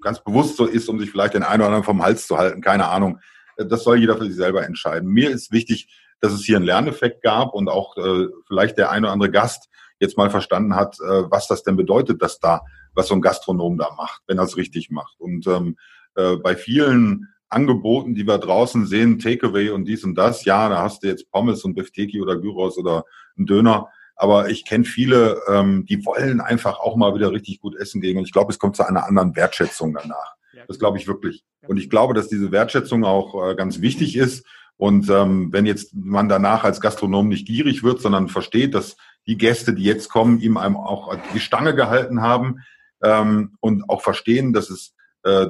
ganz 0.00 0.22
bewusst 0.22 0.56
so 0.56 0.66
ist, 0.66 0.88
um 0.88 0.98
sich 0.98 1.10
vielleicht 1.10 1.34
den 1.34 1.42
einen 1.42 1.60
oder 1.60 1.66
anderen 1.66 1.84
vom 1.84 2.02
Hals 2.02 2.26
zu 2.26 2.36
halten, 2.36 2.60
keine 2.60 2.88
Ahnung. 2.88 3.18
Äh, 3.56 3.66
das 3.66 3.84
soll 3.84 3.98
jeder 3.98 4.16
für 4.16 4.26
sich 4.26 4.36
selber 4.36 4.64
entscheiden. 4.64 5.08
Mir 5.08 5.30
ist 5.30 5.52
wichtig, 5.52 5.88
dass 6.24 6.32
es 6.32 6.44
hier 6.44 6.56
einen 6.56 6.64
Lerneffekt 6.64 7.22
gab 7.22 7.52
und 7.54 7.68
auch 7.68 7.96
äh, 7.96 8.28
vielleicht 8.46 8.78
der 8.78 8.90
eine 8.90 9.06
oder 9.06 9.12
andere 9.12 9.30
Gast 9.30 9.68
jetzt 10.00 10.16
mal 10.16 10.30
verstanden 10.30 10.74
hat, 10.74 10.98
äh, 11.00 11.30
was 11.30 11.46
das 11.46 11.62
denn 11.62 11.76
bedeutet, 11.76 12.22
dass 12.22 12.40
da, 12.40 12.62
was 12.94 13.08
so 13.08 13.14
ein 13.14 13.20
Gastronom 13.20 13.76
da 13.76 13.90
macht, 13.96 14.22
wenn 14.26 14.38
er 14.38 14.44
es 14.44 14.56
richtig 14.56 14.90
macht. 14.90 15.14
Und 15.18 15.46
ähm, 15.46 15.76
äh, 16.16 16.36
bei 16.36 16.56
vielen 16.56 17.28
Angeboten, 17.48 18.14
die 18.14 18.26
wir 18.26 18.38
draußen 18.38 18.86
sehen, 18.86 19.18
Takeaway 19.18 19.70
und 19.70 19.84
dies 19.84 20.02
und 20.02 20.14
das. 20.16 20.44
Ja, 20.44 20.68
da 20.68 20.82
hast 20.82 21.02
du 21.02 21.08
jetzt 21.08 21.30
Pommes 21.30 21.62
und 21.64 21.74
Befteki 21.74 22.20
oder 22.20 22.36
Gyros 22.36 22.78
oder 22.78 23.04
einen 23.36 23.46
Döner. 23.46 23.88
Aber 24.16 24.48
ich 24.48 24.64
kenne 24.64 24.84
viele, 24.84 25.40
ähm, 25.48 25.84
die 25.86 26.04
wollen 26.06 26.40
einfach 26.40 26.78
auch 26.78 26.96
mal 26.96 27.14
wieder 27.14 27.32
richtig 27.32 27.60
gut 27.60 27.76
essen 27.76 28.00
gehen. 28.00 28.16
Und 28.16 28.24
ich 28.24 28.32
glaube, 28.32 28.52
es 28.52 28.58
kommt 28.58 28.76
zu 28.76 28.86
einer 28.86 29.06
anderen 29.06 29.36
Wertschätzung 29.36 29.92
danach. 29.92 30.34
Das 30.68 30.78
glaube 30.78 30.98
ich 30.98 31.06
wirklich. 31.06 31.44
Und 31.66 31.76
ich 31.78 31.90
glaube, 31.90 32.14
dass 32.14 32.28
diese 32.28 32.52
Wertschätzung 32.52 33.04
auch 33.04 33.50
äh, 33.50 33.54
ganz 33.54 33.80
wichtig 33.80 34.16
ist. 34.16 34.46
Und 34.76 35.08
ähm, 35.08 35.52
wenn 35.52 35.66
jetzt 35.66 35.94
man 35.94 36.28
danach 36.28 36.64
als 36.64 36.80
Gastronom 36.80 37.28
nicht 37.28 37.46
gierig 37.46 37.82
wird, 37.82 38.00
sondern 38.00 38.28
versteht, 38.28 38.74
dass 38.74 38.96
die 39.26 39.38
Gäste, 39.38 39.72
die 39.72 39.84
jetzt 39.84 40.08
kommen, 40.08 40.40
ihm 40.40 40.56
einem 40.56 40.76
auch 40.76 41.16
die 41.32 41.40
Stange 41.40 41.74
gehalten 41.74 42.20
haben 42.20 42.60
ähm, 43.02 43.56
und 43.60 43.88
auch 43.88 44.02
verstehen, 44.02 44.52
dass 44.52 44.70
es 44.70 44.94
äh, 45.22 45.46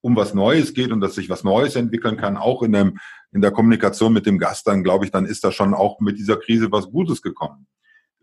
um 0.00 0.16
was 0.16 0.34
Neues 0.34 0.74
geht 0.74 0.92
und 0.92 1.00
dass 1.00 1.14
sich 1.14 1.28
was 1.28 1.44
Neues 1.44 1.76
entwickeln 1.76 2.16
kann, 2.16 2.36
auch 2.36 2.62
in, 2.62 2.72
dem, 2.72 2.98
in 3.32 3.40
der 3.40 3.50
Kommunikation 3.50 4.12
mit 4.12 4.26
dem 4.26 4.38
Gast, 4.38 4.66
dann 4.66 4.84
glaube 4.84 5.04
ich, 5.04 5.10
dann 5.10 5.26
ist 5.26 5.44
da 5.44 5.50
schon 5.50 5.74
auch 5.74 6.00
mit 6.00 6.18
dieser 6.18 6.36
Krise 6.36 6.70
was 6.70 6.90
Gutes 6.90 7.22
gekommen. 7.22 7.66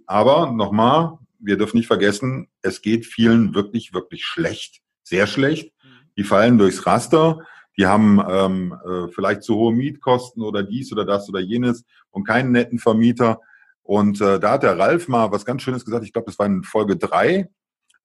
Aber 0.06 0.52
nochmal, 0.52 1.18
wir 1.40 1.58
dürfen 1.58 1.78
nicht 1.78 1.88
vergessen, 1.88 2.48
es 2.62 2.82
geht 2.82 3.06
vielen 3.06 3.54
wirklich, 3.54 3.94
wirklich 3.94 4.26
schlecht, 4.26 4.82
sehr 5.04 5.28
schlecht. 5.28 5.74
Die 6.18 6.24
fallen 6.24 6.58
durchs 6.58 6.86
Raster, 6.86 7.46
die 7.78 7.88
haben 7.88 8.22
ähm, 8.28 8.76
äh, 8.86 9.08
vielleicht 9.10 9.44
zu 9.44 9.56
hohe 9.56 9.74
Mietkosten 9.74 10.42
oder 10.44 10.64
dies 10.64 10.92
oder 10.92 11.06
das 11.06 11.28
oder 11.30 11.40
jenes 11.40 11.84
und 12.10 12.26
keinen 12.26 12.52
netten 12.52 12.80
Vermieter. 12.80 13.42
Und 13.84 14.22
äh, 14.22 14.40
da 14.40 14.52
hat 14.52 14.64
der 14.64 14.80
Ralf 14.80 15.08
mal 15.08 15.32
was 15.32 15.46
ganz 15.46 15.62
Schönes 15.62 15.86
gesagt, 15.86 16.06
ich 16.06 16.14
glaube, 16.14 16.28
das 16.28 16.40
war 16.40 16.46
in 16.46 16.64
Folge 16.64 16.96
drei. 16.96 17.50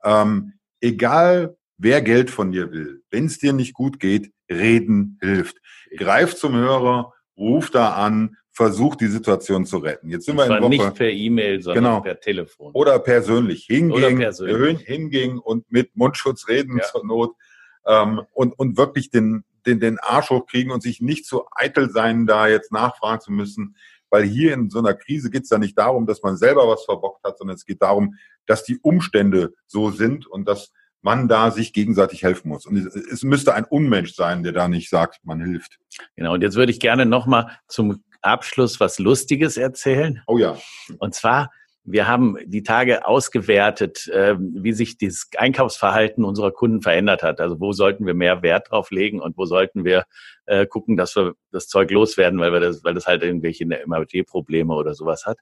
Ähm, 0.04 0.54
egal 0.80 1.56
wer 1.78 2.02
Geld 2.02 2.30
von 2.30 2.52
dir 2.52 2.72
will, 2.72 3.02
wenn 3.10 3.26
es 3.26 3.38
dir 3.38 3.52
nicht 3.52 3.72
gut 3.74 3.98
geht, 3.98 4.32
reden 4.50 5.18
hilft. 5.22 5.56
Greif 5.96 6.34
zum 6.36 6.54
Hörer, 6.54 7.12
ruf 7.36 7.70
da 7.70 7.94
an, 7.94 8.36
versuch 8.52 8.96
die 8.96 9.06
Situation 9.06 9.64
zu 9.64 9.78
retten. 9.78 10.10
Jetzt 10.10 10.26
sind 10.26 10.36
wir 10.36 10.44
in 10.44 10.62
Woche, 10.62 10.68
nicht 10.68 10.94
per 10.94 11.10
E-Mail, 11.10 11.62
sondern 11.62 11.84
genau, 11.84 12.00
per 12.00 12.20
Telefon. 12.20 12.72
Oder 12.74 12.98
persönlich 12.98 13.64
hingehen, 13.64 13.92
oder 13.92 14.14
persönlich. 14.14 14.82
hingehen 14.82 15.38
und 15.38 15.70
mit 15.72 15.96
Mundschutz 15.96 16.48
reden 16.48 16.76
ja. 16.76 16.84
zur 16.84 17.06
Not 17.06 17.34
ähm, 17.86 18.20
und, 18.32 18.58
und 18.58 18.76
wirklich 18.76 19.10
den, 19.10 19.44
den, 19.66 19.80
den 19.80 19.98
Arsch 19.98 20.30
hochkriegen 20.30 20.72
und 20.72 20.82
sich 20.82 21.00
nicht 21.00 21.26
so 21.26 21.46
eitel 21.52 21.90
sein, 21.90 22.26
da 22.26 22.48
jetzt 22.48 22.72
nachfragen 22.72 23.20
zu 23.20 23.32
müssen. 23.32 23.76
Weil 24.10 24.24
hier 24.24 24.54
in 24.54 24.70
so 24.70 24.80
einer 24.80 24.94
Krise 24.94 25.30
geht 25.30 25.44
es 25.44 25.50
ja 25.50 25.58
nicht 25.58 25.78
darum, 25.78 26.06
dass 26.06 26.22
man 26.22 26.36
selber 26.36 26.66
was 26.66 26.84
verbockt 26.84 27.24
hat, 27.24 27.38
sondern 27.38 27.54
es 27.54 27.64
geht 27.64 27.80
darum, 27.80 28.16
dass 28.46 28.64
die 28.64 28.78
Umstände 28.78 29.54
so 29.66 29.90
sind 29.90 30.26
und 30.26 30.48
dass 30.48 30.72
man 31.02 31.28
da 31.28 31.50
sich 31.50 31.72
gegenseitig 31.72 32.22
helfen 32.22 32.48
muss. 32.48 32.66
Und 32.66 32.76
es 32.76 33.22
müsste 33.22 33.54
ein 33.54 33.64
Unmensch 33.64 34.14
sein, 34.14 34.42
der 34.42 34.52
da 34.52 34.68
nicht 34.68 34.90
sagt, 34.90 35.24
man 35.24 35.40
hilft. 35.40 35.78
Genau, 36.16 36.34
und 36.34 36.42
jetzt 36.42 36.56
würde 36.56 36.72
ich 36.72 36.80
gerne 36.80 37.06
nochmal 37.06 37.58
zum 37.68 38.02
Abschluss 38.22 38.80
was 38.80 38.98
Lustiges 38.98 39.56
erzählen. 39.56 40.22
Oh 40.26 40.36
ja. 40.36 40.58
Und 40.98 41.14
zwar, 41.14 41.50
wir 41.92 42.06
haben 42.06 42.36
die 42.44 42.62
Tage 42.62 43.06
ausgewertet, 43.06 44.08
äh, 44.08 44.36
wie 44.38 44.72
sich 44.72 44.98
das 44.98 45.28
Einkaufsverhalten 45.36 46.24
unserer 46.24 46.52
Kunden 46.52 46.82
verändert 46.82 47.22
hat. 47.22 47.40
Also 47.40 47.60
wo 47.60 47.72
sollten 47.72 48.06
wir 48.06 48.14
mehr 48.14 48.42
Wert 48.42 48.70
drauf 48.70 48.90
legen 48.90 49.20
und 49.20 49.36
wo 49.36 49.44
sollten 49.44 49.84
wir 49.84 50.04
äh, 50.46 50.66
gucken, 50.66 50.96
dass 50.96 51.16
wir 51.16 51.34
das 51.52 51.68
Zeug 51.68 51.90
loswerden, 51.90 52.38
weil 52.40 52.52
wir 52.52 52.60
das, 52.60 52.84
weil 52.84 52.94
das 52.94 53.06
halt 53.06 53.22
irgendwelche 53.22 53.66
MAT-Probleme 53.66 54.74
oder 54.74 54.94
sowas 54.94 55.26
hat. 55.26 55.38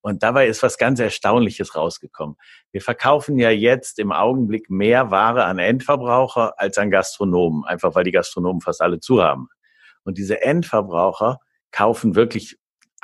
Und 0.00 0.22
dabei 0.22 0.46
ist 0.46 0.62
was 0.62 0.78
ganz 0.78 1.00
Erstaunliches 1.00 1.74
rausgekommen. 1.74 2.36
Wir 2.70 2.80
verkaufen 2.80 3.38
ja 3.38 3.50
jetzt 3.50 3.98
im 3.98 4.12
Augenblick 4.12 4.70
mehr 4.70 5.10
Ware 5.10 5.44
an 5.44 5.58
Endverbraucher 5.58 6.54
als 6.60 6.78
an 6.78 6.90
Gastronomen, 6.90 7.64
einfach 7.64 7.94
weil 7.94 8.04
die 8.04 8.12
Gastronomen 8.12 8.60
fast 8.60 8.82
alle 8.82 9.00
zu 9.00 9.22
haben. 9.22 9.48
Und 10.04 10.18
diese 10.18 10.42
Endverbraucher 10.42 11.40
kaufen 11.72 12.14
wirklich 12.14 12.56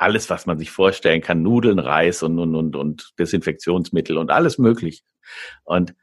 alles, 0.03 0.29
was 0.29 0.45
man 0.45 0.59
sich 0.59 0.69
vorstellen 0.69 1.21
kann, 1.21 1.41
Nudeln, 1.41 1.79
Reis 1.79 2.21
und, 2.23 2.37
und, 2.37 2.55
und, 2.55 2.75
und 2.75 3.13
Desinfektionsmittel 3.17 4.17
und 4.17 4.29
alles 4.29 4.57
möglich. 4.57 5.03
Und 5.63 5.95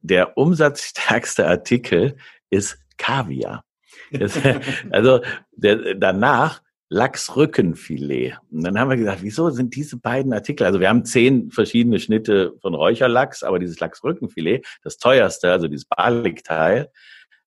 der 0.00 0.36
umsatzstärkste 0.36 1.46
Artikel 1.46 2.16
ist 2.50 2.78
Kaviar. 2.98 3.64
Das, 4.12 4.38
also 4.90 5.20
der, 5.52 5.94
danach 5.94 6.62
Lachsrückenfilet. 6.92 8.38
Und 8.50 8.64
dann 8.64 8.78
haben 8.78 8.90
wir 8.90 8.96
gesagt, 8.96 9.22
wieso 9.22 9.48
sind 9.50 9.76
diese 9.76 9.96
beiden 9.96 10.32
Artikel, 10.32 10.66
also 10.66 10.80
wir 10.80 10.88
haben 10.88 11.04
zehn 11.04 11.50
verschiedene 11.52 12.00
Schnitte 12.00 12.54
von 12.60 12.74
Räucherlachs, 12.74 13.44
aber 13.44 13.60
dieses 13.60 13.78
Lachsrückenfilet, 13.78 14.66
das 14.82 14.98
teuerste, 14.98 15.52
also 15.52 15.68
dieses 15.68 15.84
Balikteil, 15.86 16.90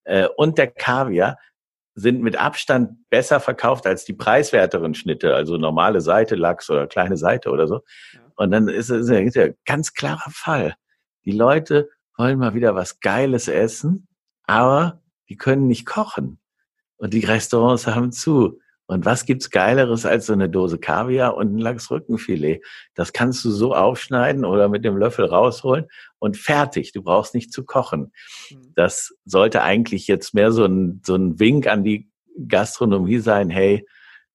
äh, 0.06 0.28
und 0.38 0.58
der 0.58 0.68
Kaviar 0.68 1.38
sind 1.96 2.22
mit 2.22 2.36
Abstand 2.36 3.10
besser 3.10 3.40
verkauft 3.40 3.86
als 3.86 4.06
die 4.06 4.14
preiswerteren 4.14 4.96
Schnitte, 4.96 5.36
also 5.36 5.58
normale 5.58 6.02
Seite 6.02 6.36
Lachs 6.36 6.70
oder 6.70 6.88
kleine 6.88 7.18
Seite 7.18 7.52
oder 7.52 7.68
so. 7.68 7.82
Ja. 8.14 8.20
Und 8.36 8.52
dann 8.52 8.68
ist 8.68 8.90
es 8.90 9.10
ein 9.10 9.56
ganz 9.66 9.94
klarer 9.94 10.32
Fall. 10.32 10.76
Die 11.26 11.32
Leute 11.32 11.90
wollen 12.18 12.40
mal 12.40 12.54
wieder 12.54 12.76
was 12.76 13.00
Geiles 13.00 13.48
essen, 13.48 14.08
aber 14.44 15.02
die 15.30 15.38
können 15.38 15.68
nicht 15.68 15.86
kochen. 15.86 16.40
Und 16.98 17.14
die 17.14 17.26
Restaurants 17.26 17.88
haben 17.88 18.12
zu. 18.12 18.60
Und 18.86 19.06
was 19.06 19.26
gibt's 19.26 19.50
Geileres 19.50 20.06
als 20.06 20.26
so 20.26 20.34
eine 20.34 20.50
Dose 20.50 20.78
Kaviar 20.78 21.38
und 21.38 21.56
ein 21.56 21.58
Lachsrückenfilet? 21.58 22.62
Das 22.96 23.14
kannst 23.14 23.44
du 23.46 23.52
so 23.52 23.74
aufschneiden 23.74 24.44
oder 24.44 24.68
mit 24.68 24.84
dem 24.84 24.98
Löffel 24.98 25.26
rausholen 25.26 25.86
und 26.20 26.38
fertig. 26.38 26.92
Du 26.92 27.02
brauchst 27.02 27.34
nicht 27.34 27.54
zu 27.54 27.64
kochen. 27.64 28.12
Mhm. 28.52 28.74
Das 28.76 29.14
sollte 29.26 29.62
eigentlich 29.62 30.08
jetzt 30.08 30.34
mehr 30.34 30.52
so 30.52 30.66
ein, 30.66 31.02
so 31.06 31.16
ein 31.16 31.40
Wink 31.40 31.68
an 31.68 31.84
die 31.84 32.10
Gastronomie 32.48 33.20
sein. 33.20 33.50
Hey, 33.50 33.86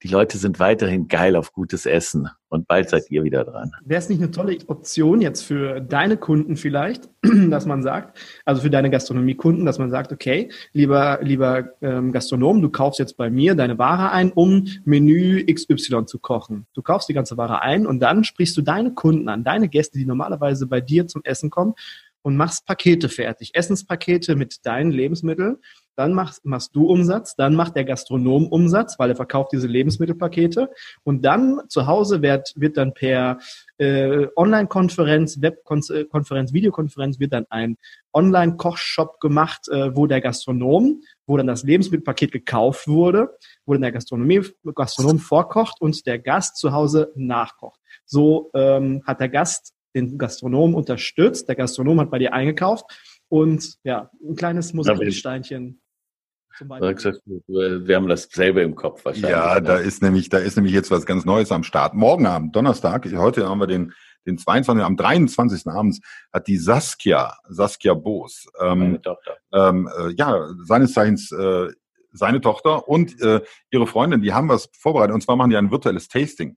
die 0.03 0.09
Leute 0.09 0.39
sind 0.39 0.61
weiterhin 0.61 1.09
geil 1.09 1.35
auf 1.35 1.53
gutes 1.53 1.85
Essen 1.85 2.29
und 2.49 2.69
bald 2.69 2.89
seid 2.89 3.11
ihr 3.11 3.25
wieder 3.25 3.45
dran. 3.45 3.73
Wäre 3.85 3.99
es 3.99 4.09
nicht 4.09 4.21
eine 4.21 4.31
tolle 4.31 4.57
Option 4.69 5.21
jetzt 5.21 5.43
für 5.43 5.81
deine 5.81 6.17
Kunden 6.17 6.57
vielleicht, 6.57 7.09
dass 7.51 7.67
man 7.67 7.83
sagt, 7.83 8.19
also 8.45 8.63
für 8.63 8.71
deine 8.71 8.91
Gastronomiekunden, 8.91 9.67
dass 9.67 9.79
man 9.79 9.91
sagt, 9.91 10.13
okay, 10.13 10.51
lieber, 10.73 11.19
lieber 11.23 11.71
ähm, 11.83 12.13
Gastronom, 12.13 12.63
du 12.63 12.71
kaufst 12.71 13.01
jetzt 13.01 13.17
bei 13.17 13.29
mir 13.29 13.57
deine 13.57 13.79
Ware 13.79 14.13
ein, 14.13 14.31
um 14.33 14.67
Menü 14.85 15.45
XY 15.45 16.07
zu 16.07 16.21
kochen. 16.21 16.67
Du 16.75 16.83
kaufst 16.83 17.09
die 17.09 17.15
ganze 17.15 17.37
Ware 17.37 17.63
ein 17.63 17.87
und 17.87 18.01
dann 18.01 18.23
sprichst 18.23 18.57
du 18.57 18.63
deine 18.63 18.95
Kunden 18.95 19.29
an, 19.29 19.43
deine 19.43 19.69
Gäste, 19.69 19.99
die 19.99 20.07
normalerweise 20.07 20.69
bei 20.69 20.81
dir 20.81 21.09
zum 21.09 21.23
Essen 21.25 21.51
kommen 21.51 21.75
und 22.23 22.37
machst 22.37 22.67
Pakete 22.67 23.09
fertig, 23.09 23.51
Essenspakete 23.55 24.37
mit 24.37 24.65
deinen 24.65 24.93
Lebensmitteln 24.93 25.57
dann 25.99 26.15
machst, 26.15 26.45
machst 26.45 26.77
du 26.77 26.87
Umsatz, 26.87 27.35
dann 27.35 27.57
macht 27.57 27.75
der 27.75 27.85
Gastronom 27.85 28.47
Umsatz, 28.47 28.99
weil 28.99 29.11
er 29.11 29.17
verkauft 29.17 29.51
diese 29.53 29.67
Lebensmittelpakete 29.67 30.71
und 31.03 31.25
dann 31.25 31.61
zu 31.69 31.89
Hause 31.89 32.23
wird, 32.23 32.53
wird 32.55 32.77
dann 32.77 32.95
per 32.95 33.39
äh, 33.79 34.29
Online-Konferenz, 34.37 35.43
Webkonferenz, 35.43 36.53
Videokonferenz 36.53 37.19
wird 37.19 37.33
dann 37.33 37.47
ein 37.51 37.79
Online-Kochshop 38.13 39.19
gemacht, 39.19 39.69
äh, 39.69 39.97
wo 39.97 40.07
der 40.07 40.21
Gastronom, 40.21 41.03
wo 41.27 41.37
dann 41.37 41.49
das 41.49 41.65
Lebensmittelpaket 41.65 42.31
gekauft 42.31 42.87
wurde, 42.87 43.37
wo 43.67 43.73
dann 43.73 43.83
der 43.83 43.93
Gastronomie, 43.93 44.43
Gastronom 44.75 45.19
vorkocht 45.19 45.81
und 45.81 46.07
der 46.07 46.21
Gast 46.21 46.59
zu 46.59 46.73
Hause 46.73 47.13
nachkocht. 47.17 47.81
So 48.05 48.51
ähm, 48.55 49.03
hat 49.05 49.21
der 49.21 49.29
Gast 49.29 49.75
den 49.97 50.17
Gastronom 50.17 50.77
unterstützt, 50.77 51.49
der 51.49 51.57
Gastronom 51.57 51.99
hat 52.01 52.11
bei 52.11 52.19
dir 52.19 52.33
eingekauft 52.33 52.85
und 53.29 53.79
ja, 53.85 54.11
ein 54.23 54.37
kleines 54.37 54.73
Musiksteinchen 54.73 55.81
wir 56.61 57.97
haben 57.97 58.09
dasselbe 58.09 58.63
im 58.63 58.75
Kopf 58.75 59.05
wahrscheinlich. 59.05 59.31
Ja, 59.31 59.61
da 59.61 59.77
ist 59.77 60.03
nämlich, 60.03 60.29
da 60.29 60.39
ist 60.39 60.57
nämlich 60.57 60.75
jetzt 60.75 60.91
was 60.91 61.07
ganz 61.07 61.25
Neues 61.25 61.53
am 61.53 61.63
Start. 61.63 61.95
Morgen 61.95 62.27
Abend, 62.27 62.55
Donnerstag, 62.57 63.07
heute 63.13 63.49
haben 63.49 63.59
wir 63.59 63.67
den, 63.67 63.93
den 64.27 64.39
22. 64.39 64.85
am 64.85 64.97
23. 64.97 65.67
abends 65.69 66.01
hat 66.33 66.49
die 66.49 66.57
Saskia, 66.57 67.35
Saskia 67.49 67.95
Boos, 67.95 68.47
ähm. 68.61 68.99
Ähm, 69.53 69.89
äh, 69.99 70.13
ja, 70.17 70.49
seines 70.65 70.93
Zeichens 70.93 71.33
äh, 71.33 71.69
seine 72.13 72.41
Tochter 72.41 72.89
und 72.89 73.21
äh, 73.21 73.41
ihre 73.71 73.87
Freundin, 73.87 74.23
die 74.23 74.33
haben 74.33 74.49
was 74.49 74.69
vorbereitet 74.79 75.15
und 75.15 75.23
zwar 75.23 75.37
machen 75.37 75.51
die 75.51 75.57
ein 75.57 75.71
virtuelles 75.71 76.09
Tasting. 76.09 76.57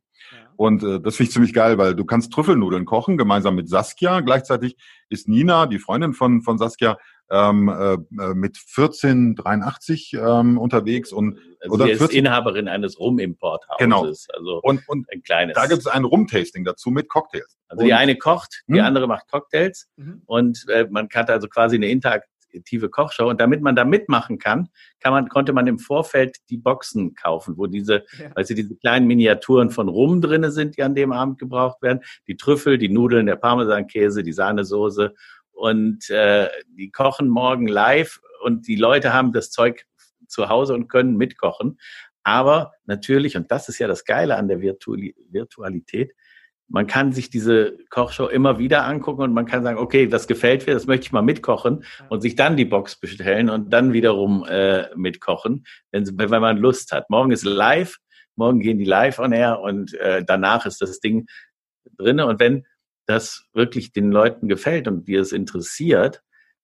Und 0.56 0.84
äh, 0.84 1.00
das 1.00 1.16
finde 1.16 1.30
ich 1.30 1.34
ziemlich 1.34 1.54
geil, 1.54 1.78
weil 1.78 1.96
du 1.96 2.06
kannst 2.06 2.32
Trüffelnudeln 2.34 2.86
kochen, 2.86 3.18
gemeinsam 3.18 3.56
mit 3.56 3.68
Saskia. 3.68 4.20
Gleichzeitig 4.20 4.76
ist 5.10 5.28
Nina, 5.28 5.66
die 5.66 5.80
Freundin 5.80 6.14
von, 6.14 6.42
von 6.42 6.58
Saskia, 6.58 6.98
ähm, 7.32 7.70
äh, 7.70 7.98
mit 8.34 8.58
1483 8.76 10.14
ähm, 10.14 10.58
unterwegs 10.58 11.14
und 11.14 11.40
also 11.62 11.76
oder 11.76 11.86
sie 11.86 11.92
ist 11.92 12.00
14, 12.00 12.20
Inhaberin 12.20 12.68
eines 12.68 13.00
Rumimporthauses. 13.00 13.78
Genau. 13.80 14.04
Also 14.04 14.60
und, 14.64 14.88
und 14.88 15.10
ein 15.12 15.24
kleines. 15.24 15.56
Da 15.56 15.66
gibt 15.68 15.80
es 15.80 15.88
ein 15.88 16.04
Rumtasting 16.04 16.66
dazu 16.66 16.90
mit 16.90 17.08
Cocktails. 17.08 17.58
Also 17.70 17.82
und, 17.82 17.88
die 17.88 17.94
eine 17.94 18.18
kocht, 18.18 18.64
die 18.68 18.80
hm? 18.80 18.86
andere 18.86 19.08
macht 19.08 19.30
Cocktails 19.32 19.88
mhm. 19.96 20.24
und 20.26 20.66
äh, 20.68 20.88
man 20.90 21.08
hat 21.14 21.30
also 21.30 21.48
quasi 21.48 21.78
eine 21.78 21.88
interaktive 21.88 22.90
Kochshow 22.90 23.30
und 23.30 23.40
damit 23.40 23.62
man 23.62 23.78
da 23.78 23.86
mitmachen 23.86 24.38
kann, 24.38 24.68
kann 25.00 25.14
man 25.14 25.30
konnte 25.30 25.54
man 25.54 25.68
im 25.68 25.80
Vorfeld 25.80 26.36
die 26.50 26.58
Boxen 26.58 27.16
kaufen, 27.16 27.58
wo 27.58 27.68
diese, 27.68 28.04
ja. 28.20 28.32
weil 28.36 28.44
sie 28.44 28.56
diese 28.56 28.76
kleinen 28.76 29.08
Miniaturen 29.08 29.70
von 29.70 29.88
Rum 29.88 30.20
drinne 30.20 30.52
sind, 30.52 30.76
die 30.76 30.84
an 30.84 30.96
dem 30.96 31.14
Abend 31.14 31.40
gebraucht 31.40 31.82
werden, 31.82 32.02
die 32.28 32.36
Trüffel, 32.36 32.78
die 32.78 32.90
Nudeln, 32.90 33.26
der 33.26 33.38
Parmesankäse, 33.38 34.22
die 34.22 34.34
Sahnesoße 34.34 35.14
und 35.52 36.10
äh, 36.10 36.50
die 36.68 36.92
kochen 36.92 37.30
morgen 37.30 37.68
live 37.68 38.20
und 38.44 38.68
die 38.68 38.76
Leute 38.76 39.14
haben 39.14 39.32
das 39.34 39.52
Zeug 39.52 39.86
zu 40.28 40.50
Hause 40.50 40.74
und 40.74 40.88
können 40.88 41.18
mitkochen. 41.18 41.80
Aber 42.24 42.74
natürlich, 42.86 43.36
und 43.36 43.52
das 43.52 43.70
ist 43.70 43.80
ja 43.80 43.88
das 43.88 44.06
Geile 44.06 44.38
an 44.38 44.48
der 44.48 44.62
Virtualität, 44.62 46.14
man 46.72 46.88
kann 46.88 47.12
sich 47.12 47.30
diese 47.30 47.78
Kochshow 47.90 48.28
immer 48.28 48.58
wieder 48.58 48.86
angucken 48.86 49.24
und 49.24 49.34
man 49.34 49.46
kann 49.46 49.64
sagen, 49.64 49.78
okay, 49.78 50.08
das 50.08 50.28
gefällt 50.28 50.66
mir, 50.66 50.74
das 50.74 50.88
möchte 50.88 51.06
ich 51.06 51.12
mal 51.12 51.22
mitkochen 51.22 51.84
und 52.10 52.22
sich 52.22 52.36
dann 52.36 52.56
die 52.56 52.66
Box 52.66 52.98
bestellen 52.98 53.50
und 53.50 53.72
dann 53.74 53.92
wiederum 53.92 54.46
äh, 54.48 54.86
mitkochen, 54.96 55.66
wenn, 55.92 56.08
wenn 56.18 56.42
man 56.42 56.58
Lust 56.58 56.94
hat. 56.94 57.10
Morgen 57.10 57.32
ist 57.32 57.44
live, 57.44 57.98
morgen 58.38 58.62
gehen 58.62 58.78
die 58.78 58.86
live 58.86 59.20
on 59.20 59.34
air 59.34 59.60
und 59.60 59.94
äh, 59.96 60.24
danach 60.26 60.66
ist 60.66 60.82
das 60.82 61.02
Ding 61.02 61.28
drinne. 61.98 62.26
Und 62.26 62.40
wenn 62.40 62.66
das 63.06 63.46
wirklich 63.54 63.92
den 63.92 64.12
Leuten 64.12 64.48
gefällt 64.48 64.88
und 64.88 65.08
die 65.08 65.16
es 65.16 65.32
interessiert, 65.32 66.22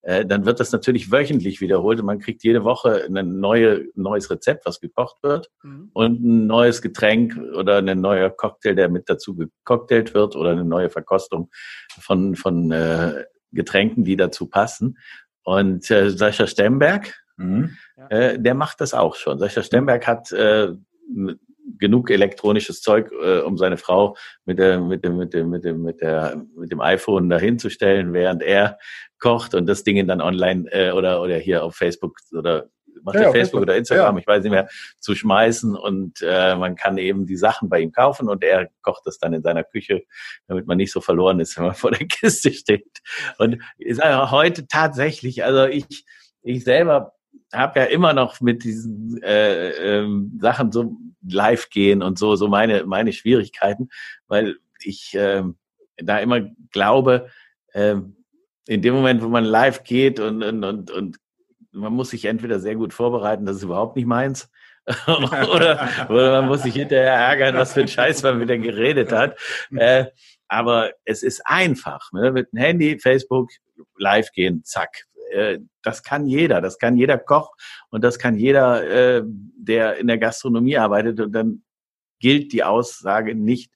äh, 0.08 0.26
dann 0.26 0.46
wird 0.46 0.60
das 0.60 0.72
natürlich 0.72 1.12
wöchentlich 1.12 1.60
wiederholt 1.60 2.00
und 2.00 2.06
man 2.06 2.20
kriegt 2.20 2.44
jede 2.44 2.64
Woche 2.64 3.06
ein 3.06 3.40
neue, 3.40 3.88
neues 3.96 4.30
Rezept, 4.30 4.66
was 4.66 4.80
gekocht 4.80 5.18
wird 5.22 5.50
mhm. 5.64 5.90
und 5.94 6.24
ein 6.24 6.48
neues 6.48 6.82
Getränk 6.82 7.38
oder 7.56 7.80
ein 7.80 8.00
neuer 8.00 8.30
Cocktail, 8.30 8.76
der 8.76 8.90
mit 8.90 9.10
dazu 9.10 9.36
gecocktails 9.36 10.14
wird 10.14 10.36
oder 10.36 10.52
eine 10.52 10.64
neue 10.64 10.90
Verkostung 10.90 11.50
von, 12.00 12.36
von 12.36 12.72
äh, 12.72 13.26
Getränken, 13.52 14.06
die 14.06 14.16
dazu 14.16 14.48
passen. 14.48 14.98
Und 15.44 15.92
äh, 15.92 16.10
Sascha 16.10 16.48
Stemberg, 16.48 17.14
mhm. 17.36 17.76
äh, 18.10 18.40
der 18.40 18.54
macht 18.54 18.80
das 18.82 18.94
auch 18.94 19.16
schon. 19.16 19.40
Sascha 19.40 19.64
Stemberg 19.64 20.08
hat 20.08 20.32
äh, 20.32 20.74
genug 21.78 22.10
elektronisches 22.10 22.82
Zeug, 22.82 23.12
äh, 23.12 23.40
um 23.40 23.58
seine 23.58 23.78
Frau 23.78 24.16
mit 24.46 24.60
der, 24.60 24.80
mit 24.80 25.04
dem, 25.04 25.18
mit 25.18 25.34
dem, 25.34 25.50
mit 25.50 25.64
dem, 25.64 25.84
mit 25.84 26.02
der, 26.02 26.44
mit 26.56 26.72
dem 26.72 26.82
iPhone 26.82 27.30
dahin 27.30 27.60
zu 27.60 27.70
stellen, 27.70 28.14
während 28.14 28.42
er 28.42 28.78
kocht 29.20 29.54
und 29.54 29.66
das 29.66 29.84
Ding 29.84 30.06
dann 30.08 30.22
online 30.22 30.72
äh, 30.72 30.92
oder 30.92 31.22
oder 31.22 31.38
hier 31.38 31.64
auf 31.64 31.76
Facebook 31.76 32.18
oder 32.32 32.70
macht 33.04 33.16
ja, 33.16 33.24
er 33.24 33.32
Facebook 33.32 33.62
oder 33.62 33.76
Instagram, 33.76 34.16
ja. 34.16 34.20
ich 34.20 34.28
weiß 34.28 34.44
nicht 34.44 34.52
mehr, 34.52 34.68
zu 35.00 35.16
schmeißen 35.16 35.76
und 35.76 36.20
äh, 36.22 36.56
man 36.56 36.76
kann 36.76 36.98
eben 36.98 37.26
die 37.26 37.38
Sachen 37.38 37.70
bei 37.70 37.80
ihm 37.80 37.92
kaufen 37.92 38.28
und 38.28 38.44
er 38.44 38.70
kocht 38.82 39.04
das 39.06 39.18
dann 39.18 39.34
in 39.34 39.44
seiner 39.44 39.64
Küche, 39.64 40.04
damit 40.48 40.68
man 40.68 40.78
nicht 40.78 40.92
so 40.92 41.02
verloren 41.02 41.40
ist, 41.40 41.58
wenn 41.58 41.66
man 41.66 41.76
vor 41.76 41.92
der 41.92 42.08
Kiste 42.08 42.52
steht. 42.52 43.00
Und 43.38 43.62
ich 43.78 43.96
sage 43.96 44.32
heute 44.32 44.68
tatsächlich, 44.68 45.44
also 45.44 45.66
ich 45.66 46.06
ich 46.44 46.64
selber 46.64 47.14
habe 47.54 47.80
ja 47.80 47.86
immer 47.86 48.14
noch 48.14 48.42
mit 48.42 48.64
diesen 48.64 49.22
äh, 49.24 49.70
ähm, 49.70 50.38
Sachen 50.42 50.72
so 50.72 50.98
live 51.28 51.70
gehen 51.70 52.02
und 52.02 52.20
so, 52.20 52.36
so 52.36 52.48
meine, 52.48 52.86
meine 52.86 53.14
Schwierigkeiten, 53.14 53.90
weil 54.28 54.58
ich 54.82 55.14
äh, 55.16 55.44
da 55.98 56.20
immer 56.20 56.42
glaube, 56.72 57.30
äh, 57.74 57.96
in 58.68 58.82
dem 58.82 58.94
Moment, 58.94 59.22
wo 59.22 59.28
man 59.28 59.46
live 59.46 59.84
geht 59.84 60.20
und, 60.20 60.44
und, 60.44 60.64
und, 60.64 60.92
und 60.92 61.18
man 61.72 61.94
muss 61.94 62.10
sich 62.10 62.26
entweder 62.26 62.60
sehr 62.60 62.76
gut 62.76 62.94
vorbereiten, 62.94 63.46
das 63.46 63.58
ist 63.58 63.64
überhaupt 63.64 63.96
nicht 63.96 64.08
meins, 64.08 64.50
oder, 65.08 65.90
oder 66.10 66.42
man 66.42 66.48
muss 66.48 66.64
sich 66.64 66.76
hinterher 66.76 67.14
ärgern, 67.14 67.56
was 67.56 67.74
für 67.74 67.82
ein 67.82 67.90
Scheiß 67.90 68.24
man 68.24 68.40
wieder 68.40 68.58
geredet 68.58 69.12
hat. 69.12 69.38
Äh, 69.76 70.06
aber 70.48 70.92
es 71.04 71.24
ist 71.24 71.42
einfach, 71.46 72.12
ne? 72.14 72.32
mit 72.32 72.52
dem 72.54 72.60
Handy, 72.60 72.98
Facebook, 73.00 73.50
live 73.98 74.32
gehen, 74.32 74.64
zack. 74.64 75.04
Äh, 75.32 75.60
das 75.84 76.04
kann 76.04 76.28
jeder, 76.28 76.62
das 76.62 76.78
kann 76.78 76.98
jeder 76.98 77.18
Koch 77.18 77.56
und 77.90 78.04
das 78.04 78.20
kann 78.20 78.38
jeder, 78.38 78.84
äh, 79.18 79.24
der 79.26 79.98
in 79.98 80.08
der 80.08 80.18
Gastronomie 80.18 80.78
arbeitet. 80.78 81.20
Und 81.20 81.32
dann 81.32 81.64
gilt 82.20 82.54
die 82.54 82.64
Aussage 82.64 83.36
nicht, 83.36 83.72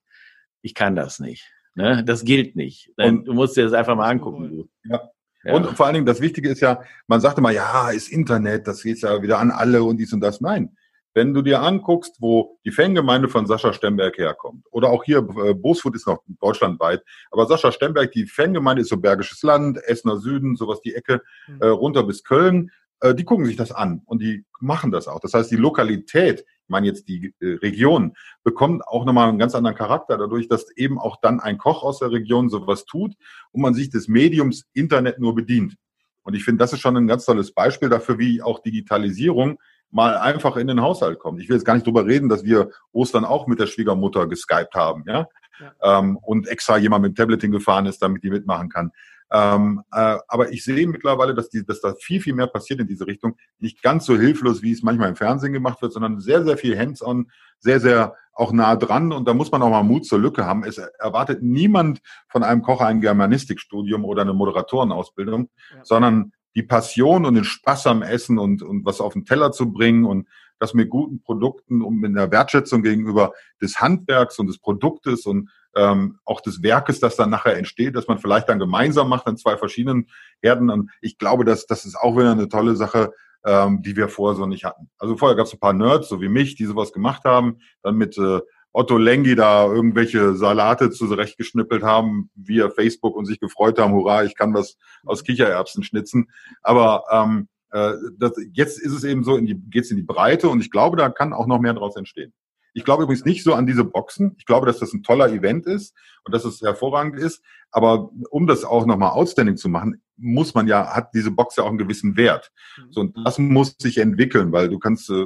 ich 0.61 0.73
kann 0.73 0.95
das 0.95 1.19
nicht. 1.19 1.51
Ne? 1.75 2.03
Das 2.03 2.23
gilt 2.23 2.55
nicht. 2.55 2.91
Und 2.97 3.25
du 3.25 3.33
musst 3.33 3.57
dir 3.57 3.63
das 3.63 3.73
einfach 3.73 3.95
mal 3.95 4.09
angucken. 4.09 4.69
Ja. 4.83 5.09
Ja. 5.43 5.53
Und 5.53 5.75
vor 5.75 5.87
allen 5.87 5.95
Dingen, 5.95 6.05
das 6.05 6.21
Wichtige 6.21 6.49
ist 6.49 6.59
ja, 6.59 6.83
man 7.07 7.19
sagt 7.19 7.37
immer, 7.37 7.51
ja, 7.51 7.89
ist 7.89 8.11
Internet, 8.11 8.67
das 8.67 8.83
geht 8.83 9.01
ja 9.01 9.21
wieder 9.23 9.39
an 9.39 9.49
alle 9.49 9.83
und 9.83 9.97
dies 9.97 10.13
und 10.13 10.21
das. 10.21 10.39
Nein. 10.39 10.75
Wenn 11.13 11.33
du 11.33 11.41
dir 11.41 11.61
anguckst, 11.61 12.17
wo 12.19 12.57
die 12.65 12.71
Fangemeinde 12.71 13.27
von 13.27 13.45
Sascha 13.45 13.73
Stemberg 13.73 14.17
herkommt, 14.17 14.65
oder 14.71 14.89
auch 14.89 15.03
hier, 15.03 15.17
äh, 15.43 15.53
Bosfurt 15.53 15.95
ist 15.95 16.07
noch 16.07 16.23
deutschlandweit, 16.27 17.03
aber 17.31 17.47
Sascha 17.47 17.71
Stemberg, 17.71 18.11
die 18.11 18.25
Fangemeinde 18.25 18.81
ist 18.83 18.89
so 18.89 18.97
Bergisches 18.97 19.43
Land, 19.43 19.77
Essener 19.83 20.17
Süden, 20.17 20.55
sowas 20.55 20.79
die 20.81 20.95
Ecke, 20.95 21.21
mhm. 21.47 21.61
äh, 21.61 21.67
runter 21.67 22.03
bis 22.03 22.23
Köln, 22.23 22.71
äh, 23.01 23.15
die 23.15 23.25
gucken 23.25 23.45
sich 23.45 23.57
das 23.57 23.71
an 23.71 24.01
und 24.05 24.21
die 24.21 24.45
machen 24.59 24.91
das 24.91 25.07
auch. 25.07 25.19
Das 25.19 25.33
heißt, 25.33 25.51
die 25.51 25.57
Lokalität, 25.57 26.41
ich 26.41 26.69
meine 26.69 26.87
jetzt 26.87 27.07
die 27.07 27.33
äh, 27.39 27.55
Region, 27.55 28.13
bekommt 28.43 28.87
auch 28.87 29.05
nochmal 29.05 29.27
einen 29.27 29.39
ganz 29.39 29.55
anderen 29.55 29.75
Charakter 29.75 30.17
dadurch, 30.17 30.47
dass 30.47 30.69
eben 30.77 30.99
auch 30.99 31.17
dann 31.21 31.39
ein 31.39 31.57
Koch 31.57 31.83
aus 31.83 31.99
der 31.99 32.11
Region 32.11 32.49
sowas 32.49 32.85
tut 32.85 33.15
und 33.51 33.61
man 33.61 33.73
sich 33.73 33.89
des 33.89 34.07
Mediums 34.07 34.65
Internet 34.73 35.19
nur 35.19 35.35
bedient. 35.35 35.75
Und 36.23 36.35
ich 36.35 36.43
finde, 36.43 36.59
das 36.59 36.73
ist 36.73 36.79
schon 36.79 36.95
ein 36.95 37.07
ganz 37.07 37.25
tolles 37.25 37.53
Beispiel 37.53 37.89
dafür, 37.89 38.19
wie 38.19 38.41
auch 38.43 38.59
Digitalisierung 38.59 39.57
mal 39.91 40.17
einfach 40.17 40.57
in 40.57 40.67
den 40.67 40.81
Haushalt 40.81 41.19
kommt. 41.19 41.41
Ich 41.41 41.49
will 41.49 41.57
jetzt 41.57 41.65
gar 41.65 41.73
nicht 41.73 41.85
drüber 41.85 42.05
reden, 42.05 42.29
dass 42.29 42.43
wir 42.43 42.69
Ostern 42.91 43.25
auch 43.25 43.47
mit 43.47 43.59
der 43.59 43.67
Schwiegermutter 43.67 44.27
geskypt 44.27 44.73
haben, 44.73 45.03
ja, 45.07 45.27
ja. 45.59 45.99
Ähm, 45.99 46.17
und 46.17 46.47
extra 46.47 46.77
jemand 46.77 47.03
mit 47.03 47.11
dem 47.11 47.15
Tablet 47.15 47.41
hingefahren 47.41 47.85
ist, 47.85 48.01
damit 48.01 48.23
die 48.23 48.29
mitmachen 48.29 48.69
kann. 48.69 48.91
Ähm, 49.33 49.81
äh, 49.93 50.17
aber 50.27 50.51
ich 50.51 50.63
sehe 50.63 50.87
mittlerweile, 50.87 51.33
dass, 51.33 51.49
die, 51.49 51.65
dass 51.65 51.79
da 51.79 51.93
viel, 51.93 52.19
viel 52.19 52.33
mehr 52.33 52.47
passiert 52.47 52.81
in 52.81 52.87
diese 52.87 53.07
Richtung. 53.07 53.37
Nicht 53.59 53.81
ganz 53.81 54.05
so 54.05 54.17
hilflos, 54.17 54.61
wie 54.61 54.73
es 54.73 54.83
manchmal 54.83 55.07
im 55.07 55.15
Fernsehen 55.15 55.53
gemacht 55.53 55.81
wird, 55.81 55.93
sondern 55.93 56.19
sehr, 56.19 56.43
sehr 56.43 56.57
viel 56.57 56.77
hands-on, 56.77 57.31
sehr, 57.59 57.79
sehr 57.79 58.15
auch 58.33 58.51
nah 58.51 58.75
dran. 58.75 59.13
Und 59.13 59.27
da 59.27 59.33
muss 59.33 59.51
man 59.51 59.61
auch 59.61 59.69
mal 59.69 59.83
Mut 59.83 60.05
zur 60.05 60.19
Lücke 60.19 60.45
haben. 60.45 60.65
Es 60.65 60.77
erwartet 60.77 61.41
niemand 61.41 62.01
von 62.27 62.43
einem 62.43 62.61
Kocher 62.61 62.87
ein 62.87 62.99
Germanistikstudium 62.99 64.03
oder 64.03 64.23
eine 64.23 64.33
Moderatorenausbildung, 64.33 65.49
ja. 65.75 65.85
sondern 65.85 66.33
die 66.55 66.63
Passion 66.63 67.25
und 67.25 67.35
den 67.35 67.43
Spaß 67.43 67.87
am 67.87 68.01
Essen 68.01 68.37
und, 68.37 68.61
und 68.61 68.85
was 68.85 69.01
auf 69.01 69.13
den 69.13 69.25
Teller 69.25 69.51
zu 69.51 69.71
bringen 69.71 70.05
und 70.05 70.27
das 70.59 70.73
mit 70.73 70.89
guten 70.89 71.21
Produkten 71.21 71.81
und 71.81 71.97
mit 71.97 72.11
einer 72.11 72.31
Wertschätzung 72.31 72.83
gegenüber 72.83 73.33
des 73.61 73.79
Handwerks 73.79 74.37
und 74.37 74.47
des 74.47 74.59
Produktes 74.59 75.25
und 75.25 75.49
ähm, 75.75 76.19
auch 76.23 76.41
des 76.41 76.61
Werkes, 76.61 76.99
das 76.99 77.15
dann 77.15 77.29
nachher 77.29 77.57
entsteht, 77.57 77.95
dass 77.95 78.07
man 78.07 78.19
vielleicht 78.19 78.47
dann 78.47 78.59
gemeinsam 78.59 79.09
macht 79.09 79.25
an 79.25 79.37
zwei 79.37 79.57
verschiedenen 79.57 80.07
Herden. 80.41 80.69
Und 80.69 80.91
ich 81.01 81.17
glaube, 81.17 81.45
dass 81.45 81.65
das 81.65 81.85
ist 81.85 81.97
auch 81.97 82.15
wieder 82.15 82.31
eine 82.31 82.47
tolle 82.47 82.75
Sache, 82.75 83.13
ähm, 83.43 83.81
die 83.81 83.95
wir 83.95 84.07
vorher 84.07 84.37
so 84.37 84.45
nicht 84.45 84.65
hatten. 84.65 84.89
Also 84.99 85.17
vorher 85.17 85.35
gab 85.35 85.47
es 85.47 85.53
ein 85.53 85.59
paar 85.59 85.73
Nerds, 85.73 86.09
so 86.09 86.21
wie 86.21 86.29
mich, 86.29 86.55
die 86.55 86.65
sowas 86.65 86.93
gemacht 86.93 87.23
haben, 87.23 87.59
dann 87.81 87.95
mit 87.95 88.17
äh, 88.17 88.41
Otto 88.73 88.97
Lengi 88.97 89.35
da 89.35 89.65
irgendwelche 89.65 90.35
Salate 90.35 90.91
zurechtgeschnippelt 90.91 91.83
haben 91.83 92.29
via 92.35 92.69
Facebook 92.69 93.15
und 93.15 93.25
sich 93.25 93.39
gefreut 93.39 93.79
haben, 93.79 93.93
hurra, 93.93 94.23
ich 94.23 94.35
kann 94.35 94.53
was 94.53 94.77
aus 95.05 95.23
Kichererbsen 95.23 95.83
schnitzen. 95.83 96.29
Aber 96.61 97.03
ähm, 97.11 97.47
äh, 97.71 97.93
das, 98.17 98.33
jetzt 98.53 98.79
ist 98.79 98.93
es 98.93 99.03
eben 99.03 99.23
so, 99.23 99.35
in 99.35 99.45
die, 99.45 99.55
geht's 99.55 99.91
in 99.91 99.97
die 99.97 100.03
Breite 100.03 100.49
und 100.49 100.61
ich 100.61 100.71
glaube, 100.71 100.97
da 100.97 101.09
kann 101.09 101.33
auch 101.33 101.47
noch 101.47 101.59
mehr 101.59 101.73
daraus 101.73 101.95
entstehen. 101.95 102.33
Ich 102.73 102.85
glaube 102.85 103.03
übrigens 103.03 103.25
nicht 103.25 103.43
so 103.43 103.53
an 103.53 103.65
diese 103.65 103.83
Boxen. 103.83 104.35
Ich 104.37 104.45
glaube, 104.45 104.65
dass 104.65 104.79
das 104.79 104.93
ein 104.93 105.03
toller 105.03 105.29
Event 105.29 105.65
ist 105.65 105.93
und 106.23 106.33
dass 106.33 106.45
es 106.45 106.61
hervorragend 106.61 107.19
ist. 107.19 107.43
Aber 107.69 108.11
um 108.29 108.47
das 108.47 108.63
auch 108.63 108.85
nochmal 108.85 109.11
outstanding 109.11 109.57
zu 109.57 109.67
machen, 109.67 110.01
muss 110.17 110.53
man 110.53 110.67
ja, 110.67 110.93
hat 110.93 111.13
diese 111.13 111.31
Box 111.31 111.57
ja 111.57 111.63
auch 111.63 111.69
einen 111.69 111.77
gewissen 111.77 112.15
Wert. 112.15 112.51
Mhm. 112.77 112.91
So, 112.91 113.01
und 113.01 113.17
das 113.25 113.39
muss 113.39 113.75
sich 113.77 113.97
entwickeln, 113.97 114.51
weil 114.51 114.69
du 114.69 114.79
kannst, 114.79 115.09
äh, 115.09 115.25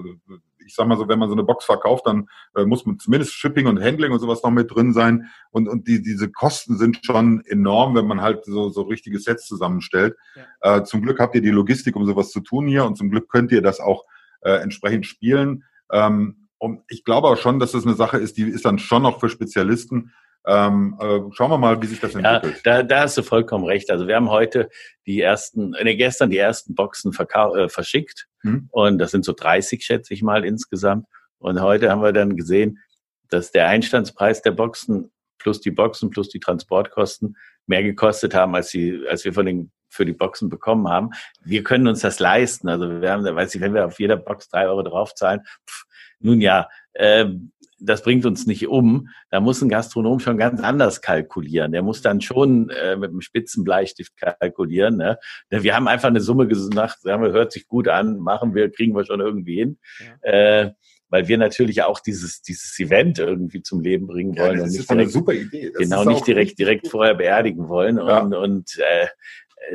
ich 0.66 0.76
sag 0.76 0.88
mal 0.88 0.98
so, 0.98 1.08
wenn 1.08 1.20
man 1.20 1.30
so 1.30 1.36
eine 1.36 1.44
Box 1.44 1.66
verkauft, 1.66 2.08
dann 2.08 2.28
äh, 2.56 2.66
muss 2.66 2.86
man 2.86 3.00
zumindest 3.00 3.34
Shipping 3.34 3.68
und 3.68 3.82
Handling 3.82 4.12
und 4.12 4.20
sowas 4.20 4.44
noch 4.44 4.52
mit 4.52 4.74
drin 4.74 4.94
sein. 4.94 5.30
Und, 5.52 5.68
und 5.68 5.88
die, 5.88 6.02
diese 6.02 6.30
Kosten 6.30 6.78
sind 6.78 7.06
schon 7.06 7.44
enorm, 7.46 7.96
wenn 7.96 8.08
man 8.08 8.22
halt 8.22 8.46
so, 8.46 8.70
so 8.70 8.84
richtige 8.84 9.20
Sets 9.20 9.48
zusammenstellt. 9.48 10.16
Ja. 10.36 10.78
Äh, 10.78 10.84
zum 10.84 11.02
Glück 11.02 11.20
habt 11.20 11.36
ihr 11.36 11.42
die 11.42 11.52
Logistik, 11.52 11.96
um 11.96 12.06
sowas 12.06 12.32
zu 12.32 12.42
tun 12.42 12.68
hier 12.68 12.86
und 12.86 12.98
zum 12.98 13.10
Glück 13.10 13.30
könnt 13.30 13.52
ihr 13.52 13.62
das 13.62 13.80
auch 13.80 14.06
äh, 14.42 14.56
entsprechend 14.58 15.06
spielen. 15.06 15.64
Ähm, 15.92 16.48
und 16.58 16.82
ich 16.88 17.04
glaube 17.04 17.28
auch 17.28 17.38
schon, 17.38 17.60
dass 17.60 17.74
das 17.74 17.86
eine 17.86 17.96
Sache 17.96 18.18
ist, 18.18 18.38
die 18.38 18.44
ist 18.44 18.66
dann 18.66 18.80
schon 18.80 19.04
noch 19.04 19.20
für 19.20 19.30
Spezialisten. 19.30 20.14
Ähm, 20.48 20.98
äh, 21.00 21.20
schauen 21.32 21.52
wir 21.52 21.58
mal, 21.58 21.82
wie 21.82 21.88
sich 21.88 22.00
das 22.00 22.16
entwickelt. 22.16 22.62
Ja, 22.66 22.82
da, 22.82 22.84
da 22.84 23.00
hast 23.02 23.18
du 23.18 23.24
vollkommen 23.24 23.66
recht. 23.66 23.90
Also 23.90 24.08
wir 24.08 24.16
haben 24.16 24.30
heute 24.30 24.70
die 25.06 25.22
ersten, 25.22 25.74
äh, 25.74 25.96
gestern 25.96 26.30
die 26.30 26.38
ersten 26.38 26.76
Boxen 26.76 27.12
äh, 27.14 27.70
verschickt 27.70 28.28
hm. 28.42 28.68
und 28.72 29.00
das 29.00 29.12
sind 29.12 29.26
so 29.26 29.34
30, 29.34 29.84
schätze 29.84 30.14
ich 30.14 30.22
mal 30.22 30.46
insgesamt. 30.46 31.08
Und 31.40 31.62
heute 31.62 31.90
haben 31.90 32.02
wir 32.02 32.14
dann 32.14 32.36
gesehen, 32.36 32.80
dass 33.30 33.52
der 33.52 33.68
Einstandspreis 33.68 34.42
der 34.42 34.52
Boxen 34.52 35.12
plus 35.40 35.62
die 35.62 35.72
Boxen 35.72 36.10
plus 36.10 36.30
die 36.30 36.40
Transportkosten 36.40 37.38
mehr 37.68 37.84
gekostet 37.84 38.34
haben, 38.34 38.56
als, 38.56 38.70
sie, 38.70 39.02
als 39.10 39.26
wir 39.26 39.34
von 39.34 39.46
den 39.46 39.72
für 39.90 40.06
die 40.06 40.14
Boxen 40.14 40.50
bekommen 40.50 40.88
haben. 40.88 41.12
Wir 41.44 41.64
können 41.64 41.88
uns 41.88 42.02
das 42.02 42.20
leisten. 42.20 42.68
Also 42.68 43.02
wir 43.02 43.12
haben, 43.12 43.24
weiß 43.24 43.56
ich, 43.56 43.62
wenn 43.62 43.74
wir 43.74 43.86
auf 43.86 44.00
jeder 44.00 44.18
Box 44.18 44.50
drei 44.50 44.68
Euro 44.68 44.84
draufzahlen, 44.84 45.42
pff, 45.68 45.86
nun 46.20 46.42
ja, 46.42 46.68
äh, 46.94 47.26
das 47.80 48.04
bringt 48.04 48.26
uns 48.26 48.48
nicht 48.48 48.68
um. 48.68 49.10
Da 49.30 49.40
muss 49.40 49.62
ein 49.62 49.70
Gastronom 49.70 50.20
schon 50.20 50.38
ganz 50.38 50.62
anders 50.62 51.02
kalkulieren. 51.02 51.72
Der 51.72 51.84
muss 51.84 52.02
dann 52.02 52.22
schon 52.22 52.70
äh, 52.70 52.96
mit 52.96 53.12
einem 53.12 53.22
spitzen 53.22 53.64
Bleistift 53.64 54.14
kalkulieren. 54.18 54.98
Ne? 54.98 55.20
Wir 55.50 55.76
haben 55.76 55.88
einfach 55.88 56.08
eine 56.08 56.22
Summe 56.22 56.48
gesagt, 56.48 57.02
sagen 57.02 57.24
wir, 57.24 57.32
hört 57.32 57.52
sich 57.52 57.68
gut 57.68 57.88
an, 57.88 58.20
machen 58.20 58.56
wir, 58.56 58.72
kriegen 58.72 58.96
wir 58.96 59.06
schon 59.06 59.20
irgendwie 59.20 59.58
hin. 59.58 59.78
Ja. 60.00 60.32
Äh, 60.32 60.72
weil 61.10 61.28
wir 61.28 61.38
natürlich 61.38 61.84
auch 61.84 62.00
dieses, 62.00 62.42
dieses 62.42 62.78
Event 62.80 63.20
irgendwie 63.20 63.62
zum 63.62 63.80
Leben 63.80 64.08
bringen 64.08 64.38
wollen. 64.38 64.58
Ja, 64.58 64.64
das 64.64 64.74
und 64.74 64.80
ist 64.80 64.90
direkt, 64.90 65.02
eine 65.02 65.10
super 65.10 65.34
Idee. 65.34 65.72
Das 65.72 65.84
genau, 65.84 66.04
nicht 66.04 66.26
direkt, 66.26 66.58
direkt 66.58 66.88
vorher 66.88 67.14
beerdigen 67.14 67.70
wollen. 67.70 67.98
Ja. 67.98 68.20
Und, 68.22 68.34
und 68.34 68.78
äh, 68.80 69.08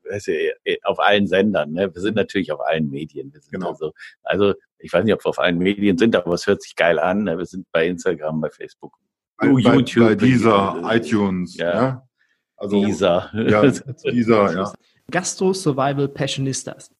auf 0.84 1.00
allen 1.00 1.26
Sendern, 1.26 1.72
ne? 1.72 1.90
wir 1.94 2.02
sind 2.02 2.14
natürlich 2.14 2.52
auf 2.52 2.60
allen 2.60 2.90
Medien. 2.90 3.32
genau. 3.50 3.70
Also, 3.70 3.94
also 4.22 4.52
ich 4.78 4.92
weiß 4.92 5.02
nicht, 5.02 5.14
ob 5.14 5.24
wir 5.24 5.30
auf 5.30 5.38
allen 5.38 5.56
Medien 5.56 5.96
sind, 5.96 6.14
aber 6.14 6.34
es 6.34 6.46
hört 6.46 6.60
sich 6.60 6.76
geil 6.76 6.98
an. 6.98 7.24
Ne? 7.24 7.38
Wir 7.38 7.46
sind 7.46 7.66
bei 7.72 7.86
Instagram, 7.86 8.42
bei 8.42 8.50
Facebook, 8.50 8.98
bei, 9.38 9.46
YouTube, 9.46 10.08
bei 10.08 10.14
dieser 10.14 10.82
iTunes. 10.84 11.56
Ja. 11.56 11.74
ja. 11.74 12.08
Also, 12.54 12.84
dieser. 12.84 13.30
Ja, 13.32 13.62
dieser, 14.12 14.52
ja. 14.52 14.72
Gastro 15.10 15.54
Survival 15.54 16.08
Passionistas. 16.08 16.90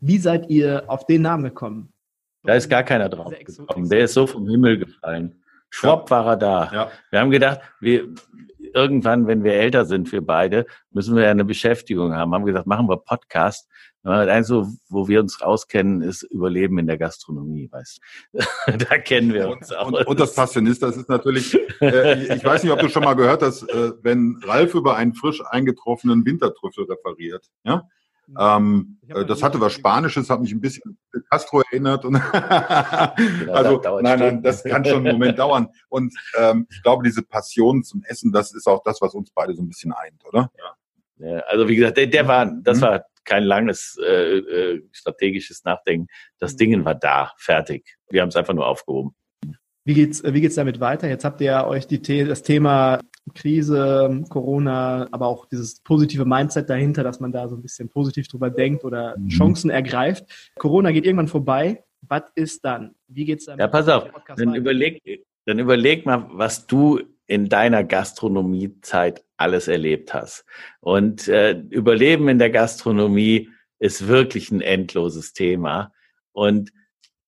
Wie 0.00 0.18
seid 0.18 0.50
ihr 0.50 0.82
auf 0.88 1.06
den 1.06 1.22
Namen 1.22 1.44
gekommen? 1.44 1.92
Da 2.42 2.54
ist 2.54 2.68
gar 2.68 2.82
keiner 2.82 3.08
drauf 3.08 3.32
gekommen. 3.38 3.88
Der 3.88 4.00
ist 4.00 4.14
so 4.14 4.26
vom 4.26 4.48
Himmel 4.48 4.78
gefallen. 4.78 5.44
Schwab 5.70 6.10
ja. 6.10 6.16
war 6.16 6.26
er 6.26 6.36
da. 6.36 6.70
Ja. 6.72 6.90
Wir 7.10 7.20
haben 7.20 7.30
gedacht, 7.30 7.60
wir, 7.80 8.08
irgendwann, 8.74 9.26
wenn 9.26 9.42
wir 9.44 9.54
älter 9.54 9.84
sind, 9.84 10.12
wir 10.12 10.24
beide, 10.24 10.66
müssen 10.90 11.16
wir 11.16 11.24
ja 11.24 11.30
eine 11.30 11.44
Beschäftigung 11.44 12.14
haben. 12.14 12.34
Haben 12.34 12.44
gesagt, 12.44 12.66
machen 12.66 12.88
wir 12.88 12.98
Podcast. 12.98 13.68
Eins, 14.02 14.50
wo 14.50 15.08
wir 15.08 15.18
uns 15.18 15.42
auskennen, 15.42 16.00
ist 16.00 16.22
Überleben 16.22 16.78
in 16.78 16.86
der 16.86 16.96
Gastronomie, 16.96 17.68
weißt 17.72 18.00
Da 18.88 18.98
kennen 18.98 19.34
wir 19.34 19.48
uns 19.48 19.72
auch. 19.72 19.88
Und, 19.88 20.06
und, 20.06 20.20
das 20.20 20.32
Passionist, 20.32 20.80
das 20.80 20.96
ist 20.96 21.08
natürlich, 21.08 21.58
äh, 21.80 22.36
ich 22.36 22.44
weiß 22.44 22.62
nicht, 22.62 22.72
ob 22.72 22.78
du 22.78 22.88
schon 22.88 23.02
mal 23.02 23.14
gehört 23.14 23.42
hast, 23.42 23.64
äh, 23.64 23.92
wenn 24.02 24.40
Ralf 24.44 24.74
über 24.74 24.94
einen 24.94 25.14
frisch 25.14 25.42
eingetroffenen 25.50 26.24
Wintertrüffel 26.24 26.84
referiert, 26.84 27.46
ja? 27.64 27.88
Ähm, 28.38 28.98
äh, 29.08 29.24
das 29.24 29.42
hatte 29.42 29.60
was 29.60 29.72
Spanisches, 29.72 30.30
hat 30.30 30.40
mich 30.40 30.52
ein 30.52 30.60
bisschen 30.60 30.98
Castro 31.30 31.62
erinnert. 31.70 32.04
Und 32.04 32.16
also 33.52 33.80
nein, 34.00 34.18
nein, 34.18 34.42
das 34.42 34.64
kann 34.64 34.84
schon 34.84 35.06
einen 35.06 35.18
Moment 35.18 35.38
dauern. 35.38 35.68
Und 35.88 36.14
ähm, 36.36 36.66
ich 36.70 36.82
glaube, 36.82 37.04
diese 37.04 37.22
Passion 37.22 37.84
zum 37.84 38.02
Essen, 38.04 38.32
das 38.32 38.52
ist 38.54 38.66
auch 38.66 38.82
das, 38.84 39.00
was 39.00 39.14
uns 39.14 39.30
beide 39.30 39.54
so 39.54 39.62
ein 39.62 39.68
bisschen 39.68 39.92
eint, 39.92 40.24
oder? 40.24 40.50
Ja. 40.58 41.40
Also 41.48 41.68
wie 41.68 41.76
gesagt, 41.76 41.96
der, 41.96 42.08
der 42.08 42.28
war, 42.28 42.46
das 42.62 42.78
mhm. 42.78 42.82
war 42.82 43.04
kein 43.24 43.44
langes 43.44 43.98
äh, 44.02 44.38
äh, 44.38 44.82
strategisches 44.92 45.64
Nachdenken. 45.64 46.08
Das 46.38 46.52
mhm. 46.54 46.56
Ding 46.58 46.84
war 46.84 46.94
da, 46.94 47.32
fertig. 47.38 47.96
Wir 48.08 48.22
haben 48.22 48.28
es 48.28 48.36
einfach 48.36 48.54
nur 48.54 48.66
aufgehoben. 48.66 49.14
Wie 49.86 49.94
geht's, 49.94 50.20
wie 50.24 50.40
geht's 50.40 50.56
damit 50.56 50.80
weiter? 50.80 51.08
Jetzt 51.08 51.24
habt 51.24 51.40
ihr 51.40 51.64
euch 51.64 51.86
die, 51.86 52.00
das 52.24 52.42
Thema 52.42 52.98
Krise, 53.36 54.24
Corona, 54.28 55.06
aber 55.12 55.28
auch 55.28 55.46
dieses 55.46 55.80
positive 55.80 56.24
Mindset 56.24 56.68
dahinter, 56.68 57.04
dass 57.04 57.20
man 57.20 57.30
da 57.30 57.48
so 57.48 57.54
ein 57.54 57.62
bisschen 57.62 57.88
positiv 57.88 58.26
drüber 58.26 58.50
denkt 58.50 58.84
oder 58.84 59.16
mhm. 59.16 59.28
Chancen 59.28 59.70
ergreift. 59.70 60.24
Corona 60.56 60.90
geht 60.90 61.06
irgendwann 61.06 61.28
vorbei. 61.28 61.84
Was 62.00 62.24
ist 62.34 62.64
dann? 62.64 62.96
Wie 63.06 63.24
geht's 63.24 63.44
dann? 63.44 63.60
Ja, 63.60 63.68
pass 63.68 63.88
auf. 63.88 64.10
Dann 64.36 64.56
überleg, 64.56 65.00
dann 65.44 65.60
überleg 65.60 66.04
mal, 66.04 66.26
was 66.32 66.66
du 66.66 67.00
in 67.28 67.48
deiner 67.48 67.84
Gastronomiezeit 67.84 69.22
alles 69.36 69.68
erlebt 69.68 70.14
hast. 70.14 70.44
Und 70.80 71.28
äh, 71.28 71.52
Überleben 71.70 72.28
in 72.28 72.40
der 72.40 72.50
Gastronomie 72.50 73.50
ist 73.78 74.08
wirklich 74.08 74.50
ein 74.50 74.62
endloses 74.62 75.32
Thema. 75.32 75.92
Und 76.32 76.72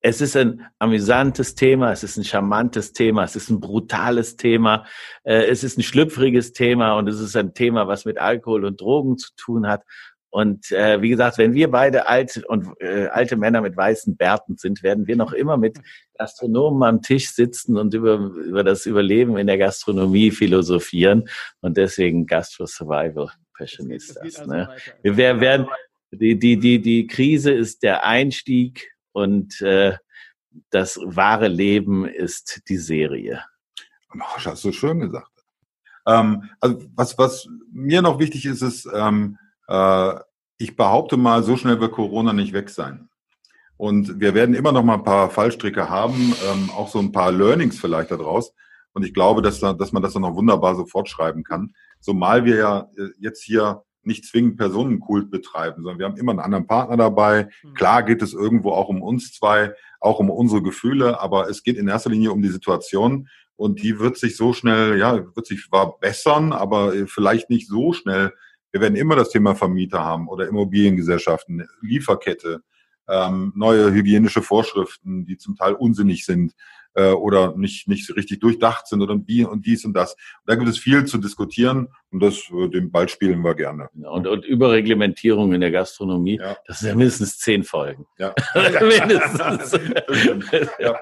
es 0.01 0.21
ist 0.21 0.37
ein 0.37 0.67
amüsantes 0.79 1.55
Thema, 1.55 1.93
es 1.93 2.05
ist 2.05 2.17
ein 2.17 2.25
charmantes 2.25 2.93
Thema, 2.93 3.25
es 3.25 3.37
ist 3.37 3.51
ein 3.51 3.61
brutales 3.61 4.37
Thema, 4.37 4.87
äh, 5.25 5.47
es 5.47 5.65
ist 5.65 5.79
ein 5.79 5.83
schlüpfriges 5.83 6.53
Thema 6.53 6.97
und 6.97 7.09
es 7.09 7.21
ist 7.21 7.37
ein 7.37 7.55
Thema, 7.55 7.89
was 7.89 8.05
mit 8.05 8.19
Alkohol 8.19 8.65
und 8.65 8.81
Drogen 8.81 9.19
zu 9.19 9.31
tun 9.37 9.67
hat. 9.67 9.83
Und 10.31 10.71
äh, 10.73 11.01
wie 11.01 11.09
gesagt, 11.09 11.39
wenn 11.39 11.55
wir 11.55 11.71
beide 11.71 12.07
alte 12.07 12.47
und 12.47 12.69
äh, 12.81 13.07
alte 13.07 13.37
Männer 13.37 13.63
mit 13.63 13.77
weißen 13.77 14.17
Bärten 14.17 14.57
sind, 14.57 14.83
werden 14.83 15.07
wir 15.07 15.17
noch 15.17 15.33
immer 15.33 15.57
mit 15.57 15.79
Gastronomen 16.19 16.83
am 16.83 17.03
Tisch 17.03 17.31
sitzen 17.31 17.79
und 17.79 17.95
über, 17.95 18.17
über 18.19 18.63
das 18.63 18.85
Überleben 18.85 19.39
in 19.39 19.47
der 19.47 19.57
Gastronomie 19.57 20.31
philosophieren. 20.31 21.29
Und 21.61 21.79
deswegen 21.79 22.27
Gastro 22.27 22.67
Survival 22.67 23.31
Passionistas. 23.57 24.37
Also 24.37 24.51
ne? 24.51 24.69
Wir 25.03 25.41
werden 25.41 25.67
die, 26.11 26.39
die, 26.39 26.59
die, 26.59 26.81
die 26.81 27.07
Krise 27.07 27.53
ist 27.53 27.83
der 27.83 28.05
Einstieg 28.05 28.91
und 29.13 29.61
äh, 29.61 29.97
das 30.71 30.99
wahre 31.03 31.49
Leben 31.49 32.07
ist 32.07 32.63
die 32.69 32.79
Serie. 32.79 33.45
Das 34.13 34.47
hast 34.47 34.65
du 34.65 34.73
schön 34.73 35.01
gesagt. 35.01 35.31
Ähm, 36.07 36.49
also 36.61 36.79
was, 36.95 37.19
was 37.19 37.49
mir 37.71 38.03
noch 38.03 38.19
wichtig 38.19 38.47
ist, 38.47 38.63
ist, 38.63 38.89
ähm, 38.93 39.39
äh, 39.69 40.15
ich 40.57 40.75
behaupte 40.77 41.17
mal, 41.17 41.43
so 41.43 41.57
schnell 41.57 41.81
wird 41.81 41.93
Corona 41.93 42.33
nicht 42.33 42.53
weg 42.53 42.71
sein. 42.71 43.09
Und 43.77 44.19
wir 44.19 44.35
werden 44.35 44.55
immer 44.55 44.73
noch 44.73 44.83
mal 44.83 44.95
ein 44.95 45.05
paar 45.05 45.31
Fallstricke 45.31 45.89
haben, 45.89 46.35
ähm, 46.51 46.71
auch 46.71 46.89
so 46.89 46.99
ein 46.99 47.13
paar 47.13 47.31
Learnings 47.31 47.79
vielleicht 47.79 48.11
daraus. 48.11 48.53
Und 48.93 49.05
ich 49.05 49.15
glaube, 49.15 49.43
dass, 49.43 49.61
da, 49.61 49.73
dass 49.73 49.93
man 49.93 50.03
das 50.03 50.15
dann 50.15 50.23
noch 50.23 50.35
wunderbar 50.35 50.75
so 50.75 50.85
fortschreiben 50.85 51.45
kann. 51.45 51.75
Zumal 52.01 52.45
wir 52.45 52.57
ja 52.57 52.91
äh, 52.97 53.11
jetzt 53.21 53.43
hier 53.43 53.85
nicht 54.09 54.25
zwingend 54.25 54.57
Personenkult 54.57 55.31
betreiben, 55.31 55.83
sondern 55.83 56.01
wir 56.01 56.07
haben 56.07 56.17
immer 56.17 56.33
einen 56.33 56.41
anderen 56.41 56.67
Partner 56.67 56.97
dabei. 56.97 57.49
Mhm. 57.63 57.75
Klar 57.75 58.03
geht 58.03 58.23
es 58.23 58.35
irgendwo 58.35 58.73
auch 58.73 58.89
um 58.89 59.03
uns 59.03 59.33
zwei, 59.33 59.75
auch 60.01 60.19
um 60.19 60.31
unsere 60.31 60.63
Gefühle, 60.63 61.21
aber 61.21 61.49
es 61.49 61.63
geht 61.63 61.77
in 61.77 61.87
erster 61.87 62.11
Linie 62.11 62.33
um 62.33 62.43
die 62.43 62.49
Situation 62.49 63.29
und 63.55 63.83
die 63.83 63.99
wird 63.99 64.17
sich 64.17 64.37
so 64.37 64.53
schnell, 64.53 64.99
ja, 64.99 65.25
wird 65.35 65.47
sich 65.47 65.67
zwar 65.69 65.99
bessern, 65.99 66.53
aber 66.53 66.93
vielleicht 67.07 67.51
nicht 67.51 67.69
so 67.69 67.93
schnell. 67.93 68.33
Wir 68.73 68.81
werden 68.81 68.97
immer 68.97 69.17
das 69.17 69.31
Thema 69.31 69.55
Vermieter 69.55 70.05
haben 70.05 70.29
oder 70.29 70.49
Immobiliengesellschaften, 70.49 71.67
Lieferkette, 71.81 72.63
ähm, 73.09 73.53
neue 73.57 73.93
hygienische 73.93 74.43
Vorschriften, 74.43 75.25
die 75.25 75.39
zum 75.39 75.57
Teil 75.57 75.73
unsinnig 75.73 76.25
sind 76.25 76.55
äh, 76.99 77.13
oder 77.13 77.57
nicht, 77.57 77.87
nicht 77.87 78.15
richtig 78.17 78.41
durchdacht 78.41 78.89
sind 78.89 79.01
oder 79.03 79.17
wie 79.27 79.45
und 79.45 79.65
dies 79.65 79.85
und 79.85 79.95
das. 79.95 80.17
Da 80.47 80.57
gibt 80.57 80.69
es 80.69 80.79
viel 80.79 81.05
zu 81.05 81.19
diskutieren 81.19 81.89
und 82.11 82.21
das, 82.21 82.51
äh, 82.51 82.69
den 82.69 82.91
Ball 82.91 83.09
spielen 83.09 83.43
wir 83.43 83.55
gerne. 83.55 83.89
Und, 83.95 84.27
und 84.27 84.45
Überreglementierung 84.45 85.53
in 85.53 85.61
der 85.61 85.71
Gastronomie, 85.71 86.39
ja. 86.41 86.57
das 86.67 86.81
sind 86.81 86.89
ja 86.89 86.95
mindestens 86.97 87.39
zehn 87.39 87.63
Folgen. 87.63 88.07
Ja. 88.19 88.35
mindestens. 88.81 89.73
ja. 90.81 91.01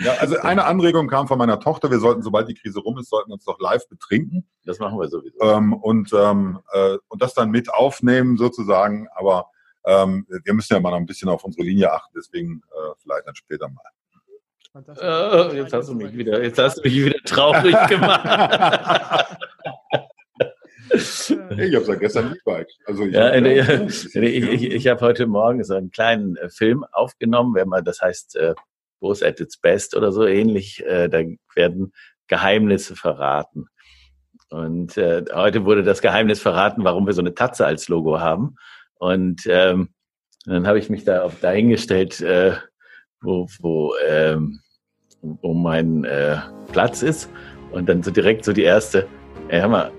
Ja, 0.00 0.12
also 0.20 0.38
eine 0.38 0.64
Anregung 0.64 1.08
kam 1.08 1.26
von 1.26 1.38
meiner 1.38 1.58
Tochter, 1.58 1.90
wir 1.90 1.98
sollten, 1.98 2.22
sobald 2.22 2.48
die 2.48 2.54
Krise 2.54 2.78
rum 2.78 2.98
ist, 2.98 3.10
sollten 3.10 3.32
uns 3.32 3.44
doch 3.44 3.58
live 3.58 3.88
betrinken. 3.88 4.46
Das 4.64 4.78
machen 4.78 4.96
wir 4.96 5.08
sowieso. 5.08 5.36
Ähm, 5.40 5.72
und, 5.72 6.12
ähm, 6.12 6.60
äh, 6.72 6.98
und 7.08 7.20
das 7.20 7.34
dann 7.34 7.50
mit 7.50 7.72
aufnehmen 7.74 8.36
sozusagen, 8.36 9.08
aber 9.16 9.46
ähm, 9.84 10.24
wir 10.44 10.54
müssen 10.54 10.74
ja 10.74 10.80
mal 10.80 10.90
noch 10.90 10.98
ein 10.98 11.06
bisschen 11.06 11.28
auf 11.28 11.42
unsere 11.42 11.64
Linie 11.64 11.92
achten, 11.92 12.12
deswegen 12.16 12.62
äh, 12.70 12.94
vielleicht 13.02 13.26
dann 13.26 13.34
später 13.34 13.68
mal. 13.68 13.82
Oh, 14.74 15.50
jetzt 15.54 15.72
hast 15.72 15.88
du 15.88 15.94
mich 15.94 16.12
wieder, 16.16 16.42
jetzt 16.42 16.58
hast 16.58 16.78
du 16.78 16.82
mich 16.82 17.04
wieder 17.04 17.18
traurig 17.24 17.74
gemacht. 17.88 18.24
ich 20.90 21.30
habe 21.30 21.76
es 21.76 21.88
ja 21.88 21.94
gestern 21.94 22.30
nicht 22.30 22.44
bike. 22.44 22.68
Also 22.86 23.04
ich 23.04 23.14
ja, 23.14 23.32
habe 23.32 23.54
ja, 23.54 23.80
ich, 23.86 24.14
ich, 24.14 24.70
ich 24.70 24.86
habe 24.88 25.00
heute 25.00 25.26
Morgen 25.26 25.64
so 25.64 25.74
einen 25.74 25.90
kleinen 25.90 26.36
äh, 26.36 26.50
Film 26.50 26.84
aufgenommen, 26.92 27.54
wenn 27.54 27.68
man, 27.68 27.84
das 27.84 28.00
heißt 28.00 28.36
äh, 28.36 28.54
Boss 29.00 29.22
at 29.22 29.40
its 29.40 29.56
Best 29.58 29.96
oder 29.96 30.12
so 30.12 30.26
ähnlich. 30.26 30.84
Äh, 30.84 31.08
da 31.08 31.22
werden 31.54 31.92
Geheimnisse 32.26 32.94
verraten. 32.94 33.66
Und 34.50 34.96
äh, 34.96 35.24
heute 35.32 35.64
wurde 35.64 35.82
das 35.82 36.02
Geheimnis 36.02 36.40
verraten, 36.40 36.84
warum 36.84 37.06
wir 37.06 37.12
so 37.14 37.20
eine 37.20 37.34
Tatze 37.34 37.66
als 37.66 37.88
Logo 37.88 38.20
haben. 38.20 38.56
Und 38.94 39.42
ähm, 39.46 39.90
dann 40.44 40.66
habe 40.66 40.78
ich 40.78 40.88
mich 40.88 41.04
da 41.04 41.22
auf 41.22 41.40
dahingestellt, 41.40 42.20
äh, 42.20 42.52
wo, 43.22 43.46
wo, 43.60 43.94
ähm, 44.08 44.60
wo 45.22 45.54
mein 45.54 46.04
äh, 46.04 46.38
Platz 46.72 47.02
ist. 47.02 47.30
Und 47.72 47.88
dann 47.88 48.02
so 48.02 48.10
direkt 48.10 48.44
so 48.44 48.52
die 48.52 48.62
erste, 48.62 49.06
ey, 49.48 49.60
hör 49.60 49.68
mal, 49.68 49.92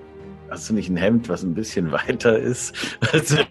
hast 0.49 0.69
du 0.69 0.73
nicht 0.73 0.89
ein 0.89 0.97
Hemd, 0.97 1.29
was 1.29 1.43
ein 1.43 1.53
bisschen 1.53 1.91
weiter 1.91 2.37
ist? 2.37 2.75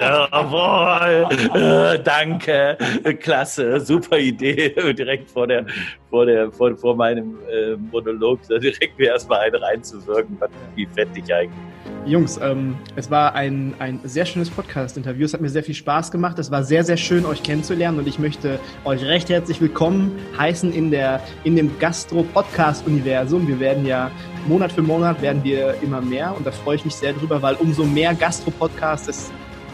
Jawohl, 0.00 1.28
äh, 1.54 2.02
danke, 2.02 2.76
klasse, 3.20 3.80
super 3.80 4.18
Idee. 4.18 4.70
Direkt 4.92 5.30
vor 5.30 5.46
der, 5.46 5.64
vor 6.10 6.26
der, 6.26 6.50
vor, 6.50 6.76
vor 6.76 6.96
meinem 6.96 7.38
äh, 7.48 7.76
Monolog, 7.76 8.40
direkt 8.48 8.98
mir 8.98 9.08
erstmal 9.08 9.40
einen 9.40 9.62
reinzuwirken, 9.62 10.38
wie 10.74 10.86
fett 10.86 11.08
ich 11.14 11.32
eigentlich. 11.32 11.77
Jungs, 12.08 12.40
ähm, 12.42 12.76
es 12.96 13.10
war 13.10 13.34
ein, 13.34 13.74
ein 13.78 14.00
sehr 14.02 14.24
schönes 14.24 14.48
Podcast-Interview. 14.48 15.26
Es 15.26 15.34
hat 15.34 15.42
mir 15.42 15.50
sehr 15.50 15.62
viel 15.62 15.74
Spaß 15.74 16.10
gemacht. 16.10 16.38
Es 16.38 16.50
war 16.50 16.64
sehr, 16.64 16.82
sehr 16.82 16.96
schön, 16.96 17.26
euch 17.26 17.42
kennenzulernen 17.42 17.98
und 17.98 18.08
ich 18.08 18.18
möchte 18.18 18.58
euch 18.84 19.04
recht 19.04 19.28
herzlich 19.28 19.60
willkommen 19.60 20.18
heißen 20.38 20.72
in, 20.72 20.90
der, 20.90 21.20
in 21.44 21.54
dem 21.54 21.78
Gastro-Podcast-Universum. 21.78 23.46
Wir 23.46 23.60
werden 23.60 23.84
ja 23.84 24.10
Monat 24.46 24.72
für 24.72 24.80
Monat 24.80 25.20
werden 25.20 25.44
wir 25.44 25.74
immer 25.82 26.00
mehr 26.00 26.34
und 26.34 26.46
da 26.46 26.50
freue 26.50 26.76
ich 26.76 26.84
mich 26.86 26.94
sehr 26.94 27.12
drüber, 27.12 27.42
weil 27.42 27.56
umso 27.56 27.84
mehr 27.84 28.14
Gastro-Podcasts 28.14 29.08
es, 29.08 29.30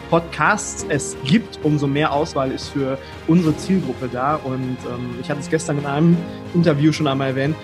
Podcasts 0.09 0.85
es 0.89 1.15
gibt, 1.23 1.59
umso 1.63 1.87
mehr 1.87 2.11
Auswahl 2.11 2.51
ist 2.51 2.67
für 2.67 2.97
unsere 3.27 3.55
Zielgruppe 3.55 4.09
da. 4.11 4.35
Und 4.35 4.77
ähm, 4.85 5.15
ich 5.21 5.29
hatte 5.29 5.39
es 5.39 5.49
gestern 5.49 5.77
in 5.77 5.85
einem 5.85 6.17
Interview 6.53 6.91
schon 6.91 7.07
einmal 7.07 7.29
erwähnt. 7.29 7.55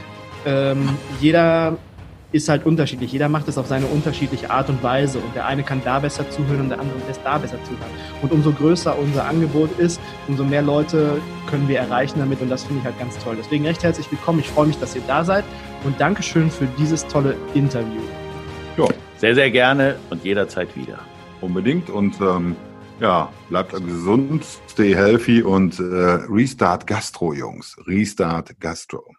Ähm, 0.45 0.89
jeder 1.19 1.77
ist 2.31 2.49
halt 2.49 2.65
unterschiedlich. 2.65 3.11
Jeder 3.11 3.29
macht 3.29 3.47
es 3.47 3.57
auf 3.57 3.67
seine 3.67 3.85
unterschiedliche 3.87 4.49
Art 4.49 4.69
und 4.69 4.81
Weise 4.83 5.19
und 5.19 5.35
der 5.35 5.45
eine 5.45 5.63
kann 5.63 5.81
da 5.83 5.99
besser 5.99 6.29
zuhören 6.29 6.61
und 6.61 6.69
der 6.69 6.79
andere 6.79 6.97
lässt 7.07 7.21
da 7.23 7.37
besser 7.37 7.61
zuhören. 7.63 7.91
Und 8.21 8.31
umso 8.31 8.51
größer 8.51 8.97
unser 8.97 9.25
Angebot 9.25 9.77
ist, 9.79 9.99
umso 10.27 10.43
mehr 10.43 10.61
Leute 10.61 11.21
können 11.49 11.67
wir 11.67 11.79
erreichen 11.79 12.19
damit 12.19 12.41
und 12.41 12.49
das 12.49 12.63
finde 12.63 12.79
ich 12.79 12.85
halt 12.85 12.99
ganz 12.99 13.17
toll. 13.19 13.35
Deswegen 13.37 13.65
recht 13.65 13.83
herzlich 13.83 14.09
willkommen. 14.11 14.39
Ich 14.39 14.49
freue 14.49 14.67
mich, 14.67 14.79
dass 14.79 14.95
ihr 14.95 15.03
da 15.07 15.23
seid 15.23 15.43
und 15.83 15.99
Dankeschön 15.99 16.49
für 16.49 16.67
dieses 16.77 17.05
tolle 17.07 17.35
Interview. 17.53 18.01
Ja. 18.77 18.85
Sehr, 19.17 19.35
sehr 19.35 19.51
gerne 19.51 19.97
und 20.09 20.23
jederzeit 20.23 20.75
wieder. 20.75 20.97
Unbedingt 21.41 21.89
und 21.89 22.19
ähm, 22.21 22.55
ja, 22.99 23.31
bleibt 23.49 23.71
gesund, 23.71 24.45
stay 24.69 24.95
healthy 24.95 25.41
und 25.41 25.79
äh, 25.79 25.83
Restart 25.83 26.87
Gastro, 26.87 27.33
Jungs. 27.33 27.75
Restart 27.85 28.59
Gastro. 28.59 29.15